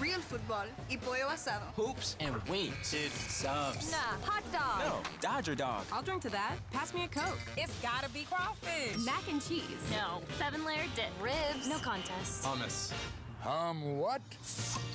Real 0.00 0.20
football 0.20 0.66
y 0.88 0.96
pollo 0.96 1.28
asado. 1.28 1.62
Hoops 1.76 2.16
and 2.20 2.34
wings. 2.48 2.90
Dude, 2.90 3.10
subs. 3.10 3.90
Nah, 3.90 3.96
hot 4.24 4.42
dog. 4.52 4.78
No, 4.80 5.10
Dodger 5.20 5.54
dog. 5.54 5.84
I'll 5.92 6.02
drink 6.02 6.22
to 6.22 6.30
that. 6.30 6.56
Pass 6.72 6.94
me 6.94 7.04
a 7.04 7.08
Coke. 7.08 7.38
It's 7.56 7.74
gotta 7.82 8.08
be 8.10 8.26
crawfish. 8.30 8.96
Mac 9.04 9.28
and 9.28 9.46
cheese. 9.46 9.62
No. 9.90 10.22
Seven 10.38 10.64
layer 10.64 10.84
dip. 10.96 11.10
Ribs. 11.20 11.68
No 11.68 11.78
contest. 11.78 12.44
Hummus. 12.44 12.92
Um, 13.46 13.98
what? 13.98 14.22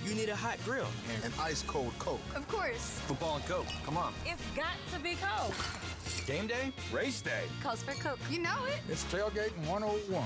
You 0.07 0.15
need 0.15 0.29
a 0.29 0.35
hot 0.35 0.57
grill. 0.65 0.87
And 1.13 1.25
an 1.25 1.33
ice 1.39 1.61
cold 1.67 1.93
Coke. 1.99 2.19
Of 2.35 2.47
course. 2.47 2.99
Football 3.05 3.35
and 3.35 3.45
Coke. 3.45 3.67
Come 3.85 3.95
on. 3.97 4.11
It's 4.25 4.41
got 4.55 4.73
to 4.93 4.99
be 4.99 5.15
Coke. 5.15 5.53
Game 6.25 6.47
day? 6.47 6.71
Race 6.91 7.21
day. 7.21 7.43
Calls 7.61 7.83
for 7.83 7.93
Coke. 8.01 8.19
You 8.31 8.39
know 8.39 8.65
it. 8.65 8.79
It's 8.89 9.03
tailgating 9.05 9.67
101. 9.67 10.23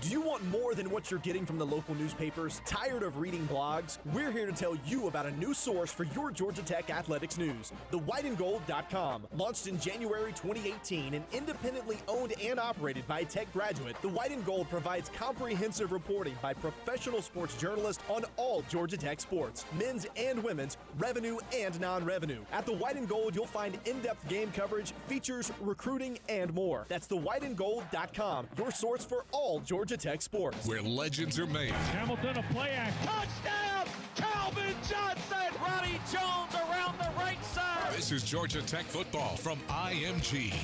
Do 0.00 0.10
you 0.10 0.20
want 0.20 0.48
more 0.48 0.76
than 0.76 0.90
what 0.90 1.10
you're 1.10 1.18
getting 1.20 1.44
from 1.44 1.58
the 1.58 1.66
local 1.66 1.92
newspapers? 1.96 2.62
Tired 2.64 3.02
of 3.02 3.18
reading 3.18 3.48
blogs? 3.48 3.98
We're 4.12 4.30
here 4.30 4.46
to 4.46 4.52
tell 4.52 4.76
you 4.86 5.08
about 5.08 5.26
a 5.26 5.32
new 5.32 5.52
source 5.52 5.90
for 5.90 6.04
your 6.14 6.30
Georgia 6.30 6.62
Tech 6.62 6.88
athletics 6.88 7.36
news. 7.36 7.72
TheWhiteandGold.com. 7.90 9.26
Launched 9.36 9.66
in 9.66 9.80
January 9.80 10.30
2018 10.30 11.14
and 11.14 11.24
independently 11.32 11.98
owned 12.06 12.32
and 12.40 12.60
operated 12.60 13.08
by 13.08 13.20
a 13.20 13.24
Tech 13.24 13.52
graduate, 13.52 13.96
The 14.00 14.08
White 14.08 14.30
and 14.30 14.46
Gold 14.46 14.70
provides 14.70 15.10
comprehensive 15.16 15.90
reporting 15.90 16.36
by 16.40 16.54
professional 16.54 17.20
sports 17.20 17.56
journalists 17.56 18.04
on 18.08 18.24
all 18.36 18.62
Georgia 18.68 18.96
Tech 18.96 19.20
sports, 19.20 19.64
men's 19.76 20.06
and 20.16 20.44
women's, 20.44 20.76
revenue 20.98 21.38
and 21.52 21.78
non-revenue. 21.80 22.44
At 22.52 22.66
The 22.66 22.74
White 22.74 22.94
and 22.94 23.08
Gold, 23.08 23.34
you'll 23.34 23.46
find 23.46 23.76
in-depth 23.84 24.28
game 24.28 24.52
coverage, 24.52 24.92
features, 25.08 25.50
recruiting, 25.60 26.20
and 26.28 26.54
more. 26.54 26.86
That's 26.88 27.08
TheWhiteandGold.com, 27.08 28.48
your 28.56 28.70
source 28.70 29.04
for 29.04 29.24
all 29.32 29.58
Georgia 29.58 29.87
Georgia 29.88 30.10
Tech 30.10 30.20
Sports. 30.20 30.66
Where 30.66 30.82
legends 30.82 31.38
are 31.38 31.46
made. 31.46 31.70
Hamilton 31.70 32.36
a 32.36 32.42
play 32.52 32.72
act. 32.72 32.94
Touchdown! 33.06 33.86
Calvin 34.16 34.74
Johnson! 34.86 35.62
Ronnie 35.62 35.98
Jones 36.12 36.54
around 36.54 36.98
the 36.98 37.08
right 37.16 37.42
side. 37.42 37.94
This 37.96 38.12
is 38.12 38.22
Georgia 38.22 38.60
Tech 38.60 38.84
football 38.84 39.36
from 39.36 39.58
IMG. 39.70 40.54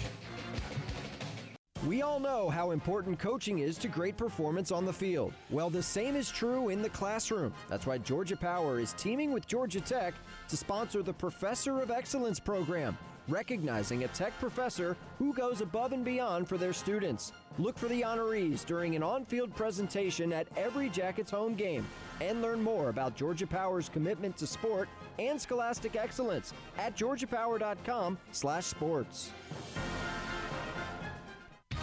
We 1.86 2.02
all 2.02 2.20
know 2.20 2.50
how 2.50 2.72
important 2.72 3.18
coaching 3.18 3.60
is 3.60 3.78
to 3.78 3.88
great 3.88 4.18
performance 4.18 4.70
on 4.70 4.84
the 4.84 4.92
field. 4.92 5.32
Well, 5.48 5.70
the 5.70 5.82
same 5.82 6.16
is 6.16 6.30
true 6.30 6.68
in 6.68 6.82
the 6.82 6.90
classroom. 6.90 7.54
That's 7.70 7.86
why 7.86 7.96
Georgia 7.96 8.36
Power 8.36 8.78
is 8.78 8.92
teaming 8.92 9.32
with 9.32 9.46
Georgia 9.46 9.80
Tech 9.80 10.12
to 10.48 10.56
sponsor 10.58 11.02
the 11.02 11.14
Professor 11.14 11.80
of 11.80 11.90
Excellence 11.90 12.38
program 12.38 12.98
recognizing 13.28 14.04
a 14.04 14.08
tech 14.08 14.38
professor 14.38 14.96
who 15.18 15.32
goes 15.32 15.60
above 15.60 15.92
and 15.92 16.04
beyond 16.04 16.48
for 16.48 16.58
their 16.58 16.72
students. 16.72 17.32
Look 17.58 17.78
for 17.78 17.88
the 17.88 18.02
honorees 18.02 18.64
during 18.64 18.94
an 18.96 19.02
on-field 19.02 19.54
presentation 19.54 20.32
at 20.32 20.48
every 20.56 20.88
Jackets 20.88 21.30
home 21.30 21.54
game 21.54 21.86
and 22.20 22.42
learn 22.42 22.62
more 22.62 22.88
about 22.88 23.16
Georgia 23.16 23.46
Power's 23.46 23.88
commitment 23.88 24.36
to 24.36 24.46
sport 24.46 24.88
and 25.18 25.40
scholastic 25.40 25.96
excellence 25.96 26.52
at 26.78 26.96
georgiapower.com/sports. 26.96 29.30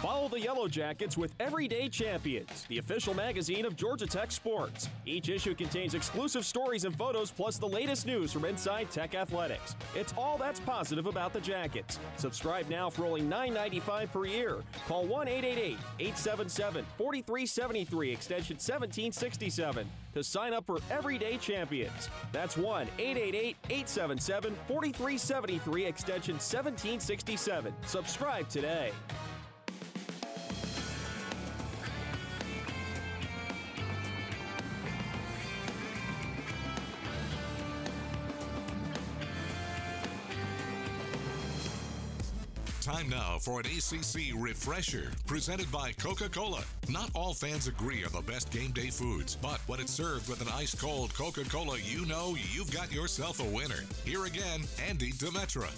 Follow 0.02 0.26
the 0.26 0.40
Yellow 0.40 0.66
Jackets 0.66 1.16
with 1.16 1.32
Everyday 1.38 1.88
Champions, 1.88 2.66
the 2.68 2.78
official 2.78 3.14
magazine 3.14 3.64
of 3.64 3.76
Georgia 3.76 4.04
Tech 4.04 4.32
Sports. 4.32 4.88
Each 5.06 5.28
issue 5.28 5.54
contains 5.54 5.94
exclusive 5.94 6.44
stories 6.44 6.84
and 6.84 6.96
photos, 6.98 7.30
plus 7.30 7.56
the 7.56 7.68
latest 7.68 8.04
news 8.04 8.32
from 8.32 8.44
inside 8.44 8.90
Tech 8.90 9.14
athletics. 9.14 9.76
It's 9.94 10.12
all 10.18 10.36
that's 10.38 10.58
positive 10.58 11.06
about 11.06 11.32
the 11.32 11.40
Jackets. 11.40 12.00
Subscribe 12.16 12.68
now 12.68 12.90
for 12.90 13.04
only 13.04 13.22
$9.95 13.22 14.10
per 14.12 14.26
year. 14.26 14.56
Call 14.88 15.06
1 15.06 15.28
888 15.28 15.78
877 16.00 16.84
4373, 16.98 18.10
extension 18.10 18.54
1767, 18.56 19.88
to 20.14 20.24
sign 20.24 20.52
up 20.52 20.66
for 20.66 20.78
Everyday 20.90 21.36
Champions. 21.36 22.10
That's 22.32 22.56
1 22.56 22.88
888 22.98 23.56
877 23.70 24.56
4373, 24.66 25.84
extension 25.84 26.34
1767. 26.34 27.72
Subscribe 27.86 28.48
today. 28.48 28.90
Time 42.92 43.08
now 43.08 43.38
for 43.40 43.58
an 43.58 43.64
ACC 43.64 44.34
refresher 44.36 45.10
presented 45.26 45.70
by 45.72 45.92
Coca 45.92 46.28
Cola. 46.28 46.62
Not 46.90 47.10
all 47.14 47.32
fans 47.32 47.66
agree 47.66 48.04
on 48.04 48.12
the 48.12 48.20
best 48.20 48.50
game 48.50 48.70
day 48.70 48.90
foods, 48.90 49.34
but 49.40 49.60
when 49.66 49.80
it's 49.80 49.94
served 49.94 50.28
with 50.28 50.42
an 50.42 50.48
ice 50.52 50.74
cold 50.74 51.14
Coca 51.14 51.44
Cola, 51.44 51.78
you 51.82 52.04
know 52.04 52.36
you've 52.52 52.70
got 52.70 52.92
yourself 52.92 53.40
a 53.40 53.44
winner. 53.44 53.82
Here 54.04 54.26
again, 54.26 54.64
Andy 54.86 55.10
Demetra. 55.12 55.70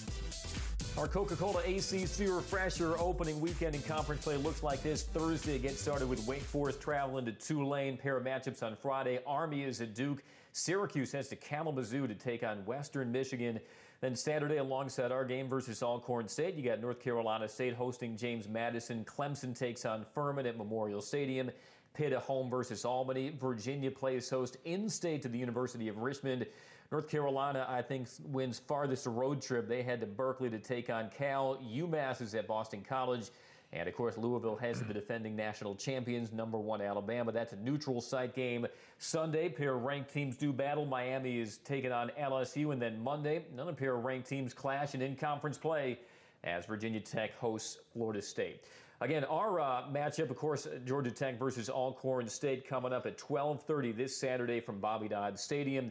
Our 0.98 1.06
Coca 1.06 1.36
Cola 1.36 1.60
ACC 1.60 2.28
refresher 2.34 2.98
opening 2.98 3.40
weekend 3.40 3.76
in 3.76 3.82
conference 3.82 4.24
play 4.24 4.36
looks 4.36 4.64
like 4.64 4.82
this. 4.82 5.04
Thursday, 5.04 5.60
get 5.60 5.76
started 5.76 6.08
with 6.08 6.26
Wake 6.26 6.42
Forest 6.42 6.80
traveling 6.80 7.26
to 7.26 7.32
Tulane. 7.32 7.96
Pair 7.96 8.16
of 8.16 8.24
matchups 8.24 8.64
on 8.64 8.74
Friday. 8.74 9.20
Army 9.24 9.62
is 9.62 9.80
at 9.80 9.94
Duke. 9.94 10.24
Syracuse 10.50 11.12
heads 11.12 11.28
to 11.28 11.36
Kalamazoo 11.36 12.08
to 12.08 12.14
take 12.14 12.42
on 12.42 12.64
Western 12.64 13.12
Michigan. 13.12 13.60
Then 14.00 14.14
Saturday, 14.14 14.56
alongside 14.56 15.12
our 15.12 15.24
game 15.24 15.48
versus 15.48 15.82
Alcorn 15.82 16.28
State, 16.28 16.54
you 16.56 16.62
got 16.62 16.80
North 16.80 17.00
Carolina 17.00 17.48
State 17.48 17.74
hosting 17.74 18.16
James 18.16 18.48
Madison. 18.48 19.04
Clemson 19.04 19.56
takes 19.58 19.84
on 19.84 20.04
Furman 20.14 20.46
at 20.46 20.58
Memorial 20.58 21.00
Stadium. 21.00 21.50
Pitt 21.94 22.12
at 22.12 22.22
home 22.22 22.50
versus 22.50 22.84
Albany. 22.84 23.32
Virginia 23.40 23.90
plays 23.90 24.28
host 24.28 24.56
in 24.64 24.88
state 24.88 25.22
to 25.22 25.28
the 25.28 25.38
University 25.38 25.88
of 25.88 25.98
Richmond. 25.98 26.44
North 26.90 27.08
Carolina, 27.08 27.66
I 27.68 27.82
think, 27.82 28.08
wins 28.24 28.58
farthest 28.58 29.06
road 29.06 29.40
trip. 29.40 29.68
They 29.68 29.82
head 29.82 30.00
to 30.00 30.06
Berkeley 30.06 30.50
to 30.50 30.58
take 30.58 30.90
on 30.90 31.08
Cal. 31.16 31.56
UMass 31.58 32.20
is 32.20 32.34
at 32.34 32.46
Boston 32.46 32.84
College. 32.86 33.30
And 33.74 33.88
of 33.88 33.94
course, 33.96 34.16
Louisville 34.16 34.54
has 34.56 34.80
the 34.80 34.94
defending 34.94 35.34
national 35.34 35.74
champions, 35.74 36.32
number 36.32 36.58
one 36.58 36.80
Alabama. 36.80 37.32
That's 37.32 37.52
a 37.52 37.56
neutral 37.56 38.00
site 38.00 38.32
game. 38.32 38.68
Sunday, 38.98 39.48
pair 39.48 39.74
of 39.74 39.82
ranked 39.82 40.14
teams 40.14 40.36
do 40.36 40.52
battle. 40.52 40.86
Miami 40.86 41.40
is 41.40 41.58
taking 41.58 41.90
on 41.90 42.12
LSU. 42.18 42.72
And 42.72 42.80
then 42.80 43.02
Monday, 43.02 43.44
another 43.52 43.72
pair 43.72 43.96
of 43.96 44.04
ranked 44.04 44.28
teams 44.28 44.54
clash 44.54 44.94
and 44.94 45.02
in 45.02 45.16
conference 45.16 45.58
play 45.58 45.98
as 46.44 46.66
Virginia 46.66 47.00
Tech 47.00 47.36
hosts 47.36 47.78
Florida 47.92 48.22
State. 48.22 48.62
Again, 49.00 49.24
our 49.24 49.58
uh, 49.58 49.82
matchup, 49.92 50.30
of 50.30 50.36
course, 50.36 50.68
Georgia 50.86 51.10
Tech 51.10 51.36
versus 51.36 51.68
Alcorn 51.68 52.28
State 52.28 52.68
coming 52.68 52.92
up 52.92 53.06
at 53.06 53.18
12:30 53.18 53.96
this 53.96 54.16
Saturday 54.16 54.60
from 54.60 54.78
Bobby 54.78 55.08
Dodd 55.08 55.36
Stadium. 55.36 55.90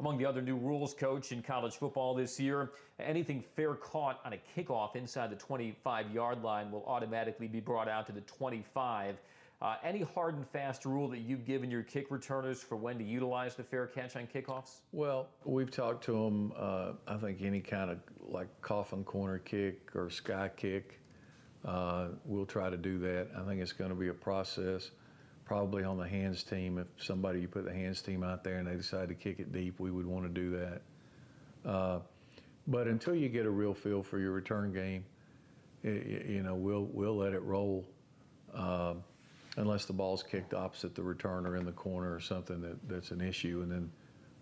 Among 0.00 0.16
the 0.16 0.24
other 0.24 0.40
new 0.40 0.56
rules, 0.56 0.94
coach, 0.94 1.30
in 1.30 1.42
college 1.42 1.74
football 1.74 2.14
this 2.14 2.40
year, 2.40 2.70
anything 2.98 3.44
fair 3.54 3.74
caught 3.74 4.18
on 4.24 4.32
a 4.32 4.38
kickoff 4.56 4.96
inside 4.96 5.30
the 5.30 5.36
25 5.36 6.10
yard 6.10 6.42
line 6.42 6.70
will 6.70 6.84
automatically 6.86 7.46
be 7.46 7.60
brought 7.60 7.86
out 7.86 8.06
to 8.06 8.12
the 8.12 8.22
25. 8.22 9.16
Uh, 9.60 9.76
any 9.84 10.00
hard 10.00 10.36
and 10.36 10.48
fast 10.48 10.86
rule 10.86 11.06
that 11.06 11.18
you've 11.18 11.44
given 11.44 11.70
your 11.70 11.82
kick 11.82 12.10
returners 12.10 12.62
for 12.62 12.76
when 12.76 12.96
to 12.96 13.04
utilize 13.04 13.54
the 13.56 13.62
fair 13.62 13.86
catch 13.86 14.16
on 14.16 14.26
kickoffs? 14.26 14.78
Well, 14.92 15.28
we've 15.44 15.70
talked 15.70 16.02
to 16.04 16.12
them. 16.12 16.54
Uh, 16.56 16.92
I 17.06 17.18
think 17.18 17.42
any 17.42 17.60
kind 17.60 17.90
of 17.90 17.98
like 18.22 18.48
coffin 18.62 19.04
corner 19.04 19.36
kick 19.36 19.94
or 19.94 20.08
sky 20.08 20.50
kick, 20.56 20.98
uh, 21.66 22.08
we'll 22.24 22.46
try 22.46 22.70
to 22.70 22.78
do 22.78 22.98
that. 23.00 23.28
I 23.36 23.42
think 23.42 23.60
it's 23.60 23.72
going 23.72 23.90
to 23.90 23.96
be 23.96 24.08
a 24.08 24.14
process 24.14 24.92
probably 25.50 25.82
on 25.82 25.98
the 25.98 26.06
hands 26.06 26.44
team. 26.44 26.78
If 26.78 26.86
somebody 27.04 27.40
you 27.40 27.48
put 27.48 27.64
the 27.64 27.72
hands 27.72 28.00
team 28.02 28.22
out 28.22 28.44
there 28.44 28.58
and 28.58 28.68
they 28.68 28.76
decide 28.76 29.08
to 29.08 29.16
kick 29.16 29.40
it 29.40 29.52
deep, 29.52 29.80
we 29.80 29.90
would 29.90 30.06
want 30.06 30.22
to 30.22 30.28
do 30.28 30.50
that. 30.56 30.82
Uh, 31.68 31.98
but 32.68 32.86
until 32.86 33.16
you 33.16 33.28
get 33.28 33.46
a 33.46 33.50
real 33.50 33.74
feel 33.74 34.00
for 34.00 34.20
your 34.20 34.30
return 34.30 34.72
game, 34.72 35.04
it, 35.82 36.26
you 36.26 36.44
know 36.44 36.54
we'll 36.54 36.84
we'll 36.92 37.16
let 37.16 37.32
it 37.32 37.42
roll, 37.42 37.84
uh, 38.54 38.94
unless 39.56 39.86
the 39.86 39.92
ball's 39.92 40.22
kicked 40.22 40.54
opposite 40.54 40.94
the 40.94 41.02
returner 41.02 41.58
in 41.58 41.66
the 41.66 41.72
corner 41.72 42.14
or 42.14 42.20
something 42.20 42.60
that, 42.60 42.76
that's 42.88 43.10
an 43.10 43.20
issue, 43.20 43.60
and 43.64 43.72
then 43.72 43.90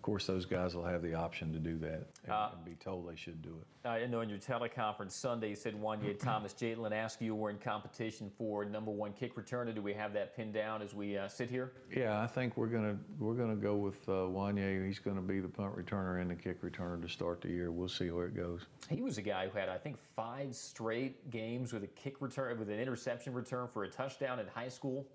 course, 0.09 0.25
those 0.25 0.45
guys 0.45 0.73
will 0.73 0.85
have 0.85 1.03
the 1.03 1.13
option 1.13 1.53
to 1.53 1.59
do 1.59 1.77
that 1.77 2.07
and, 2.23 2.31
uh, 2.31 2.49
and 2.55 2.65
be 2.65 2.73
told 2.83 3.07
they 3.07 3.15
should 3.15 3.43
do 3.43 3.55
it. 3.61 3.87
I 3.87 4.07
know 4.07 4.21
in 4.21 4.29
your 4.29 4.39
teleconference 4.39 5.11
Sunday, 5.11 5.49
you 5.49 5.55
said 5.55 5.75
Juanyeh 5.75 6.17
Thomas 6.19 6.51
Jalen 6.53 6.91
Askew 6.91 7.35
we're 7.35 7.51
in 7.51 7.59
competition 7.59 8.31
for 8.35 8.65
number 8.65 8.89
one 8.89 9.13
kick 9.13 9.35
returner. 9.35 9.73
Do 9.73 9.83
we 9.83 9.93
have 9.93 10.11
that 10.13 10.35
pinned 10.35 10.53
down 10.53 10.81
as 10.81 10.95
we 10.95 11.15
uh, 11.15 11.27
sit 11.27 11.47
here? 11.51 11.73
Yeah, 11.95 12.23
I 12.23 12.25
think 12.25 12.57
we're 12.57 12.67
gonna 12.67 12.97
we're 13.19 13.35
gonna 13.35 13.55
go 13.55 13.75
with 13.75 13.97
uh, 14.09 14.13
Juanyeh. 14.13 14.87
He's 14.87 14.97
going 14.97 15.15
to 15.15 15.21
be 15.21 15.39
the 15.39 15.47
punt 15.47 15.77
returner 15.77 16.19
and 16.19 16.31
the 16.31 16.35
kick 16.35 16.63
returner 16.63 16.99
to 17.03 17.07
start 17.07 17.41
the 17.41 17.49
year. 17.49 17.71
We'll 17.71 17.87
see 17.87 18.09
where 18.09 18.25
it 18.25 18.35
goes. 18.35 18.65
He 18.89 19.03
was 19.03 19.19
a 19.19 19.21
guy 19.21 19.47
who 19.47 19.59
had 19.59 19.69
I 19.69 19.77
think 19.77 19.97
five 20.15 20.55
straight 20.55 21.29
games 21.29 21.71
with 21.71 21.83
a 21.83 21.87
kick 21.87 22.15
return 22.19 22.57
with 22.57 22.69
an 22.69 22.79
interception 22.79 23.33
return 23.33 23.67
for 23.71 23.83
a 23.83 23.89
touchdown 23.89 24.39
in 24.39 24.47
high 24.47 24.69
school. 24.69 25.05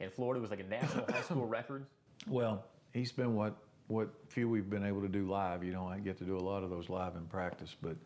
In 0.00 0.08
Florida, 0.08 0.38
it 0.38 0.42
was 0.42 0.50
like 0.50 0.60
a 0.60 0.64
national 0.64 1.04
high 1.12 1.20
school 1.20 1.46
record. 1.58 1.84
Well, 2.26 2.64
he's 2.94 3.12
been 3.12 3.34
what 3.34 3.56
what 3.88 4.08
few 4.28 4.48
we've 4.48 4.70
been 4.70 4.84
able 4.84 5.00
to 5.00 5.08
do 5.08 5.26
live. 5.26 5.64
You 5.64 5.72
know, 5.72 5.86
I 5.86 5.98
get 5.98 6.18
to 6.18 6.24
do 6.24 6.36
a 6.36 6.40
lot 6.40 6.62
of 6.62 6.70
those 6.70 6.88
live 6.88 7.16
in 7.16 7.24
practice, 7.26 7.74
but 7.82 7.96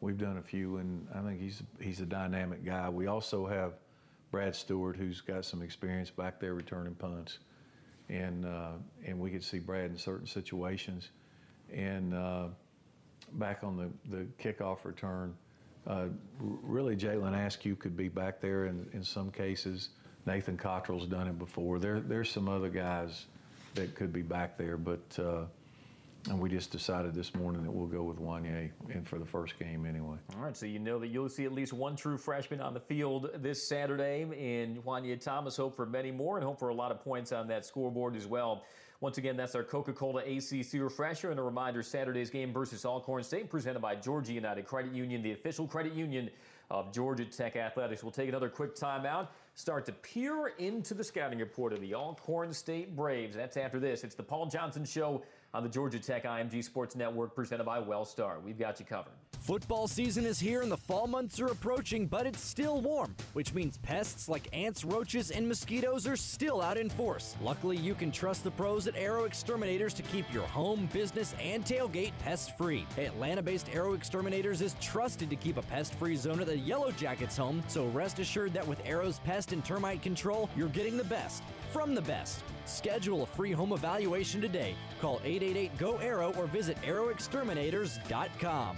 we've 0.00 0.18
done 0.18 0.38
a 0.38 0.42
few, 0.42 0.78
and 0.78 1.06
I 1.14 1.20
think 1.20 1.40
he's 1.40 1.62
he's 1.80 2.00
a 2.00 2.06
dynamic 2.06 2.64
guy. 2.64 2.88
We 2.88 3.06
also 3.06 3.46
have 3.46 3.74
Brad 4.30 4.54
Stewart, 4.54 4.96
who's 4.96 5.20
got 5.20 5.44
some 5.44 5.62
experience 5.62 6.10
back 6.10 6.40
there 6.40 6.54
returning 6.54 6.94
punts, 6.94 7.38
and 8.08 8.46
uh, 8.46 8.72
and 9.04 9.18
we 9.18 9.30
could 9.30 9.44
see 9.44 9.58
Brad 9.58 9.90
in 9.90 9.98
certain 9.98 10.26
situations, 10.26 11.10
and 11.72 12.14
uh, 12.14 12.46
back 13.32 13.62
on 13.62 13.76
the 13.76 14.16
the 14.16 14.26
kickoff 14.42 14.84
return. 14.84 15.34
Uh, 15.86 16.06
really, 16.38 16.94
Jalen 16.94 17.34
Askew 17.46 17.74
could 17.74 17.96
be 17.96 18.08
back 18.08 18.40
there 18.40 18.66
in, 18.66 18.86
in 18.92 19.02
some 19.02 19.30
cases. 19.30 19.88
Nathan 20.26 20.58
Cottrell's 20.58 21.06
done 21.06 21.26
it 21.26 21.38
before. 21.38 21.78
There, 21.78 22.00
there's 22.00 22.30
some 22.30 22.50
other 22.50 22.68
guys 22.68 23.24
that 23.74 23.94
could 23.94 24.12
be 24.12 24.22
back 24.22 24.56
there, 24.56 24.76
but 24.76 25.18
uh, 25.18 25.44
and 26.28 26.38
we 26.38 26.50
just 26.50 26.70
decided 26.70 27.14
this 27.14 27.34
morning 27.34 27.62
that 27.62 27.70
we'll 27.70 27.86
go 27.86 28.02
with 28.02 28.18
Juanyeh 28.18 28.70
in 28.90 29.04
for 29.04 29.18
the 29.18 29.24
first 29.24 29.58
game 29.58 29.86
anyway. 29.86 30.16
All 30.36 30.42
right, 30.42 30.56
so 30.56 30.66
you 30.66 30.78
know 30.78 30.98
that 30.98 31.08
you'll 31.08 31.28
see 31.28 31.44
at 31.44 31.52
least 31.52 31.72
one 31.72 31.96
true 31.96 32.18
freshman 32.18 32.60
on 32.60 32.74
the 32.74 32.80
field 32.80 33.30
this 33.36 33.68
Saturday, 33.68 34.22
and 34.22 34.84
Juanyeh 34.84 35.22
Thomas 35.22 35.56
hope 35.56 35.76
for 35.76 35.86
many 35.86 36.10
more 36.10 36.36
and 36.36 36.44
hope 36.44 36.58
for 36.58 36.68
a 36.68 36.74
lot 36.74 36.90
of 36.90 37.00
points 37.02 37.32
on 37.32 37.48
that 37.48 37.64
scoreboard 37.64 38.16
as 38.16 38.26
well. 38.26 38.64
Once 39.00 39.16
again, 39.16 39.34
that's 39.34 39.54
our 39.54 39.62
Coca-Cola 39.62 40.22
ACC 40.24 40.74
refresher, 40.74 41.30
and 41.30 41.40
a 41.40 41.42
reminder: 41.42 41.82
Saturday's 41.82 42.28
game 42.28 42.52
versus 42.52 42.84
Alcorn 42.84 43.22
State, 43.22 43.48
presented 43.48 43.80
by 43.80 43.94
Georgia 43.94 44.34
United 44.34 44.66
Credit 44.66 44.92
Union, 44.92 45.22
the 45.22 45.32
official 45.32 45.66
credit 45.66 45.94
union 45.94 46.28
of 46.70 46.92
Georgia 46.92 47.24
Tech 47.24 47.56
Athletics. 47.56 48.02
We'll 48.02 48.12
take 48.12 48.28
another 48.28 48.50
quick 48.50 48.76
timeout 48.76 49.28
start 49.60 49.84
to 49.84 49.92
peer 49.92 50.54
into 50.58 50.94
the 50.94 51.04
scouting 51.04 51.38
report 51.38 51.74
of 51.74 51.82
the 51.82 51.94
Alcorn 51.94 52.50
State 52.50 52.96
Braves. 52.96 53.36
That's 53.36 53.58
after 53.58 53.78
this. 53.78 54.04
It's 54.04 54.14
the 54.14 54.22
Paul 54.22 54.46
Johnson 54.46 54.86
Show 54.86 55.22
on 55.52 55.62
the 55.62 55.68
Georgia 55.68 55.98
Tech 55.98 56.24
IMG 56.24 56.64
Sports 56.64 56.96
Network 56.96 57.34
presented 57.34 57.64
by 57.64 57.78
Wellstar. 57.78 58.42
We've 58.42 58.58
got 58.58 58.80
you 58.80 58.86
covered. 58.86 59.19
Football 59.50 59.88
season 59.88 60.26
is 60.26 60.38
here 60.38 60.62
and 60.62 60.70
the 60.70 60.76
fall 60.76 61.08
months 61.08 61.40
are 61.40 61.48
approaching, 61.48 62.06
but 62.06 62.24
it's 62.24 62.40
still 62.40 62.80
warm, 62.80 63.16
which 63.32 63.52
means 63.52 63.78
pests 63.78 64.28
like 64.28 64.46
ants, 64.52 64.84
roaches, 64.84 65.32
and 65.32 65.48
mosquitoes 65.48 66.06
are 66.06 66.14
still 66.14 66.62
out 66.62 66.76
in 66.76 66.88
force. 66.88 67.34
Luckily, 67.42 67.76
you 67.76 67.96
can 67.96 68.12
trust 68.12 68.44
the 68.44 68.52
pros 68.52 68.86
at 68.86 68.94
Arrow 68.94 69.24
Exterminators 69.24 69.92
to 69.94 70.02
keep 70.02 70.32
your 70.32 70.46
home, 70.46 70.88
business, 70.92 71.34
and 71.42 71.64
tailgate 71.64 72.12
pest 72.20 72.56
free. 72.56 72.86
Atlanta 72.96 73.42
based 73.42 73.68
Arrow 73.74 73.94
Exterminators 73.94 74.60
is 74.60 74.76
trusted 74.80 75.28
to 75.30 75.34
keep 75.34 75.56
a 75.56 75.62
pest 75.62 75.94
free 75.94 76.14
zone 76.14 76.38
at 76.38 76.46
the 76.46 76.56
Yellow 76.56 76.92
Jackets 76.92 77.36
home, 77.36 77.60
so 77.66 77.86
rest 77.88 78.20
assured 78.20 78.52
that 78.52 78.68
with 78.68 78.80
Arrow's 78.84 79.18
pest 79.18 79.52
and 79.52 79.64
termite 79.64 80.00
control, 80.00 80.48
you're 80.54 80.68
getting 80.68 80.96
the 80.96 81.02
best 81.02 81.42
from 81.72 81.96
the 81.96 82.02
best. 82.02 82.44
Schedule 82.66 83.24
a 83.24 83.26
free 83.26 83.50
home 83.50 83.72
evaluation 83.72 84.40
today. 84.40 84.76
Call 85.00 85.20
888 85.24 85.76
GO 85.76 85.98
ARROW 85.98 86.34
or 86.36 86.46
visit 86.46 86.80
arrowexterminators.com. 86.82 88.76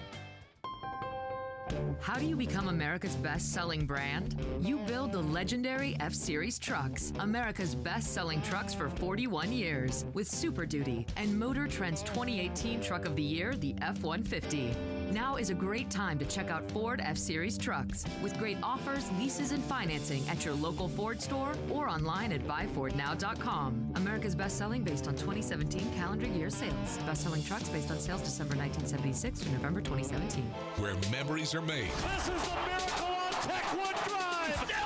How 2.01 2.19
do 2.19 2.27
you 2.27 2.37
become 2.37 2.69
America's 2.69 3.17
best 3.17 3.53
selling 3.53 3.87
brand? 3.87 4.37
You 4.61 4.79
build 4.79 5.13
the 5.13 5.23
legendary 5.23 5.97
F 6.01 6.15
Series 6.15 6.59
trucks, 6.59 7.13
America's 7.19 7.75
best 7.75 8.13
selling 8.13 8.43
trucks 8.43 8.75
for 8.75 8.89
41 8.91 9.53
years, 9.53 10.05
with 10.15 10.29
Super 10.29 10.67
Duty 10.67 11.07
and 11.17 11.39
Motor 11.39 11.67
Trend's 11.67 12.03
2018 12.03 12.81
Truck 12.81 13.05
of 13.05 13.17
the 13.17 13.23
Year, 13.23 13.55
the 13.57 13.75
F 13.81 14.03
150. 14.03 15.02
Now 15.13 15.37
is 15.37 15.51
a 15.51 15.55
great 15.55 15.91
time 15.91 16.19
to 16.21 16.25
check 16.25 16.49
out 16.49 16.71
Ford 16.71 16.99
F 17.05 17.19
Series 17.19 17.59
trucks 17.59 18.07
with 18.23 18.37
great 18.39 18.57
offers, 18.63 19.11
leases, 19.19 19.53
and 19.53 19.63
financing 19.65 20.27
at 20.27 20.43
your 20.43 20.55
local 20.55 20.89
Ford 20.89 21.21
store 21.21 21.55
or 21.71 21.87
online 21.87 22.33
at 22.33 22.41
buyfordnow.com. 22.49 23.93
America's 23.97 24.35
best 24.35 24.57
selling 24.57 24.83
based 24.83 25.07
on 25.07 25.15
2017 25.15 25.93
calendar 25.97 26.27
year 26.27 26.49
sales. 26.49 26.97
Best 27.05 27.25
selling 27.25 27.43
trucks 27.45 27.69
based 27.69 27.91
on 27.91 27.99
sales 27.99 28.23
December 28.23 28.57
1976 28.57 29.41
to 29.41 29.53
November 29.53 29.83
2017. 29.83 30.45
Where 30.77 30.95
memories 31.11 31.55
are 31.55 31.61
made. 31.61 31.91
This 31.91 32.29
is 32.29 32.43
the 32.49 32.57
miracle 32.67 33.07
on 33.07 33.33
Tech 33.33 33.65
One 33.77 33.95
Drive. 34.09 34.82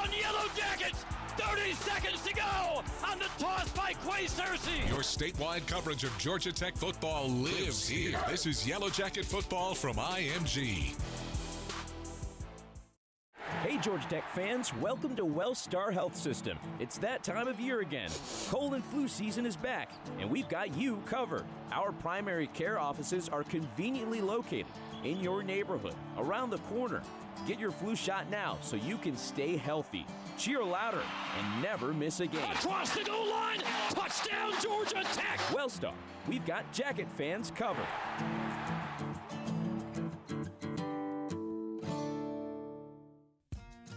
Down 1.66 1.74
Yellow 1.74 1.74
Jackets. 1.74 1.74
30 1.74 1.74
seconds 1.74 2.22
to 2.22 2.34
go 2.34 2.82
on 3.06 3.18
the 3.18 3.26
toss 3.38 3.68
by 3.70 3.92
Quay 4.04 4.26
Searcy. 4.26 4.88
Your 4.88 5.00
statewide 5.00 5.66
coverage 5.66 6.04
of 6.04 6.16
Georgia 6.18 6.52
Tech 6.52 6.76
football 6.76 7.28
lives 7.28 7.88
here. 7.88 8.18
This 8.28 8.46
is 8.46 8.66
Yellow 8.66 8.90
Jacket 8.90 9.24
football 9.24 9.74
from 9.74 9.96
IMG. 9.96 10.94
Hey, 13.62 13.78
Georgia 13.78 14.06
Tech 14.08 14.28
fans, 14.34 14.72
welcome 14.76 15.16
to 15.16 15.24
WellStar 15.24 15.92
Health 15.92 16.14
System. 16.14 16.56
It's 16.78 16.98
that 16.98 17.24
time 17.24 17.48
of 17.48 17.58
year 17.58 17.80
again. 17.80 18.10
Cold 18.48 18.74
and 18.74 18.84
flu 18.84 19.08
season 19.08 19.44
is 19.44 19.56
back, 19.56 19.90
and 20.20 20.30
we've 20.30 20.48
got 20.48 20.76
you 20.76 21.02
covered. 21.06 21.44
Our 21.72 21.90
primary 21.90 22.46
care 22.48 22.78
offices 22.78 23.28
are 23.28 23.42
conveniently 23.42 24.20
located 24.20 24.66
in 25.04 25.20
your 25.20 25.42
neighborhood, 25.42 25.94
around 26.16 26.50
the 26.50 26.58
corner. 26.58 27.02
Get 27.46 27.58
your 27.58 27.70
flu 27.70 27.96
shot 27.96 28.30
now 28.30 28.58
so 28.60 28.76
you 28.76 28.98
can 28.98 29.16
stay 29.16 29.56
healthy. 29.56 30.06
Cheer 30.38 30.62
louder 30.62 31.02
and 31.38 31.62
never 31.62 31.94
miss 31.94 32.20
a 32.20 32.26
game. 32.26 32.42
Across 32.52 32.94
the 32.96 33.04
goal 33.04 33.30
line, 33.30 33.60
touchdown 33.90 34.52
Georgia 34.60 35.02
Tech. 35.12 35.38
WellStar, 35.48 35.94
we've 36.28 36.44
got 36.44 36.70
Jacket 36.72 37.08
fans 37.16 37.50
covered. 37.54 37.86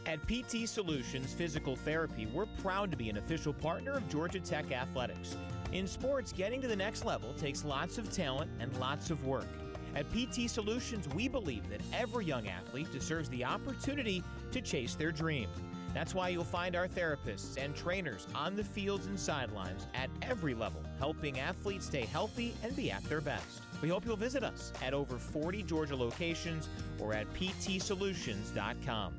At 0.05 0.19
PT 0.27 0.67
Solutions 0.67 1.33
Physical 1.33 1.75
Therapy, 1.75 2.25
we're 2.33 2.47
proud 2.63 2.89
to 2.89 2.97
be 2.97 3.09
an 3.09 3.17
official 3.17 3.53
partner 3.53 3.91
of 3.91 4.07
Georgia 4.09 4.39
Tech 4.39 4.71
Athletics. 4.71 5.35
In 5.73 5.85
sports, 5.85 6.31
getting 6.31 6.61
to 6.61 6.67
the 6.67 6.75
next 6.75 7.05
level 7.05 7.33
takes 7.33 7.65
lots 7.65 7.97
of 7.97 8.11
talent 8.11 8.49
and 8.59 8.75
lots 8.77 9.11
of 9.11 9.23
work. 9.25 9.47
At 9.95 10.09
PT 10.09 10.49
Solutions, 10.49 11.07
we 11.09 11.27
believe 11.27 11.69
that 11.69 11.81
every 11.93 12.25
young 12.25 12.47
athlete 12.47 12.91
deserves 12.91 13.29
the 13.29 13.43
opportunity 13.43 14.23
to 14.51 14.61
chase 14.61 14.95
their 14.95 15.11
dream. 15.11 15.49
That's 15.93 16.13
why 16.13 16.29
you'll 16.29 16.43
find 16.43 16.75
our 16.75 16.87
therapists 16.87 17.57
and 17.57 17.75
trainers 17.75 18.27
on 18.35 18.55
the 18.55 18.63
fields 18.63 19.07
and 19.07 19.19
sidelines 19.19 19.87
at 19.93 20.09
every 20.21 20.53
level, 20.53 20.81
helping 20.99 21.39
athletes 21.39 21.85
stay 21.85 22.05
healthy 22.05 22.53
and 22.63 22.75
be 22.75 22.91
at 22.91 23.03
their 23.05 23.21
best. 23.21 23.61
We 23.81 23.89
hope 23.89 24.05
you'll 24.05 24.17
visit 24.17 24.43
us 24.43 24.71
at 24.83 24.93
over 24.93 25.17
40 25.17 25.63
Georgia 25.63 25.95
locations 25.95 26.67
or 26.99 27.13
at 27.13 27.31
ptsolutions.com. 27.33 29.13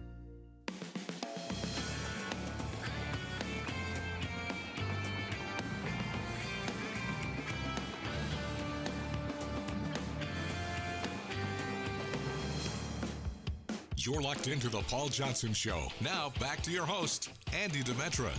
You're 14.10 14.20
locked 14.20 14.48
into 14.48 14.68
the 14.68 14.80
Paul 14.80 15.08
Johnson 15.08 15.52
Show. 15.52 15.86
Now 16.00 16.32
back 16.40 16.62
to 16.62 16.72
your 16.72 16.84
host, 16.84 17.30
Andy 17.56 17.84
Demetra. 17.84 18.32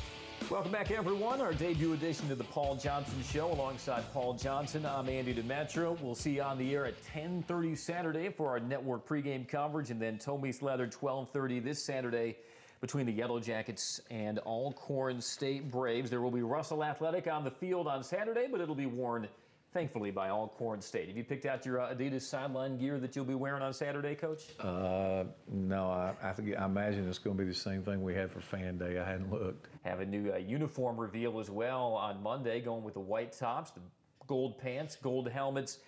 Welcome 0.49 0.69
back, 0.69 0.91
everyone. 0.91 1.39
Our 1.39 1.53
debut 1.53 1.93
edition 1.93 2.29
of 2.29 2.37
the 2.37 2.43
Paul 2.43 2.75
Johnson 2.75 3.23
Show, 3.23 3.53
alongside 3.53 4.03
Paul 4.11 4.33
Johnson. 4.33 4.85
I'm 4.85 5.07
Andy 5.07 5.33
Demetra. 5.33 5.97
We'll 6.01 6.13
see 6.13 6.31
you 6.31 6.41
on 6.41 6.57
the 6.57 6.75
air 6.75 6.85
at 6.85 7.01
10:30 7.13 7.77
Saturday 7.77 8.27
for 8.27 8.49
our 8.49 8.59
network 8.59 9.07
pregame 9.07 9.47
coverage, 9.47 9.91
and 9.91 10.01
then 10.01 10.17
Tommy 10.17 10.51
Slather 10.51 10.87
12:30 10.87 11.63
this 11.63 11.81
Saturday 11.81 12.35
between 12.81 13.05
the 13.05 13.13
Yellow 13.13 13.39
Jackets 13.39 14.01
and 14.09 14.39
Alcorn 14.39 15.21
State 15.21 15.71
Braves. 15.71 16.09
There 16.09 16.19
will 16.19 16.31
be 16.31 16.41
Russell 16.41 16.83
Athletic 16.83 17.27
on 17.27 17.45
the 17.45 17.51
field 17.51 17.87
on 17.87 18.03
Saturday, 18.03 18.47
but 18.51 18.59
it'll 18.59 18.75
be 18.75 18.87
worn 18.87 19.25
thankfully 19.73 20.11
by 20.11 20.29
all 20.29 20.41
Alcorn 20.41 20.81
State. 20.81 21.07
Have 21.07 21.17
you 21.17 21.23
picked 21.23 21.45
out 21.45 21.65
your 21.65 21.79
uh, 21.79 21.93
Adidas 21.93 22.23
sideline 22.23 22.77
gear 22.77 22.99
that 22.99 23.15
you'll 23.15 23.25
be 23.25 23.35
wearing 23.35 23.61
on 23.61 23.73
Saturday, 23.73 24.15
Coach? 24.15 24.43
Uh, 24.59 25.23
no, 25.51 25.89
I, 25.89 26.13
I, 26.21 26.33
think, 26.33 26.57
I 26.57 26.65
imagine 26.65 27.07
it's 27.07 27.19
going 27.19 27.37
to 27.37 27.43
be 27.43 27.49
the 27.49 27.55
same 27.55 27.83
thing 27.83 28.03
we 28.03 28.13
had 28.13 28.31
for 28.31 28.41
Fan 28.41 28.77
Day. 28.77 28.99
I 28.99 29.05
hadn't 29.05 29.31
looked. 29.31 29.67
Have 29.83 30.01
a 30.01 30.05
new 30.05 30.31
uh, 30.33 30.37
uniform 30.37 30.97
reveal 30.99 31.39
as 31.39 31.49
well 31.49 31.93
on 31.93 32.21
Monday, 32.21 32.59
going 32.59 32.83
with 32.83 32.95
the 32.95 32.99
white 32.99 33.31
tops, 33.31 33.71
the 33.71 33.81
gold 34.27 34.59
pants, 34.59 34.95
gold 34.95 35.29
helmets. 35.29 35.79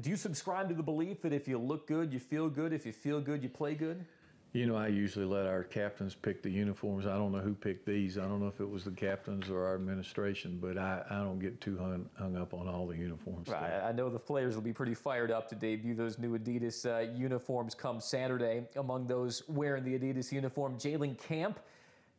Do 0.00 0.10
you 0.10 0.16
subscribe 0.16 0.68
to 0.68 0.74
the 0.74 0.82
belief 0.82 1.22
that 1.22 1.32
if 1.32 1.46
you 1.46 1.58
look 1.58 1.86
good, 1.86 2.12
you 2.12 2.18
feel 2.18 2.48
good? 2.48 2.72
If 2.72 2.86
you 2.86 2.92
feel 2.92 3.20
good, 3.20 3.42
you 3.42 3.48
play 3.48 3.74
good? 3.74 4.04
You 4.52 4.66
know, 4.66 4.76
I 4.76 4.88
usually 4.88 5.24
let 5.24 5.46
our 5.46 5.64
captains 5.64 6.14
pick 6.14 6.42
the 6.42 6.50
uniforms. 6.50 7.06
I 7.06 7.14
don't 7.14 7.32
know 7.32 7.38
who 7.38 7.54
picked 7.54 7.86
these. 7.86 8.18
I 8.18 8.22
don't 8.22 8.38
know 8.38 8.48
if 8.48 8.60
it 8.60 8.68
was 8.68 8.84
the 8.84 8.90
captains 8.90 9.48
or 9.48 9.64
our 9.64 9.74
administration, 9.74 10.58
but 10.60 10.76
I, 10.76 11.02
I 11.08 11.20
don't 11.20 11.38
get 11.38 11.58
too 11.62 11.78
hung, 11.78 12.06
hung 12.18 12.36
up 12.36 12.52
on 12.52 12.68
all 12.68 12.86
the 12.86 12.96
uniforms. 12.96 13.48
Right. 13.48 13.80
I 13.82 13.92
know 13.92 14.10
the 14.10 14.18
players 14.18 14.54
will 14.54 14.62
be 14.62 14.74
pretty 14.74 14.92
fired 14.92 15.30
up 15.30 15.48
to 15.48 15.54
debut 15.54 15.94
those 15.94 16.18
new 16.18 16.38
Adidas 16.38 16.84
uh, 16.84 17.10
uniforms 17.12 17.74
come 17.74 17.98
Saturday. 17.98 18.64
Among 18.76 19.06
those 19.06 19.42
wearing 19.48 19.84
the 19.84 19.98
Adidas 19.98 20.30
uniform, 20.30 20.76
Jalen 20.76 21.18
Camp. 21.18 21.58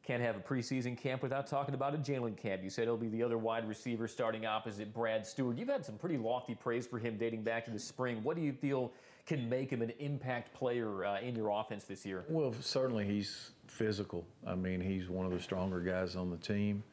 Can't 0.02 0.22
have 0.22 0.36
a 0.36 0.40
preseason 0.40 0.98
camp 0.98 1.22
without 1.22 1.48
talking 1.48 1.76
about 1.76 1.94
a 1.94 1.98
Jalen 1.98 2.36
Camp. 2.36 2.62
You 2.62 2.70
said 2.70 2.86
he'll 2.86 2.98
be 2.98 3.08
the 3.08 3.24
other 3.24 3.38
wide 3.38 3.66
receiver 3.66 4.08
starting 4.08 4.46
opposite 4.46 4.92
Brad 4.94 5.26
Stewart. 5.26 5.58
You've 5.58 5.70
had 5.70 5.86
some 5.86 5.96
pretty 5.96 6.18
lofty 6.18 6.56
praise 6.56 6.86
for 6.86 6.98
him 6.98 7.16
dating 7.16 7.44
back 7.44 7.64
to 7.66 7.72
the 7.72 7.80
spring. 7.80 8.22
What 8.22 8.36
do 8.36 8.42
you 8.42 8.52
feel 8.52 8.92
can 9.26 9.48
make 9.50 9.70
him 9.70 9.82
an 9.82 9.92
impact 10.00 10.54
player 10.54 11.06
uh, 11.06 11.20
in 11.20 11.36
your 11.36 11.50
offense 11.50 11.86
this 11.86 12.06
year? 12.06 12.26
Well, 12.28 12.54
certainly 12.62 13.06
he's 13.06 13.52
physical. 13.68 14.26
I 14.46 14.56
mean, 14.56 14.82
he's 14.82 15.10
one 15.10 15.26
of 15.26 15.32
the 15.32 15.40
stronger 15.40 15.80
guys 15.80 16.16
on 16.16 16.30
the 16.30 16.38
team. 16.38 16.84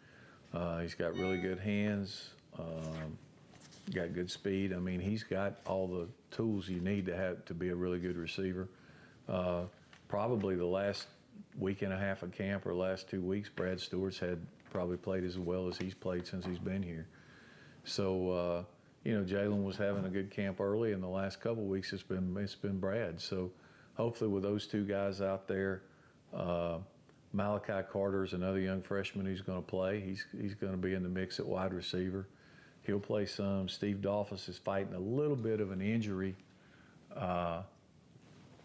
Uh, 0.53 0.81
he's 0.81 0.95
got 0.95 1.15
really 1.15 1.39
good 1.39 1.59
hands, 1.59 2.31
um, 2.59 3.17
got 3.95 4.13
good 4.15 4.31
speed. 4.31 4.73
I 4.73 4.79
mean, 4.79 5.01
he's 5.01 5.23
got 5.23 5.59
all 5.67 5.87
the 5.87 6.09
tools 6.35 6.69
you 6.69 6.81
need 6.81 7.07
to 7.07 7.17
have 7.17 7.45
to 7.47 7.55
be 7.55 7.69
a 7.69 7.75
really 7.75 7.99
good 7.99 8.17
receiver. 8.17 8.69
Uh, 9.29 9.63
probably 10.09 10.57
the 10.57 10.67
last 10.67 11.07
week 11.59 11.83
and 11.83 11.93
a 11.93 11.99
half 11.99 12.23
of 12.23 12.33
camp 12.33 12.67
or 12.67 12.75
last 12.75 13.09
two 13.09 13.21
weeks, 13.23 13.49
Brad 13.49 13.81
Stewart's 13.81 14.19
had 14.19 14.39
probably 14.71 14.97
played 14.97 15.25
as 15.25 15.39
well 15.39 15.69
as 15.69 15.77
he's 15.77 15.95
played 15.95 16.27
since 16.27 16.45
he's 16.45 16.59
been 16.59 16.83
here. 16.83 17.07
So 17.85 18.31
uh, 18.31 18.63
you 19.05 19.19
know, 19.19 19.25
Jalen 19.25 19.65
was 19.65 19.77
having 19.77 20.05
a 20.05 20.11
good 20.11 20.31
camp 20.31 20.61
early, 20.61 20.93
and 20.93 21.03
the 21.03 21.09
last 21.09 21.41
couple 21.41 21.65
weeks 21.65 21.93
it's 21.93 22.03
been 22.03 22.37
it's 22.39 22.55
been 22.55 22.79
Brad. 22.79 23.21
So 23.21 23.51
hopefully, 23.95 24.31
with 24.31 24.43
those 24.43 24.67
two 24.67 24.85
guys 24.85 25.21
out 25.21 25.49
there, 25.49 25.83
uh, 26.35 26.79
Malachi 27.33 27.87
Carter 27.91 28.25
is 28.25 28.35
another 28.35 28.61
young 28.61 28.83
freshman 28.83 29.25
who's 29.25 29.41
going 29.41 29.63
to 29.63 29.67
play. 29.67 30.01
He's 30.01 30.27
he's 30.39 30.55
going 30.55 30.73
to 30.73 30.79
be 30.79 30.95
in 30.95 31.03
the 31.03 31.09
mix 31.09 31.41
at 31.41 31.47
wide 31.47 31.73
receiver. 31.73 32.27
He'll 32.83 33.01
play 33.01 33.27
some. 33.27 33.69
Steve 33.69 34.03
Dolphus 34.03 34.49
is 34.49 34.59
fighting 34.59 34.95
a 34.95 35.01
little 35.01 35.37
bit 35.37 35.61
of 35.61 35.71
an 35.71 35.81
injury. 35.81 36.35
Uh, 37.15 37.63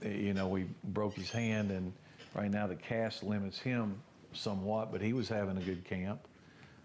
you 0.02 0.34
know, 0.34 0.48
we 0.48 0.66
broke 0.84 1.16
his 1.16 1.30
hand, 1.30 1.72
and 1.72 1.94
right 2.34 2.52
now 2.52 2.68
the 2.68 2.76
cast 2.76 3.24
limits 3.24 3.58
him 3.60 4.02
somewhat, 4.34 4.92
but 4.92 5.02
he 5.02 5.14
was 5.14 5.30
having 5.30 5.58
a 5.58 5.62
good 5.62 5.86
camp. 5.86 6.20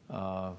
Uh, 0.09 0.53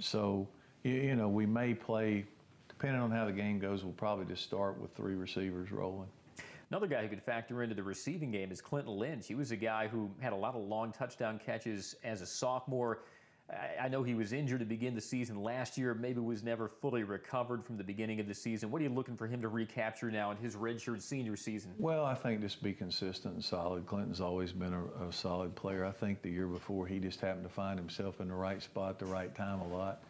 so 0.00 0.46
you, 0.88 1.02
you 1.02 1.16
know, 1.16 1.28
we 1.28 1.46
may 1.46 1.74
play, 1.74 2.24
depending 2.68 3.00
on 3.00 3.10
how 3.10 3.26
the 3.26 3.32
game 3.32 3.58
goes, 3.58 3.84
we'll 3.84 3.92
probably 3.92 4.24
just 4.24 4.42
start 4.42 4.80
with 4.80 4.94
three 4.94 5.14
receivers 5.14 5.70
rolling. 5.70 6.08
Another 6.70 6.86
guy 6.86 7.02
who 7.02 7.08
could 7.08 7.22
factor 7.22 7.62
into 7.62 7.74
the 7.74 7.82
receiving 7.82 8.30
game 8.30 8.52
is 8.52 8.60
Clinton 8.60 8.92
Lynch. 8.92 9.26
He 9.26 9.34
was 9.34 9.52
a 9.52 9.56
guy 9.56 9.88
who 9.88 10.10
had 10.20 10.32
a 10.32 10.36
lot 10.36 10.54
of 10.54 10.62
long 10.62 10.92
touchdown 10.92 11.40
catches 11.44 11.96
as 12.04 12.20
a 12.20 12.26
sophomore. 12.26 13.00
I 13.80 13.88
know 13.88 14.02
he 14.02 14.12
was 14.12 14.34
injured 14.34 14.60
to 14.60 14.66
begin 14.66 14.94
the 14.94 15.00
season 15.00 15.42
last 15.42 15.78
year, 15.78 15.94
maybe 15.94 16.20
was 16.20 16.42
never 16.42 16.68
fully 16.68 17.04
recovered 17.04 17.64
from 17.64 17.78
the 17.78 17.84
beginning 17.84 18.20
of 18.20 18.28
the 18.28 18.34
season. 18.34 18.70
What 18.70 18.82
are 18.82 18.84
you 18.84 18.90
looking 18.90 19.16
for 19.16 19.26
him 19.26 19.40
to 19.40 19.48
recapture 19.48 20.10
now 20.10 20.30
in 20.30 20.36
his 20.36 20.54
redshirt 20.56 21.00
senior 21.00 21.34
season? 21.34 21.72
Well, 21.78 22.04
I 22.04 22.14
think 22.14 22.42
just 22.42 22.62
be 22.62 22.74
consistent 22.74 23.32
and 23.32 23.42
solid. 23.42 23.86
Clinton's 23.86 24.20
always 24.20 24.52
been 24.52 24.74
a, 24.74 25.08
a 25.08 25.10
solid 25.10 25.54
player. 25.56 25.86
I 25.86 25.92
think 25.92 26.20
the 26.20 26.30
year 26.30 26.46
before 26.46 26.86
he 26.86 26.98
just 26.98 27.22
happened 27.22 27.44
to 27.44 27.48
find 27.48 27.78
himself 27.78 28.20
in 28.20 28.28
the 28.28 28.34
right 28.34 28.62
spot 28.62 28.90
at 28.90 28.98
the 28.98 29.06
right 29.06 29.34
time 29.34 29.60
a 29.60 29.68
lot. 29.68 30.02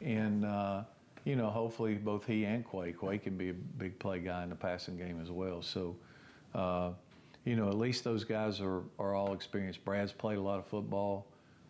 And, 0.00 0.44
uh, 0.44 0.84
you 1.24 1.36
know, 1.36 1.50
hopefully 1.50 1.94
both 1.94 2.26
he 2.26 2.44
and 2.44 2.64
Quay, 2.68 2.94
Quay 2.98 3.18
can 3.18 3.36
be 3.36 3.50
a 3.50 3.54
big 3.54 3.98
play 3.98 4.18
guy 4.18 4.42
in 4.42 4.48
the 4.48 4.54
passing 4.54 4.96
game 4.96 5.20
as 5.20 5.30
well. 5.30 5.62
So, 5.62 5.96
uh, 6.54 6.90
you 7.44 7.56
know, 7.56 7.68
at 7.68 7.76
least 7.76 8.04
those 8.04 8.24
guys 8.24 8.60
are, 8.60 8.82
are 8.98 9.14
all 9.14 9.32
experienced. 9.32 9.84
Brad's 9.84 10.12
played 10.12 10.38
a 10.38 10.42
lot 10.42 10.58
of 10.58 10.66
football. 10.66 11.26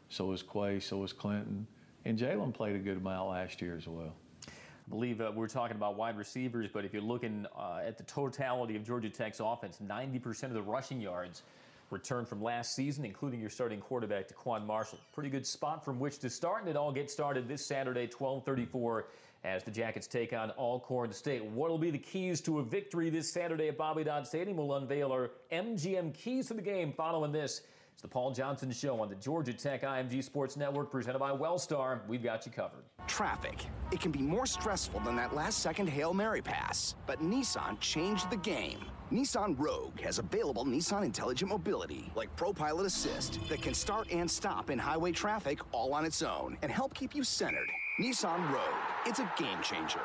So 0.08 0.32
is 0.32 0.42
Quay, 0.42 0.80
so 0.80 1.02
is 1.04 1.12
Clinton. 1.12 1.66
And 2.04 2.18
Jalen 2.18 2.52
played 2.52 2.74
a 2.74 2.78
good 2.78 2.96
amount 2.96 3.30
last 3.30 3.62
year 3.62 3.76
as 3.76 3.86
well. 3.86 4.12
I 4.46 4.50
believe 4.88 5.20
uh, 5.20 5.30
we're 5.34 5.46
talking 5.46 5.76
about 5.76 5.96
wide 5.96 6.16
receivers, 6.16 6.68
but 6.72 6.84
if 6.84 6.92
you're 6.92 7.02
looking 7.02 7.46
uh, 7.56 7.80
at 7.86 7.96
the 7.96 8.02
totality 8.04 8.74
of 8.74 8.84
Georgia 8.84 9.08
Tech's 9.08 9.38
offense, 9.38 9.78
90% 9.84 10.44
of 10.44 10.54
the 10.54 10.62
rushing 10.62 11.00
yards 11.00 11.42
return 11.90 12.24
from 12.24 12.42
last 12.42 12.74
season, 12.74 13.04
including 13.04 13.40
your 13.40 13.50
starting 13.50 13.80
quarterback, 13.80 14.28
Taquan 14.28 14.66
Marshall. 14.66 14.98
Pretty 15.12 15.30
good 15.30 15.46
spot 15.46 15.84
from 15.84 15.98
which 15.98 16.18
to 16.20 16.30
start, 16.30 16.60
and 16.60 16.68
it 16.68 16.76
all 16.76 16.92
gets 16.92 17.12
started 17.12 17.48
this 17.48 17.64
Saturday, 17.66 18.06
1234 18.06 19.06
as 19.42 19.64
the 19.64 19.70
Jackets 19.70 20.06
take 20.06 20.32
on 20.32 20.50
Alcorn 20.52 21.12
State. 21.12 21.42
What 21.44 21.70
will 21.70 21.78
be 21.78 21.90
the 21.90 21.98
keys 21.98 22.40
to 22.42 22.58
a 22.58 22.62
victory 22.62 23.08
this 23.08 23.32
Saturday 23.32 23.68
at 23.68 23.78
Bobby 23.78 24.04
Dodd 24.04 24.26
Stadium? 24.26 24.56
We'll 24.56 24.74
unveil 24.74 25.12
our 25.12 25.30
MGM 25.50 26.12
keys 26.12 26.48
to 26.48 26.54
the 26.54 26.62
game 26.62 26.92
following 26.92 27.32
this. 27.32 27.62
It's 28.00 28.02
the 28.02 28.08
Paul 28.08 28.30
Johnson 28.30 28.70
Show 28.70 28.98
on 29.02 29.10
the 29.10 29.14
Georgia 29.16 29.52
Tech 29.52 29.82
IMG 29.82 30.24
Sports 30.24 30.56
Network, 30.56 30.90
presented 30.90 31.18
by 31.18 31.32
Wellstar. 31.32 32.00
We've 32.08 32.22
got 32.22 32.46
you 32.46 32.50
covered. 32.50 32.84
Traffic. 33.06 33.66
It 33.92 34.00
can 34.00 34.10
be 34.10 34.20
more 34.20 34.46
stressful 34.46 35.00
than 35.00 35.16
that 35.16 35.34
last 35.34 35.58
second 35.58 35.86
Hail 35.86 36.14
Mary 36.14 36.40
pass, 36.40 36.94
but 37.06 37.20
Nissan 37.20 37.78
changed 37.78 38.30
the 38.30 38.38
game. 38.38 38.78
Nissan 39.12 39.54
Rogue 39.58 40.00
has 40.00 40.18
available 40.18 40.64
Nissan 40.64 41.04
Intelligent 41.04 41.50
Mobility, 41.50 42.10
like 42.14 42.34
ProPilot 42.36 42.86
Assist, 42.86 43.38
that 43.50 43.60
can 43.60 43.74
start 43.74 44.10
and 44.10 44.30
stop 44.30 44.70
in 44.70 44.78
highway 44.78 45.12
traffic 45.12 45.60
all 45.70 45.92
on 45.92 46.06
its 46.06 46.22
own 46.22 46.56
and 46.62 46.72
help 46.72 46.94
keep 46.94 47.14
you 47.14 47.22
centered. 47.22 47.70
Nissan 48.00 48.50
Rogue, 48.50 48.80
it's 49.04 49.18
a 49.18 49.30
game 49.36 49.60
changer. 49.62 50.00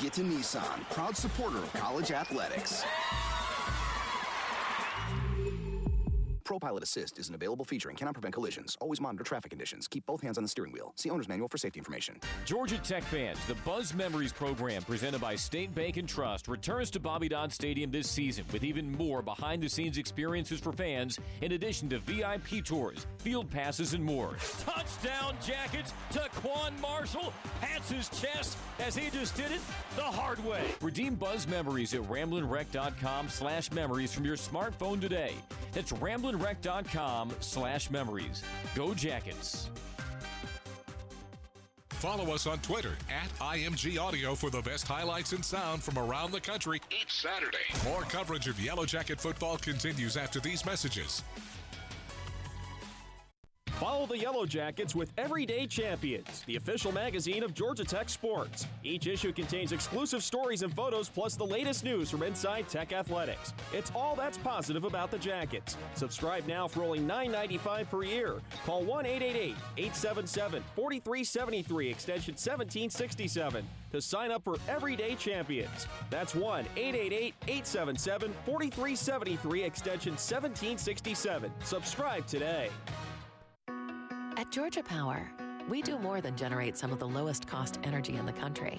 Get 0.00 0.14
to 0.14 0.22
Nissan, 0.22 0.90
proud 0.90 1.16
supporter 1.16 1.58
of 1.58 1.72
college 1.74 2.10
athletics. 2.10 2.82
ProPilot 6.44 6.82
Assist 6.82 7.18
is 7.18 7.28
an 7.28 7.34
available 7.34 7.64
feature 7.64 7.88
and 7.88 7.98
cannot 7.98 8.14
prevent 8.14 8.34
collisions. 8.34 8.76
Always 8.80 9.00
monitor 9.00 9.24
traffic 9.24 9.50
conditions. 9.50 9.88
Keep 9.88 10.06
both 10.06 10.20
hands 10.22 10.38
on 10.38 10.44
the 10.44 10.48
steering 10.48 10.72
wheel. 10.72 10.92
See 10.96 11.10
owner's 11.10 11.28
manual 11.28 11.48
for 11.48 11.58
safety 11.58 11.78
information. 11.78 12.18
Georgia 12.44 12.78
Tech 12.78 13.02
fans, 13.04 13.38
the 13.46 13.54
Buzz 13.64 13.94
Memories 13.94 14.32
program 14.32 14.82
presented 14.82 15.20
by 15.20 15.34
State 15.34 15.74
Bank 15.74 15.96
and 15.96 16.08
Trust 16.08 16.48
returns 16.48 16.90
to 16.90 17.00
Bobby 17.00 17.28
Dodd 17.28 17.52
Stadium 17.52 17.90
this 17.90 18.08
season 18.08 18.44
with 18.52 18.64
even 18.64 18.90
more 18.92 19.22
behind 19.22 19.62
the 19.62 19.68
scenes 19.68 19.98
experiences 19.98 20.60
for 20.60 20.72
fans, 20.72 21.18
in 21.40 21.52
addition 21.52 21.88
to 21.90 21.98
VIP 22.00 22.64
tours, 22.64 23.06
field 23.18 23.50
passes, 23.50 23.94
and 23.94 24.04
more. 24.04 24.36
Touchdown 24.60 25.36
Jackets 25.44 25.92
Taquan 26.12 26.78
Marshall. 26.80 27.32
Pats 27.60 27.90
his 27.90 28.08
chest 28.08 28.58
as 28.78 28.96
he 28.96 29.10
just 29.10 29.36
did 29.36 29.50
it 29.50 29.60
the 29.96 30.02
hard 30.02 30.44
way. 30.44 30.64
Redeem 30.80 31.14
Buzz 31.14 31.46
Memories 31.46 31.94
at 31.94 32.02
ramblinwreck.com 32.02 33.28
slash 33.28 33.70
memories 33.72 34.12
from 34.12 34.24
your 34.24 34.36
smartphone 34.36 35.00
today. 35.00 35.34
That's 35.72 35.92
ramblinwreck.com 36.32 37.32
slash 37.40 37.90
memories. 37.90 38.42
Go 38.74 38.94
Jackets. 38.94 39.68
Follow 41.90 42.34
us 42.34 42.48
on 42.48 42.58
Twitter 42.58 42.96
at 43.08 43.28
IMG 43.38 43.96
Audio 43.96 44.34
for 44.34 44.50
the 44.50 44.60
best 44.62 44.88
highlights 44.88 45.32
and 45.32 45.44
sound 45.44 45.84
from 45.84 45.96
around 45.98 46.32
the 46.32 46.40
country 46.40 46.80
each 46.90 47.20
Saturday. 47.20 47.58
More 47.84 48.02
coverage 48.02 48.48
of 48.48 48.60
Yellow 48.60 48.84
Jacket 48.84 49.20
football 49.20 49.56
continues 49.56 50.16
after 50.16 50.40
these 50.40 50.66
messages. 50.66 51.22
Follow 53.82 54.06
the 54.06 54.16
Yellow 54.16 54.46
Jackets 54.46 54.94
with 54.94 55.10
Everyday 55.18 55.66
Champions, 55.66 56.44
the 56.46 56.54
official 56.54 56.92
magazine 56.92 57.42
of 57.42 57.52
Georgia 57.52 57.82
Tech 57.82 58.08
sports. 58.08 58.68
Each 58.84 59.08
issue 59.08 59.32
contains 59.32 59.72
exclusive 59.72 60.22
stories 60.22 60.62
and 60.62 60.72
photos, 60.72 61.08
plus 61.08 61.34
the 61.34 61.44
latest 61.44 61.82
news 61.82 62.08
from 62.08 62.22
inside 62.22 62.68
Tech 62.68 62.92
athletics. 62.92 63.52
It's 63.72 63.90
all 63.92 64.14
that's 64.14 64.38
positive 64.38 64.84
about 64.84 65.10
the 65.10 65.18
Jackets. 65.18 65.76
Subscribe 65.96 66.46
now 66.46 66.68
for 66.68 66.84
only 66.84 67.00
$9.95 67.00 67.90
per 67.90 68.04
year. 68.04 68.36
Call 68.64 68.84
1 68.84 69.04
888 69.04 69.56
877 69.76 70.62
4373, 70.76 71.90
extension 71.90 72.34
1767, 72.34 73.68
to 73.90 74.00
sign 74.00 74.30
up 74.30 74.44
for 74.44 74.58
Everyday 74.68 75.16
Champions. 75.16 75.88
That's 76.08 76.36
1 76.36 76.66
888 76.76 77.34
877 77.48 78.32
4373, 78.46 79.64
extension 79.64 80.12
1767. 80.12 81.50
Subscribe 81.64 82.24
today. 82.28 82.70
At 84.42 84.50
Georgia 84.50 84.82
Power, 84.82 85.30
we 85.68 85.82
do 85.82 85.96
more 86.00 86.20
than 86.20 86.34
generate 86.34 86.76
some 86.76 86.92
of 86.92 86.98
the 86.98 87.06
lowest 87.06 87.46
cost 87.46 87.78
energy 87.84 88.16
in 88.16 88.26
the 88.26 88.32
country. 88.32 88.76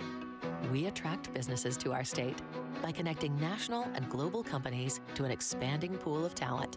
We 0.70 0.88
attract 0.88 1.34
businesses 1.34 1.78
to 1.78 1.94
our 1.94 2.04
state 2.04 2.42
by 2.82 2.92
connecting 2.92 3.40
national 3.40 3.84
and 3.96 4.10
global 4.10 4.44
companies 4.44 5.00
to 5.16 5.24
an 5.24 5.32
expanding 5.32 5.96
pool 5.96 6.26
of 6.26 6.36
talent. 6.36 6.76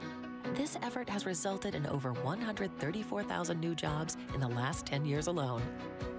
This 0.54 0.78
effort 0.82 1.08
has 1.08 1.26
resulted 1.26 1.74
in 1.74 1.84
over 1.88 2.12
134,000 2.12 3.58
new 3.58 3.74
jobs 3.74 4.16
in 4.32 4.38
the 4.38 4.46
last 4.46 4.86
10 4.86 5.04
years 5.04 5.26
alone. 5.26 5.62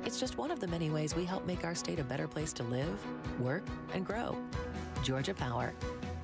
It's 0.03 0.19
just 0.19 0.37
one 0.37 0.51
of 0.51 0.59
the 0.59 0.67
many 0.67 0.89
ways 0.89 1.15
we 1.15 1.23
help 1.23 1.45
make 1.45 1.63
our 1.63 1.73
state 1.73 1.99
a 1.99 2.03
better 2.03 2.27
place 2.27 2.51
to 2.51 2.63
live, 2.63 3.01
work, 3.39 3.63
and 3.93 4.05
grow. 4.05 4.35
Georgia 5.03 5.33
Power, 5.33 5.73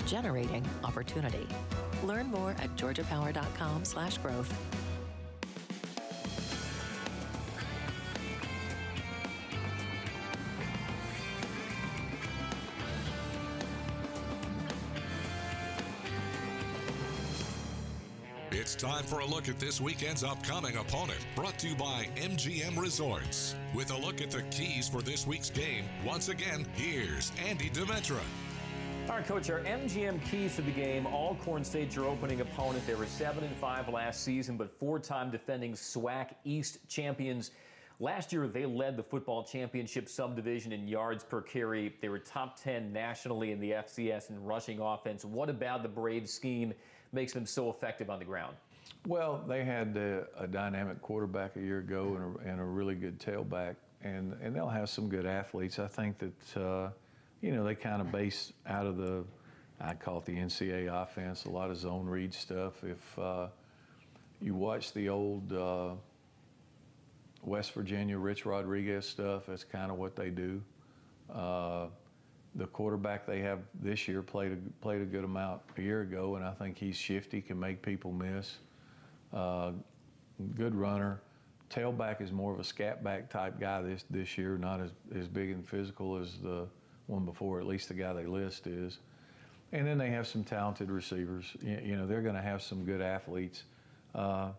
generating 0.06 0.66
opportunity. 0.84 1.48
Learn 2.04 2.28
more 2.28 2.52
at 2.60 2.76
georgiapower.com/growth. 2.76 4.73
for 19.14 19.20
a 19.20 19.26
look 19.28 19.48
at 19.48 19.60
this 19.60 19.80
weekend's 19.80 20.24
upcoming 20.24 20.78
opponent, 20.78 21.20
brought 21.36 21.60
to 21.60 21.68
you 21.68 21.76
by 21.76 22.08
MGM 22.16 22.76
Resorts. 22.76 23.56
With 23.76 23.92
a 23.92 23.98
look 23.98 24.22
at 24.22 24.32
the 24.32 24.42
keys 24.44 24.90
for 24.90 25.04
this 25.04 25.28
week's 25.28 25.52
game, 25.52 25.86
once 26.04 26.30
again, 26.30 26.66
here's 26.74 27.32
Andy 27.48 27.70
Demetra. 27.70 28.22
All 29.08 29.18
right, 29.18 29.24
Coach, 29.24 29.52
our 29.52 29.60
MGM 29.60 30.20
keys 30.32 30.56
to 30.56 30.64
the 30.64 30.72
game. 30.72 31.06
Alcorn 31.06 31.64
State, 31.64 31.96
your 31.96 32.06
opening 32.06 32.42
opponent. 32.42 32.88
They 32.88 32.96
were 32.96 33.06
7 33.06 33.44
and 33.44 33.56
5 33.58 33.90
last 33.90 34.24
season, 34.24 34.58
but 34.58 34.76
four 34.80 34.98
time 34.98 35.30
defending 35.30 35.74
SWAC 35.74 36.30
East 36.44 36.80
champions. 36.88 37.52
Last 38.00 38.34
year, 38.34 38.48
they 38.48 38.66
led 38.66 38.98
the 38.98 39.04
football 39.04 39.44
championship 39.44 40.10
subdivision 40.10 40.72
in 40.72 40.88
yards 40.88 41.24
per 41.24 41.40
carry. 41.40 41.94
They 42.02 42.10
were 42.10 42.18
top 42.18 42.60
10 42.60 42.92
nationally 42.92 43.52
in 43.52 43.60
the 43.60 43.74
FCS 43.74 44.32
in 44.32 44.44
rushing 44.44 44.80
offense. 44.80 45.24
What 45.24 45.52
about 45.52 45.84
the 45.84 45.90
Braves 45.90 46.34
scheme 46.34 46.74
makes 47.12 47.32
them 47.32 47.46
so 47.46 47.70
effective 47.70 48.10
on 48.10 48.18
the 48.18 48.26
ground? 48.26 48.56
Well, 49.06 49.44
they 49.50 49.66
had 49.66 49.98
a, 49.98 50.28
a 50.38 50.48
dynamic 50.48 51.02
quarterback 51.02 51.58
a 51.58 51.60
year 51.60 51.80
ago 51.80 52.16
and 52.16 52.48
a, 52.48 52.52
and 52.52 52.62
a, 52.62 52.64
really 52.64 52.96
good 52.96 53.20
tailback, 53.20 53.76
and, 54.02 54.34
and 54.42 54.56
they'll 54.56 54.70
have 54.70 54.90
some 54.90 55.10
good 55.10 55.26
athletes. 55.26 55.78
I 55.78 55.88
think 55.88 56.18
that, 56.20 56.62
uh, 56.62 56.90
you 57.42 57.52
know, 57.52 57.66
they 57.66 57.76
kind 57.76 58.00
of 58.00 58.14
base 58.14 58.54
out 58.66 58.86
of 58.86 58.96
the, 58.96 59.26
I 59.82 59.94
call 59.94 60.20
it 60.20 60.26
the 60.26 60.38
NCAA 60.38 61.04
offense, 61.04 61.44
a 61.44 61.50
lot 61.50 61.70
of 61.70 61.76
zone 61.76 62.06
read 62.06 62.34
stuff. 62.34 62.82
If 62.82 63.20
uh, 63.20 63.48
you 64.42 64.56
watch 64.56 64.94
the 64.94 65.10
old 65.10 65.52
uh, 65.52 65.96
West 67.44 67.74
Virginia 67.74 68.18
Rich 68.18 68.46
Rodriguez 68.46 69.06
stuff, 69.06 69.48
that's 69.48 69.66
kind 69.66 69.92
of 69.92 69.98
what 69.98 70.16
they 70.16 70.30
do. 70.30 70.62
Uh, 71.30 71.88
the 72.56 72.68
quarterback 72.68 73.26
they 73.26 73.40
have 73.40 73.60
this 73.82 74.08
year 74.08 74.22
played 74.22 74.54
a, 74.54 74.58
played 74.82 75.02
a 75.02 75.06
good 75.06 75.26
amount 75.26 75.62
a 75.78 75.82
year 75.82 76.02
ago, 76.02 76.36
and 76.36 76.46
I 76.46 76.52
think 76.52 76.78
he's 76.78 76.96
shifty, 76.96 77.42
can 77.42 77.60
make 77.60 77.82
people 77.82 78.14
miss. 78.14 78.60
Uh, 79.34 79.72
good 80.56 80.76
runner. 80.76 81.22
Tailback 81.70 82.22
is 82.22 82.32
more 82.32 82.54
of 82.54 82.60
a 82.60 82.64
scat 82.64 83.04
back 83.04 83.30
type 83.30 83.60
guy 83.60 83.82
this 83.82 84.06
this 84.10 84.38
year, 84.38 84.58
not 84.58 84.80
as, 84.80 84.92
as 85.16 85.28
big 85.28 85.50
and 85.50 85.68
physical 85.68 86.18
as 86.18 86.38
the 86.38 86.68
one 87.08 87.26
before, 87.26 87.60
at 87.60 87.66
least 87.66 87.88
the 87.88 87.94
guy 87.94 88.14
they 88.14 88.26
list 88.26 88.68
is. 88.68 89.00
And 89.72 89.88
then 89.88 89.98
they 89.98 90.12
have 90.12 90.28
some 90.28 90.44
talented 90.44 90.92
receivers. 90.92 91.46
You, 91.62 91.80
you 91.84 91.96
know, 91.96 92.06
they're 92.06 92.22
going 92.22 92.36
to 92.36 92.42
have 92.42 92.62
some 92.62 92.86
good 92.86 93.02
athletes. 93.02 93.64
Uh, 94.14 94.50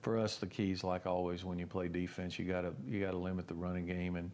for 0.00 0.18
us, 0.18 0.36
the 0.36 0.46
keys, 0.46 0.82
like 0.82 1.06
always, 1.06 1.44
when 1.44 1.60
you 1.60 1.66
play 1.66 1.86
defense, 1.86 2.38
you 2.38 2.44
got 2.44 2.62
to 2.62 2.72
you 2.88 3.00
got 3.00 3.12
to 3.12 3.18
limit 3.18 3.46
the 3.46 3.54
running 3.54 3.86
game 3.86 4.16
and 4.16 4.32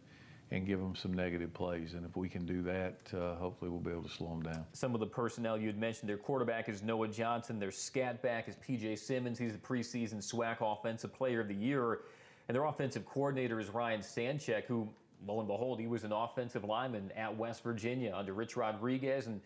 and 0.51 0.65
give 0.65 0.79
them 0.79 0.95
some 0.95 1.13
negative 1.13 1.53
plays. 1.53 1.93
And 1.93 2.05
if 2.05 2.15
we 2.15 2.27
can 2.27 2.45
do 2.45 2.61
that, 2.63 2.97
uh, 3.13 3.35
hopefully 3.35 3.69
we'll 3.69 3.79
be 3.79 3.91
able 3.91 4.03
to 4.03 4.09
slow 4.09 4.29
them 4.29 4.41
down. 4.41 4.65
Some 4.73 4.93
of 4.93 4.99
the 4.99 5.05
personnel 5.05 5.57
you 5.57 5.67
had 5.67 5.77
mentioned, 5.77 6.09
their 6.09 6.17
quarterback 6.17 6.69
is 6.69 6.81
Noah 6.81 7.07
Johnson. 7.07 7.59
Their 7.59 7.71
scat 7.71 8.21
back 8.21 8.49
is 8.49 8.55
P.J. 8.55 8.95
Simmons. 8.95 9.37
He's 9.37 9.53
the 9.53 9.59
preseason 9.59 10.15
SWAC 10.15 10.57
Offensive 10.61 11.13
Player 11.13 11.41
of 11.41 11.47
the 11.47 11.55
Year. 11.55 11.99
And 12.47 12.55
their 12.55 12.65
offensive 12.65 13.05
coordinator 13.05 13.59
is 13.59 13.69
Ryan 13.69 14.01
Stanchek, 14.01 14.65
who, 14.65 14.89
lo 15.27 15.39
and 15.39 15.47
behold, 15.47 15.79
he 15.79 15.85
was 15.85 16.03
an 16.03 16.11
offensive 16.11 16.63
lineman 16.63 17.11
at 17.15 17.35
West 17.35 17.61
Virginia 17.63 18.11
under 18.15 18.33
Rich 18.33 18.57
Rodriguez. 18.57 19.27
And 19.27 19.41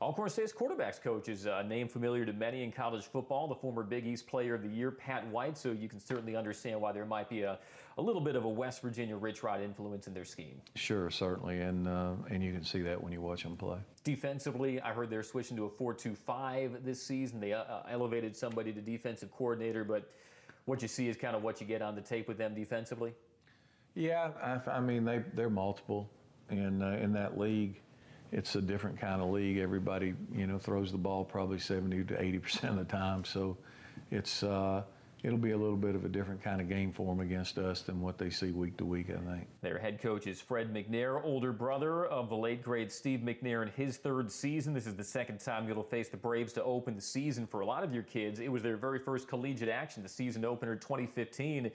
Alcorn 0.00 0.30
State's 0.30 0.52
quarterbacks 0.52 1.00
coach 1.00 1.28
is 1.28 1.46
a 1.46 1.64
name 1.64 1.88
familiar 1.88 2.24
to 2.24 2.32
many 2.32 2.62
in 2.62 2.70
college 2.70 3.06
football, 3.06 3.48
the 3.48 3.54
former 3.56 3.82
Big 3.82 4.06
East 4.06 4.28
Player 4.28 4.54
of 4.54 4.62
the 4.62 4.68
Year, 4.68 4.92
Pat 4.92 5.26
White. 5.26 5.58
So 5.58 5.72
you 5.72 5.88
can 5.88 5.98
certainly 5.98 6.36
understand 6.36 6.80
why 6.80 6.92
there 6.92 7.04
might 7.04 7.28
be 7.28 7.42
a, 7.42 7.58
a 7.96 8.02
little 8.02 8.20
bit 8.20 8.36
of 8.36 8.44
a 8.44 8.48
West 8.48 8.80
Virginia 8.80 9.16
Rich 9.16 9.42
Rod 9.42 9.60
influence 9.60 10.06
in 10.06 10.14
their 10.14 10.24
scheme. 10.24 10.60
Sure, 10.76 11.10
certainly, 11.10 11.58
and 11.62 11.88
uh, 11.88 12.12
and 12.30 12.44
you 12.44 12.52
can 12.52 12.62
see 12.62 12.80
that 12.82 13.02
when 13.02 13.12
you 13.12 13.20
watch 13.20 13.42
them 13.42 13.56
play. 13.56 13.78
Defensively, 14.04 14.80
I 14.80 14.92
heard 14.92 15.10
they're 15.10 15.24
switching 15.24 15.56
to 15.56 15.64
a 15.64 15.70
4-2-5 15.70 16.84
this 16.84 17.02
season. 17.02 17.40
They 17.40 17.52
uh, 17.52 17.64
elevated 17.90 18.36
somebody 18.36 18.72
to 18.72 18.80
defensive 18.80 19.32
coordinator, 19.32 19.82
but 19.82 20.12
what 20.66 20.80
you 20.80 20.86
see 20.86 21.08
is 21.08 21.16
kind 21.16 21.34
of 21.34 21.42
what 21.42 21.60
you 21.60 21.66
get 21.66 21.82
on 21.82 21.96
the 21.96 22.02
tape 22.02 22.28
with 22.28 22.38
them 22.38 22.54
defensively. 22.54 23.14
Yeah, 23.96 24.30
I, 24.40 24.60
I 24.70 24.80
mean 24.80 25.04
they 25.04 25.24
they're 25.34 25.50
multiple 25.50 26.08
in 26.50 26.82
uh, 26.82 27.00
in 27.02 27.12
that 27.14 27.36
league 27.36 27.80
it's 28.32 28.54
a 28.54 28.60
different 28.60 29.00
kind 29.00 29.22
of 29.22 29.30
league. 29.30 29.58
Everybody, 29.58 30.14
you 30.34 30.46
know, 30.46 30.58
throws 30.58 30.92
the 30.92 30.98
ball 30.98 31.24
probably 31.24 31.58
70 31.58 32.04
to 32.04 32.22
80 32.22 32.38
percent 32.38 32.78
of 32.78 32.86
the 32.86 32.92
time. 32.92 33.24
So 33.24 33.56
it's 34.10 34.42
uh, 34.42 34.82
it'll 35.22 35.38
be 35.38 35.50
a 35.52 35.56
little 35.56 35.76
bit 35.76 35.94
of 35.94 36.04
a 36.04 36.08
different 36.08 36.42
kind 36.42 36.60
of 36.60 36.68
game 36.68 36.92
for 36.92 37.06
them 37.06 37.20
against 37.20 37.58
us 37.58 37.82
than 37.82 38.00
what 38.00 38.18
they 38.18 38.30
see 38.30 38.50
week 38.50 38.76
to 38.76 38.84
week, 38.84 39.08
I 39.10 39.30
think. 39.30 39.48
Their 39.62 39.78
head 39.78 40.00
coach 40.00 40.26
is 40.26 40.40
Fred 40.40 40.72
McNair, 40.72 41.22
older 41.24 41.52
brother 41.52 42.06
of 42.06 42.28
the 42.28 42.36
late 42.36 42.62
great 42.62 42.92
Steve 42.92 43.20
McNair 43.20 43.62
in 43.62 43.68
his 43.68 43.96
third 43.96 44.30
season. 44.30 44.74
This 44.74 44.86
is 44.86 44.94
the 44.94 45.04
second 45.04 45.40
time 45.40 45.66
you'll 45.66 45.82
face 45.82 46.08
the 46.08 46.16
Braves 46.16 46.52
to 46.54 46.64
open 46.64 46.94
the 46.94 47.02
season 47.02 47.46
for 47.46 47.60
a 47.60 47.66
lot 47.66 47.82
of 47.82 47.92
your 47.92 48.04
kids. 48.04 48.40
It 48.40 48.50
was 48.50 48.62
their 48.62 48.76
very 48.76 48.98
first 48.98 49.28
collegiate 49.28 49.68
action, 49.68 50.02
the 50.02 50.08
season 50.08 50.44
opener 50.44 50.76
2015. 50.76 51.70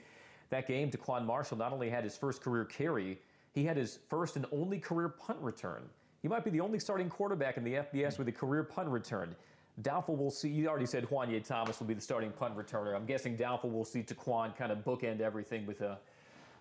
That 0.50 0.68
game, 0.68 0.92
Taquan 0.92 1.26
Marshall 1.26 1.58
not 1.58 1.74
only 1.74 1.90
had 1.90 2.04
his 2.04 2.16
first 2.16 2.42
career 2.42 2.66
carry, 2.66 3.20
he 3.54 3.64
had 3.66 3.78
his 3.78 4.00
first 4.10 4.36
and 4.36 4.46
only 4.52 4.80
career 4.80 5.10
punt 5.10 5.40
return. 5.42 5.84
He 6.24 6.30
might 6.30 6.46
be 6.46 6.50
the 6.50 6.62
only 6.62 6.80
starting 6.80 7.10
quarterback 7.10 7.58
in 7.58 7.66
the 7.66 7.74
FBS 7.74 8.18
with 8.18 8.30
a 8.30 8.32
career 8.32 8.64
punt 8.64 8.88
return. 8.88 9.36
Doubtful 9.82 10.16
we'll 10.16 10.32
see. 10.32 10.48
You 10.48 10.70
already 10.70 10.86
said 10.86 11.04
Juanyeh 11.04 11.46
Thomas 11.46 11.80
will 11.80 11.88
be 11.88 11.94
the 11.94 12.02
starting 12.02 12.32
punt 12.32 12.56
returner. 12.56 12.96
I'm 12.96 13.06
guessing 13.06 13.36
doubtful 13.36 13.70
we'll 13.70 13.84
see 13.84 14.04
Taquan 14.04 14.56
kind 14.56 14.72
of 14.72 14.80
bookend 14.86 15.20
everything 15.20 15.66
with 15.66 15.82
a, 15.82 15.98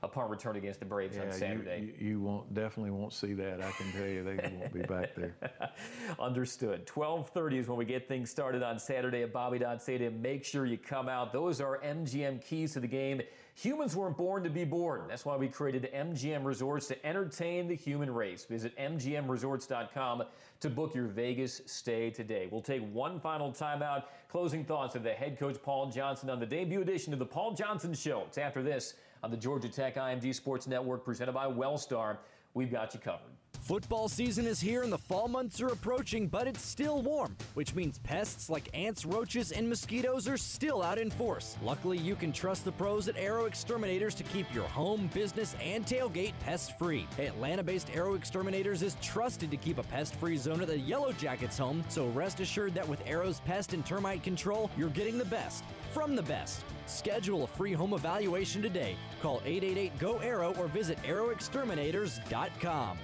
a 0.03 0.09
punt 0.09 0.31
return 0.31 0.57
against 0.57 0.81
the 0.81 0.87
Braves 0.87 1.17
yeah, 1.17 1.25
on 1.25 1.33
Saturday. 1.33 1.95
You, 2.01 2.09
you, 2.09 2.21
won't 2.21 2.53
definitely 2.55 2.91
won't 2.91 3.13
see 3.13 3.35
that. 3.35 3.63
I 3.63 3.71
can 3.71 3.93
tell 3.93 4.07
you 4.07 4.25
they 4.25 4.51
won't 4.59 4.73
be 4.73 4.83
back 4.83 5.15
there. 5.15 5.37
Understood. 6.19 6.85
12:30 6.87 7.59
is 7.59 7.69
when 7.69 7.79
we 7.79 7.85
get 7.85 8.09
things 8.09 8.31
started 8.31 8.65
on 8.65 8.81
Saturday 8.81 9.23
at 9.23 9.33
Bobby 9.33 9.61
Dodd 9.61 9.81
Stadium. 9.81 10.21
Make 10.21 10.45
sure 10.45 10.67
you 10.67 10.77
come 10.77 11.09
out. 11.09 11.33
Those 11.33 11.61
are 11.61 11.79
MGM 11.85 12.43
keys 12.43 12.73
to 12.73 12.81
the 12.81 12.89
game. 12.89 13.23
Humans 13.55 13.95
weren't 13.95 14.17
born 14.17 14.43
to 14.45 14.51
be 14.51 14.65
bored. 14.65 15.03
That's 15.09 15.27
why 15.27 15.37
we 15.37 15.47
created 15.47 15.91
MGM 15.95 16.45
Resorts 16.45 16.87
to 16.89 17.07
entertain 17.07 17.69
the 17.69 17.75
human 17.75 18.13
race. 18.13 18.47
Visit 18.47 18.77
MGMResorts.com 18.79 20.23
to 20.61 20.71
book 20.71 20.95
your 20.95 21.07
Vegas 21.07 21.61
stay 21.67 22.11
today. 22.11 22.49
We'll 22.51 22.63
take 22.63 22.83
one 22.93 23.21
final 23.21 23.53
timeout. 23.53 24.05
Closing 24.29 24.65
thoughts 24.65 24.95
of 24.95 25.03
the 25.03 25.13
head 25.13 25.39
coach 25.39 25.63
Paul 25.63 25.91
Johnson 25.91 26.31
on 26.31 26.41
the 26.41 26.47
debut 26.47 26.81
edition 26.81 27.13
of 27.13 27.19
the 27.19 27.27
Paul 27.27 27.53
Johnson 27.55 27.93
Show. 27.93 28.25
It's 28.27 28.39
after 28.39 28.63
this 28.63 28.95
on 29.23 29.31
the 29.31 29.37
Georgia 29.37 29.69
Tech 29.69 29.97
IMG 29.97 30.35
Sports 30.35 30.67
Network 30.67 31.05
presented 31.05 31.33
by 31.33 31.47
Wellstar. 31.47 32.17
We've 32.55 32.71
got 32.71 32.93
you 32.95 33.01
covered. 33.01 33.33
Football 33.61 34.09
season 34.09 34.45
is 34.45 34.61
here 34.61 34.83
and 34.83 34.93
the 34.93 34.99
fall 34.99 35.29
months 35.29 35.61
are 35.61 35.69
approaching, 35.69 36.27
but 36.27 36.49
it's 36.49 36.61
still 36.61 37.01
warm, 37.01 37.37
which 37.55 37.77
means 37.77 38.01
pests 38.01 38.51
like 38.51 38.69
ants, 38.75 39.05
roaches, 39.07 39.53
and 39.53 39.69
mosquitoes 39.69 40.27
are 40.27 40.37
still 40.37 40.83
out 40.83 40.99
in 40.99 41.11
force. 41.11 41.57
Luckily, 41.63 41.97
you 41.97 42.17
can 42.17 42.33
trust 42.33 42.65
the 42.65 42.73
pros 42.73 43.07
at 43.07 43.17
Arrow 43.17 43.45
Exterminators 43.45 44.17
to 44.17 44.25
keep 44.25 44.53
your 44.53 44.67
home, 44.67 45.09
business, 45.15 45.55
and 45.63 45.87
tailgate 45.87 46.33
pest 46.41 46.77
free. 46.77 47.07
Atlanta 47.21 47.63
based 47.63 47.89
Arrow 47.95 48.15
Exterminators 48.15 48.83
is 48.83 48.97
trusted 49.01 49.51
to 49.53 49.57
keep 49.57 49.79
a 49.79 49.85
pest 49.85 50.17
free 50.17 50.37
zone 50.37 50.61
at 50.61 50.67
the 50.67 50.79
Yellow 50.79 51.13
Jackets 51.13 51.57
home, 51.57 51.85
so 51.89 52.09
rest 52.09 52.41
assured 52.41 52.75
that 52.75 52.89
with 52.89 53.01
Arrow's 53.07 53.41
pest 53.41 53.75
and 53.75 53.87
termite 53.87 54.25
control, 54.25 54.71
you're 54.77 54.91
getting 54.91 55.19
the 55.19 55.25
best 55.27 55.63
from 55.93 56.17
the 56.17 56.23
best. 56.23 56.65
Schedule 56.87 57.45
a 57.45 57.47
free 57.47 57.73
home 57.73 57.93
evaluation 57.93 58.63
today. 58.63 58.97
Call 59.21 59.43
888 59.45 59.99
GO 59.99 60.19
ARROW 60.19 60.55
or 60.59 60.69
visit 60.69 60.99
arrowexterminators.com. 61.03 62.99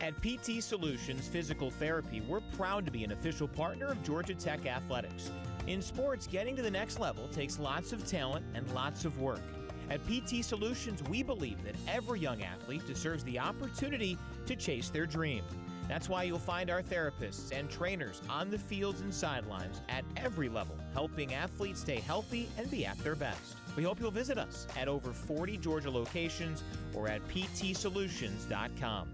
At 0.00 0.14
PT 0.22 0.62
Solutions 0.62 1.26
Physical 1.26 1.70
Therapy, 1.70 2.20
we're 2.20 2.40
proud 2.56 2.84
to 2.84 2.92
be 2.92 3.02
an 3.02 3.12
official 3.12 3.48
partner 3.48 3.86
of 3.86 4.02
Georgia 4.04 4.34
Tech 4.34 4.64
Athletics. 4.64 5.32
In 5.66 5.82
sports, 5.82 6.26
getting 6.26 6.54
to 6.56 6.62
the 6.62 6.70
next 6.70 7.00
level 7.00 7.26
takes 7.28 7.58
lots 7.58 7.92
of 7.92 8.06
talent 8.06 8.46
and 8.54 8.72
lots 8.72 9.04
of 9.04 9.18
work. 9.18 9.42
At 9.90 10.00
PT 10.06 10.44
Solutions, 10.44 11.02
we 11.04 11.22
believe 11.22 11.64
that 11.64 11.74
every 11.88 12.20
young 12.20 12.42
athlete 12.42 12.86
deserves 12.86 13.24
the 13.24 13.38
opportunity 13.38 14.16
to 14.46 14.54
chase 14.54 14.90
their 14.90 15.06
dream. 15.06 15.42
That's 15.88 16.08
why 16.08 16.24
you'll 16.24 16.38
find 16.38 16.70
our 16.70 16.82
therapists 16.82 17.50
and 17.50 17.70
trainers 17.70 18.20
on 18.28 18.50
the 18.50 18.58
fields 18.58 19.00
and 19.00 19.12
sidelines 19.12 19.80
at 19.88 20.04
every 20.16 20.50
level, 20.50 20.76
helping 20.92 21.32
athletes 21.32 21.80
stay 21.80 22.00
healthy 22.00 22.48
and 22.58 22.70
be 22.70 22.84
at 22.84 22.98
their 22.98 23.14
best. 23.16 23.56
We 23.74 23.84
hope 23.84 23.98
you'll 23.98 24.10
visit 24.10 24.36
us 24.36 24.66
at 24.78 24.86
over 24.86 25.12
40 25.12 25.56
Georgia 25.56 25.90
locations 25.90 26.62
or 26.94 27.08
at 27.08 27.26
ptsolutions.com. 27.28 29.08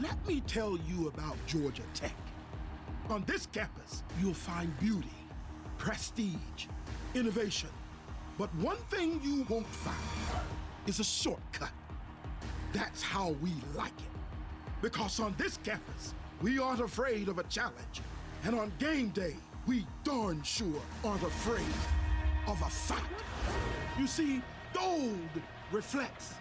Let 0.00 0.26
me 0.26 0.40
tell 0.40 0.76
you 0.88 1.06
about 1.06 1.36
Georgia 1.46 1.82
Tech. 1.94 2.16
On 3.08 3.22
this 3.26 3.46
campus, 3.46 4.02
you'll 4.20 4.34
find 4.34 4.76
beauty, 4.80 5.14
prestige, 5.78 6.66
innovation. 7.14 7.68
But 8.36 8.52
one 8.56 8.78
thing 8.90 9.20
you 9.22 9.46
won't 9.48 9.66
find 9.66 9.96
is 10.86 10.98
a 10.98 11.04
shortcut. 11.04 11.70
That's 12.72 13.02
how 13.02 13.30
we 13.42 13.52
like 13.74 13.88
it. 13.98 14.80
Because 14.80 15.20
on 15.20 15.34
this 15.38 15.58
campus, 15.58 16.14
we 16.40 16.58
aren't 16.58 16.80
afraid 16.80 17.28
of 17.28 17.38
a 17.38 17.44
challenge. 17.44 18.00
And 18.44 18.58
on 18.58 18.72
game 18.78 19.10
day, 19.10 19.36
we 19.66 19.86
darn 20.02 20.42
sure 20.42 20.80
aren't 21.04 21.22
afraid 21.22 21.62
of 22.46 22.60
a 22.62 22.70
fight. 22.70 23.00
You 23.98 24.06
see, 24.06 24.42
gold 24.74 25.30
reflects. 25.70 26.34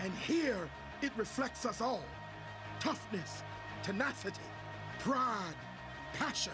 And 0.00 0.12
here, 0.14 0.68
it 1.02 1.12
reflects 1.16 1.64
us 1.64 1.80
all 1.80 2.02
toughness, 2.80 3.42
tenacity, 3.82 4.40
pride, 4.98 5.54
passion. 6.12 6.52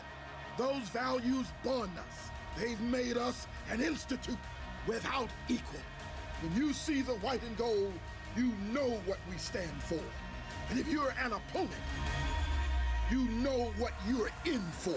Those 0.57 0.89
values 0.91 1.47
bond 1.64 1.91
us. 1.99 2.31
They've 2.59 2.81
made 2.81 3.16
us 3.16 3.47
an 3.70 3.81
institute 3.81 4.39
without 4.87 5.31
equal. 5.49 5.81
When 6.43 6.57
you 6.57 6.73
see 6.73 7.03
the 7.03 7.14
white 7.14 7.43
and 7.43 7.57
gold, 7.57 7.93
you 8.37 8.53
know 8.72 9.01
what 9.05 9.18
we 9.30 9.37
stand 9.37 9.83
for. 9.83 10.01
And 10.70 10.78
if 10.78 10.89
you're 10.89 11.14
an 11.22 11.33
opponent, 11.33 11.70
you 13.11 13.24
know 13.28 13.72
what 13.78 13.93
you're 14.09 14.30
in 14.47 14.62
for. 14.72 14.97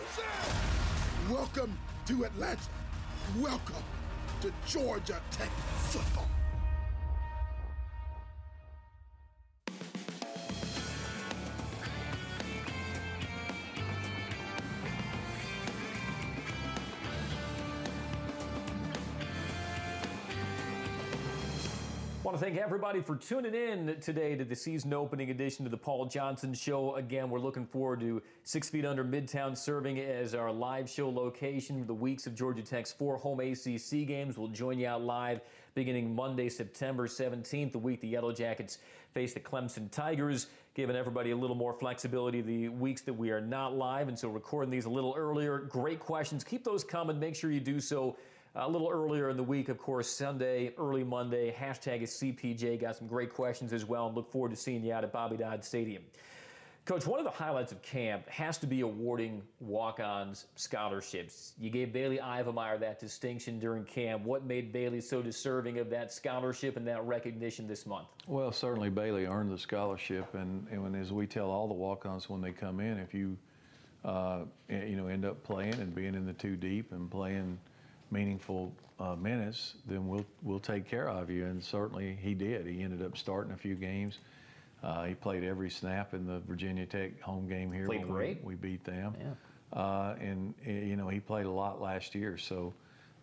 Welcome 1.30 1.78
to 2.06 2.24
Atlanta. 2.24 2.62
Welcome 3.40 3.84
to 4.42 4.54
Georgia 4.66 5.20
Tech 5.32 5.50
football. 5.90 6.35
To 22.36 22.42
thank 22.42 22.58
everybody 22.58 23.00
for 23.00 23.16
tuning 23.16 23.56
in 23.56 23.96
today 24.02 24.36
to 24.36 24.44
the 24.44 24.56
season 24.56 24.94
opening 24.94 25.30
edition 25.30 25.64
of 25.64 25.72
the 25.72 25.78
Paul 25.78 26.06
Johnson 26.08 26.54
Show. 26.54 26.96
Again, 26.96 27.30
we're 27.30 27.40
looking 27.40 27.66
forward 27.66 28.02
to 28.02 28.22
Six 28.44 28.70
Feet 28.70 28.86
Under 28.86 29.06
Midtown 29.06 29.58
serving 29.58 30.00
as 30.00 30.36
our 30.36 30.52
live 30.52 30.90
show 30.90 31.10
location 31.10 31.80
for 31.80 31.88
the 31.88 31.94
weeks 31.94 32.28
of 32.28 32.36
Georgia 32.36 32.62
Tech's 32.62 32.92
four 32.92 33.16
home 33.16 33.40
ACC 33.40 34.06
games. 34.06 34.38
We'll 34.38 34.50
join 34.50 34.80
you 34.80 34.88
out 34.88 35.02
live 35.02 35.40
beginning 35.76 36.14
Monday, 36.14 36.50
September 36.50 37.08
17th, 37.08 37.72
the 37.72 37.80
week 37.80 38.02
the 38.02 38.10
Yellow 38.10 38.34
Jackets 38.34 38.80
face 39.14 39.34
the 39.34 39.40
Clemson 39.40 39.90
Tigers, 39.90 40.48
giving 40.74 40.98
everybody 40.98 41.32
a 41.32 41.38
little 41.38 41.56
more 41.56 41.74
flexibility 41.74 42.42
the 42.42 42.68
weeks 42.68 43.02
that 43.04 43.14
we 43.14 43.32
are 43.32 43.40
not 43.40 43.78
live. 43.78 44.10
And 44.10 44.20
so 44.20 44.28
recording 44.28 44.70
these 44.70 44.84
a 44.84 44.90
little 44.90 45.14
earlier. 45.16 45.60
Great 45.60 46.02
questions. 46.02 46.44
Keep 46.44 46.66
those 46.66 46.84
coming. 46.84 47.18
Make 47.18 47.36
sure 47.36 47.50
you 47.50 47.62
do 47.62 47.80
so 47.80 48.18
a 48.56 48.70
little 48.70 48.89
earlier 48.89 49.30
in 49.30 49.38
the 49.38 49.43
week, 49.43 49.70
of 49.70 49.78
course, 49.78 50.10
Sunday, 50.10 50.72
early 50.78 51.03
Monday. 51.03 51.53
Hashtag 51.53 52.01
is 52.01 52.12
CPJ. 52.12 52.80
Got 52.80 52.95
some 52.95 53.08
great 53.08 53.34
questions 53.34 53.74
as 53.74 53.86
well, 53.86 54.08
and 54.08 54.16
look 54.16 54.32
forward 54.32 54.51
to 54.51 54.56
seeing 54.56 54.84
you 54.84 54.93
out 54.93 55.03
at 55.03 55.12
Bobby 55.12 55.38
Dodd 55.38 55.64
Stadium. 55.64 56.03
Coach, 56.86 57.08
one 57.08 57.20
of 57.20 57.26
the 57.26 57.32
highlights 57.32 57.72
of 57.72 57.82
camp 57.82 58.30
has 58.30 58.60
to 58.60 58.68
be 58.68 58.82
awarding 58.82 59.41
walk-ons 59.60 60.45
scholarships. 60.56 61.53
You 61.60 61.72
gave 61.72 61.91
Bailey 61.91 62.20
Ivemeyer 62.20 62.80
that 62.80 62.99
distinction 62.99 63.60
during 63.60 63.84
camp. 63.86 64.24
What 64.24 64.45
made 64.45 64.72
Bailey 64.72 65.01
so 65.01 65.24
deserving 65.24 65.80
of 65.80 65.89
that 65.89 66.14
scholarship 66.14 66.78
and 66.78 66.88
that 66.88 67.03
recognition 67.03 67.68
this 67.68 67.88
month? 67.88 68.08
Well, 68.28 68.51
certainly 68.51 68.91
Bailey 68.91 69.26
earned 69.26 69.51
the 69.51 69.58
scholarship, 69.58 70.36
and, 70.36 70.68
and 70.72 70.84
when, 70.84 70.93
as 70.93 71.12
we 71.12 71.26
tell 71.26 71.49
all 71.49 71.68
the 71.68 71.74
walk-ons 71.74 72.30
when 72.30 72.39
they 72.39 72.51
come 72.51 72.80
in, 72.80 72.99
if 72.99 73.16
you 73.16 73.36
uh, 74.06 74.41
you 74.70 74.95
know 74.95 75.08
end 75.08 75.26
up 75.26 75.43
playing 75.43 75.74
and 75.74 75.93
being 75.95 76.14
in 76.14 76.28
the 76.28 76.34
two 76.34 76.56
deep 76.56 76.93
and 76.93 77.12
playing– 77.12 77.60
meaningful 78.12 78.74
uh, 78.99 79.16
minutes, 79.16 79.76
then 79.86 80.08
we'll 80.08 80.26
we'll 80.43 80.60
take 80.60 80.88
care 80.88 81.10
of 81.10 81.30
you. 81.30 81.45
And 81.45 81.64
certainly 81.64 82.18
he 82.22 82.34
did. 82.34 82.66
He 82.66 82.82
ended 82.82 83.01
up 83.01 83.18
starting 83.18 83.53
a 83.53 83.58
few 83.58 83.76
games. 83.76 84.20
Uh, 84.84 85.06
he 85.06 85.16
played 85.16 85.43
every 85.43 85.70
snap 85.70 86.14
in 86.14 86.28
the 86.28 86.39
Virginia 86.41 86.86
Tech 86.86 87.20
home 87.22 87.47
game 87.47 87.72
here. 87.72 87.88
Played 87.88 88.08
great. 88.08 88.43
We, 88.43 88.53
we, 88.53 88.56
beat 88.56 88.84
them. 88.84 89.16
Yeah. 89.20 89.80
Uh, 89.80 90.16
and 90.20 90.53
eh, 90.66 90.72
you 90.72 90.95
know 90.95 91.08
he 91.08 91.20
played 91.20 91.45
a 91.45 91.51
lot 91.51 91.82
last 91.82 92.14
year, 92.14 92.38
so 92.38 92.74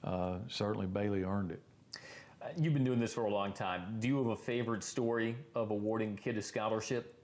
uh, 0.05 0.39
certainly 0.49 0.87
Bailey 0.87 1.23
earned 1.23 1.53
it. 1.53 1.63
Uh, 2.43 2.49
you've 2.57 2.75
been 2.75 2.85
doing 2.85 2.99
this 2.99 3.15
for 3.15 3.25
a 3.25 3.31
long 3.31 3.53
time. 3.53 3.97
Do 4.01 4.09
you 4.09 4.19
have 4.19 4.27
a 4.27 4.37
favorite 4.37 4.83
story 4.83 5.37
of 5.55 5.71
awarding 5.71 6.15
a 6.15 6.17
kid 6.17 6.37
a 6.37 6.43
scholarship? 6.43 7.15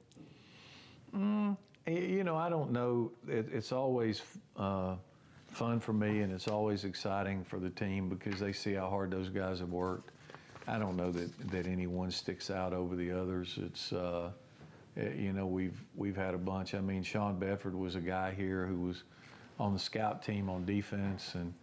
Mm, 1.15 1.57
eh, 1.87 1.91
you 1.91 2.25
know, 2.25 2.37
I 2.37 2.49
don't 2.49 2.71
know. 2.71 3.11
It, 3.27 3.49
it's 3.53 3.73
always 3.73 4.23
uh, 4.57 4.95
fun 5.51 5.81
for 5.81 5.93
me, 5.93 6.21
and 6.21 6.33
it's 6.33 6.49
always 6.49 6.85
exciting 6.85 7.45
for 7.45 7.59
the 7.59 7.71
team 7.71 8.09
because 8.09 8.41
they 8.41 8.53
see 8.53 8.75
how 8.75 8.89
hard 8.89 9.11
those 9.11 9.29
guys 9.29 9.61
have 9.61 9.71
worked. 9.71 10.11
I 10.67 10.79
don't 10.79 10.97
know 10.97 11.11
that, 11.13 11.51
that 11.51 11.67
anyone 11.67 12.11
sticks 12.11 12.51
out 12.51 12.73
over 12.73 12.95
the 12.95 13.11
others. 13.11 13.59
It's 13.61 13.93
uh, 13.93 14.31
eh, 14.97 15.15
you 15.17 15.33
know 15.33 15.47
we've 15.47 15.83
we've 15.97 16.17
had 16.17 16.35
a 16.35 16.39
bunch. 16.39 16.75
I 16.75 16.81
mean, 16.81 17.03
Sean 17.03 17.39
Bedford 17.39 17.75
was 17.75 17.95
a 17.95 18.01
guy 18.01 18.35
here 18.35 18.67
who 18.67 18.81
was 18.81 19.05
on 19.59 19.73
the 19.73 19.79
scout 19.79 20.23
team 20.23 20.51
on 20.51 20.65
defense, 20.67 21.35
and 21.35 21.55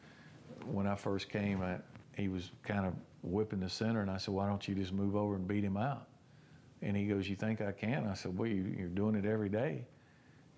when 0.66 0.88
I 0.88 0.96
first 0.96 1.30
came, 1.30 1.62
I, 1.62 1.78
he 2.18 2.28
was 2.28 2.52
kind 2.64 2.86
of 2.86 2.94
whipping 3.22 3.60
the 3.60 3.70
center, 3.70 4.02
and 4.02 4.10
I 4.10 4.18
said, 4.18 4.34
"Why 4.34 4.48
don't 4.48 4.68
you 4.68 4.74
just 4.74 4.92
move 4.92 5.16
over 5.16 5.36
and 5.36 5.48
beat 5.48 5.64
him 5.64 5.78
out?" 5.78 6.08
And 6.82 6.98
he 6.98 7.06
goes, 7.06 7.30
"You 7.30 7.36
think 7.36 7.62
I 7.62 7.72
can?" 7.72 8.08
I 8.08 8.16
said, 8.16 8.38
"Well, 8.38 8.50
you, 8.50 8.76
you're 8.78 8.88
doing 8.88 9.16
it 9.16 9.26
every 9.26 9.50
day," 9.50 9.86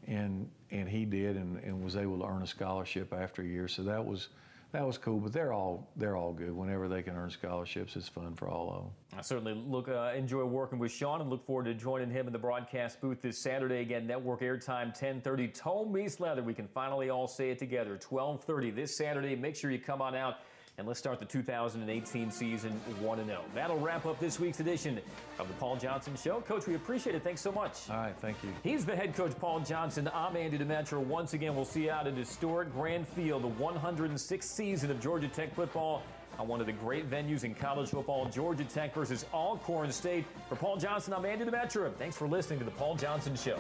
and 0.08 0.50
and 0.72 0.90
he 0.90 1.06
did, 1.06 1.36
and, 1.36 1.58
and 1.64 1.84
was 1.84 1.96
able 1.96 2.20
to 2.20 2.26
earn 2.26 2.42
a 2.42 2.48
scholarship 2.48 3.14
after 3.14 3.42
a 3.42 3.46
year. 3.46 3.68
So 3.68 3.84
that 3.84 4.04
was 4.04 4.30
that 4.72 4.86
was 4.86 4.98
cool. 4.98 5.20
But 5.20 5.34
they're 5.34 5.54
all 5.54 5.88
they're 5.96 6.16
all 6.16 6.34
good. 6.34 6.52
Whenever 6.52 6.88
they 6.88 7.02
can 7.02 7.16
earn 7.16 7.30
scholarships, 7.30 7.96
it's 7.96 8.08
fun 8.08 8.36
for 8.36 8.50
all 8.50 8.70
of 8.70 8.84
them. 8.84 9.20
I 9.20 9.22
certainly 9.22 9.54
look 9.54 9.88
uh, 9.88 10.12
enjoy 10.16 10.44
working 10.46 10.80
with 10.80 10.92
Sean 10.92 11.22
and 11.22 11.30
look 11.30 11.46
forward 11.46 11.66
to 11.66 11.74
joining 11.74 12.10
him 12.10 12.28
in 12.28 12.34
the 12.34 12.40
broadcast 12.40 13.00
booth 13.00 13.22
this 13.22 13.38
Saturday. 13.38 13.82
Again, 13.82 14.08
network 14.08 14.42
airtime 14.42 14.98
10:30. 14.98 15.54
Tome 15.54 15.94
Meets 15.94 16.20
Leather. 16.20 16.44
We 16.44 16.54
can 16.54 16.68
finally 16.68 17.10
all 17.10 17.28
say 17.28 17.50
it 17.50 17.60
together. 17.60 17.98
12:30 17.98 18.76
this 18.76 18.98
Saturday. 18.98 19.36
Make 19.36 19.56
sure 19.56 19.72
you 19.72 19.80
come 19.80 20.02
on 20.02 20.16
out. 20.16 20.36
And 20.80 20.86
let's 20.86 21.00
start 21.00 21.18
the 21.18 21.26
2018 21.26 22.30
season 22.30 22.72
1 23.02 23.26
0. 23.26 23.42
That'll 23.56 23.80
wrap 23.80 24.06
up 24.06 24.20
this 24.20 24.40
week's 24.40 24.60
edition 24.60 25.00
of 25.40 25.48
the 25.48 25.56
Paul 25.56 25.76
Johnson 25.76 26.16
Show. 26.16 26.40
Coach, 26.42 26.68
we 26.68 26.76
appreciate 26.76 27.16
it. 27.16 27.24
Thanks 27.24 27.42
so 27.42 27.52
much. 27.52 27.90
All 27.90 27.98
right, 27.98 28.14
thank 28.20 28.38
you. 28.44 28.54
He's 28.62 28.86
the 28.86 28.96
head 28.96 29.16
coach, 29.16 29.36
Paul 29.40 29.62
Johnson. 29.62 30.08
I'm 30.14 30.38
Andy 30.38 30.60
Demetra. 30.60 31.00
Once 31.00 31.34
again, 31.34 31.56
we'll 31.56 31.66
see 31.66 31.86
you 31.86 31.90
out 31.90 32.06
at 32.06 32.14
historic 32.14 32.72
Grant 32.72 33.08
Field, 33.08 33.42
the 33.42 33.64
106th 33.64 34.44
season 34.44 34.92
of 34.92 35.02
Georgia 35.02 35.28
Tech 35.28 35.52
football 35.56 36.04
on 36.38 36.48
one 36.48 36.60
of 36.60 36.68
the 36.68 36.74
great 36.74 37.10
venues 37.10 37.44
in 37.44 37.56
college 37.56 37.90
football, 37.90 38.28
Georgia 38.28 38.64
Tech 38.64 38.94
versus 38.94 39.26
Alcorn 39.34 39.92
State. 39.92 40.26
For 40.48 40.58
Paul 40.58 40.78
Johnson, 40.78 41.12
I'm 41.12 41.26
Andy 41.26 41.44
Demetra. 41.46 41.92
Thanks 41.96 42.16
for 42.16 42.28
listening 42.28 42.60
to 42.60 42.66
the 42.66 42.72
Paul 42.72 42.96
Johnson 42.96 43.36
Show. 43.36 43.58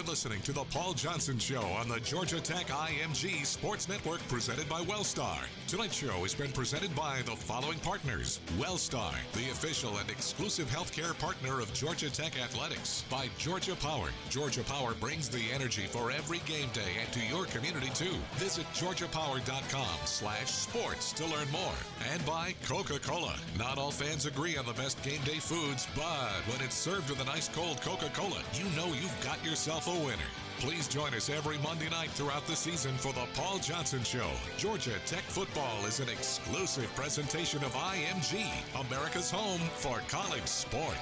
Been 0.00 0.08
listening 0.08 0.40
to 0.40 0.52
The 0.52 0.64
Paul 0.64 0.94
Johnson 0.94 1.38
Show 1.38 1.60
on 1.60 1.88
the 1.88 2.00
Georgia 2.00 2.40
Tech 2.40 2.68
IMG 2.68 3.44
Sports 3.44 3.88
Network 3.88 4.26
presented 4.28 4.68
by 4.68 4.80
Wellstar. 4.82 5.38
Tonight's 5.66 5.96
show 5.96 6.22
has 6.22 6.34
been 6.34 6.52
presented 6.52 6.94
by 6.94 7.20
the 7.26 7.32
following 7.32 7.78
partners 7.80 8.40
Wellstar, 8.58 9.14
the 9.32 9.50
official 9.50 9.98
and 9.98 10.08
exclusive 10.08 10.68
healthcare 10.68 11.18
partner 11.18 11.60
of 11.60 11.72
Georgia 11.74 12.08
Tech 12.10 12.40
Athletics. 12.40 13.04
By 13.10 13.28
Georgia 13.36 13.74
Power. 13.76 14.08
Georgia 14.30 14.62
Power 14.62 14.94
brings 14.94 15.28
the 15.28 15.42
energy 15.52 15.82
for 15.82 16.10
every 16.10 16.38
game 16.46 16.68
day 16.72 16.92
and 17.00 17.12
to 17.12 17.20
your 17.26 17.44
community 17.46 17.90
too. 17.94 18.16
Visit 18.36 18.64
georgiapower.com 18.72 19.98
slash 20.06 20.50
sports 20.50 21.12
to 21.12 21.26
learn 21.26 21.50
more. 21.50 21.74
And 22.10 22.24
by 22.24 22.54
Coca-Cola. 22.64 23.34
Not 23.58 23.76
all 23.76 23.90
fans 23.90 24.24
agree 24.24 24.56
on 24.56 24.64
the 24.64 24.72
best 24.72 25.02
game 25.02 25.20
day 25.24 25.40
foods, 25.40 25.86
but 25.94 26.40
when 26.46 26.64
it's 26.64 26.76
served 26.76 27.10
with 27.10 27.20
an 27.20 27.28
ice 27.28 27.50
cold 27.50 27.82
Coca-Cola, 27.82 28.40
you 28.54 28.64
know 28.76 28.86
you've 28.94 29.20
got 29.22 29.44
yourself 29.44 29.88
a 29.90 30.04
winner. 30.06 30.30
Please 30.58 30.86
join 30.86 31.14
us 31.14 31.30
every 31.30 31.58
Monday 31.58 31.88
night 31.88 32.10
throughout 32.10 32.46
the 32.46 32.54
season 32.54 32.92
for 32.98 33.12
the 33.12 33.24
Paul 33.34 33.58
Johnson 33.58 34.04
Show. 34.04 34.28
Georgia 34.58 34.92
Tech 35.06 35.22
football 35.22 35.84
is 35.86 36.00
an 36.00 36.08
exclusive 36.08 36.94
presentation 36.94 37.64
of 37.64 37.72
IMG, 37.72 38.46
America's 38.88 39.30
home 39.30 39.60
for 39.76 40.00
college 40.08 40.46
sports. 40.46 40.98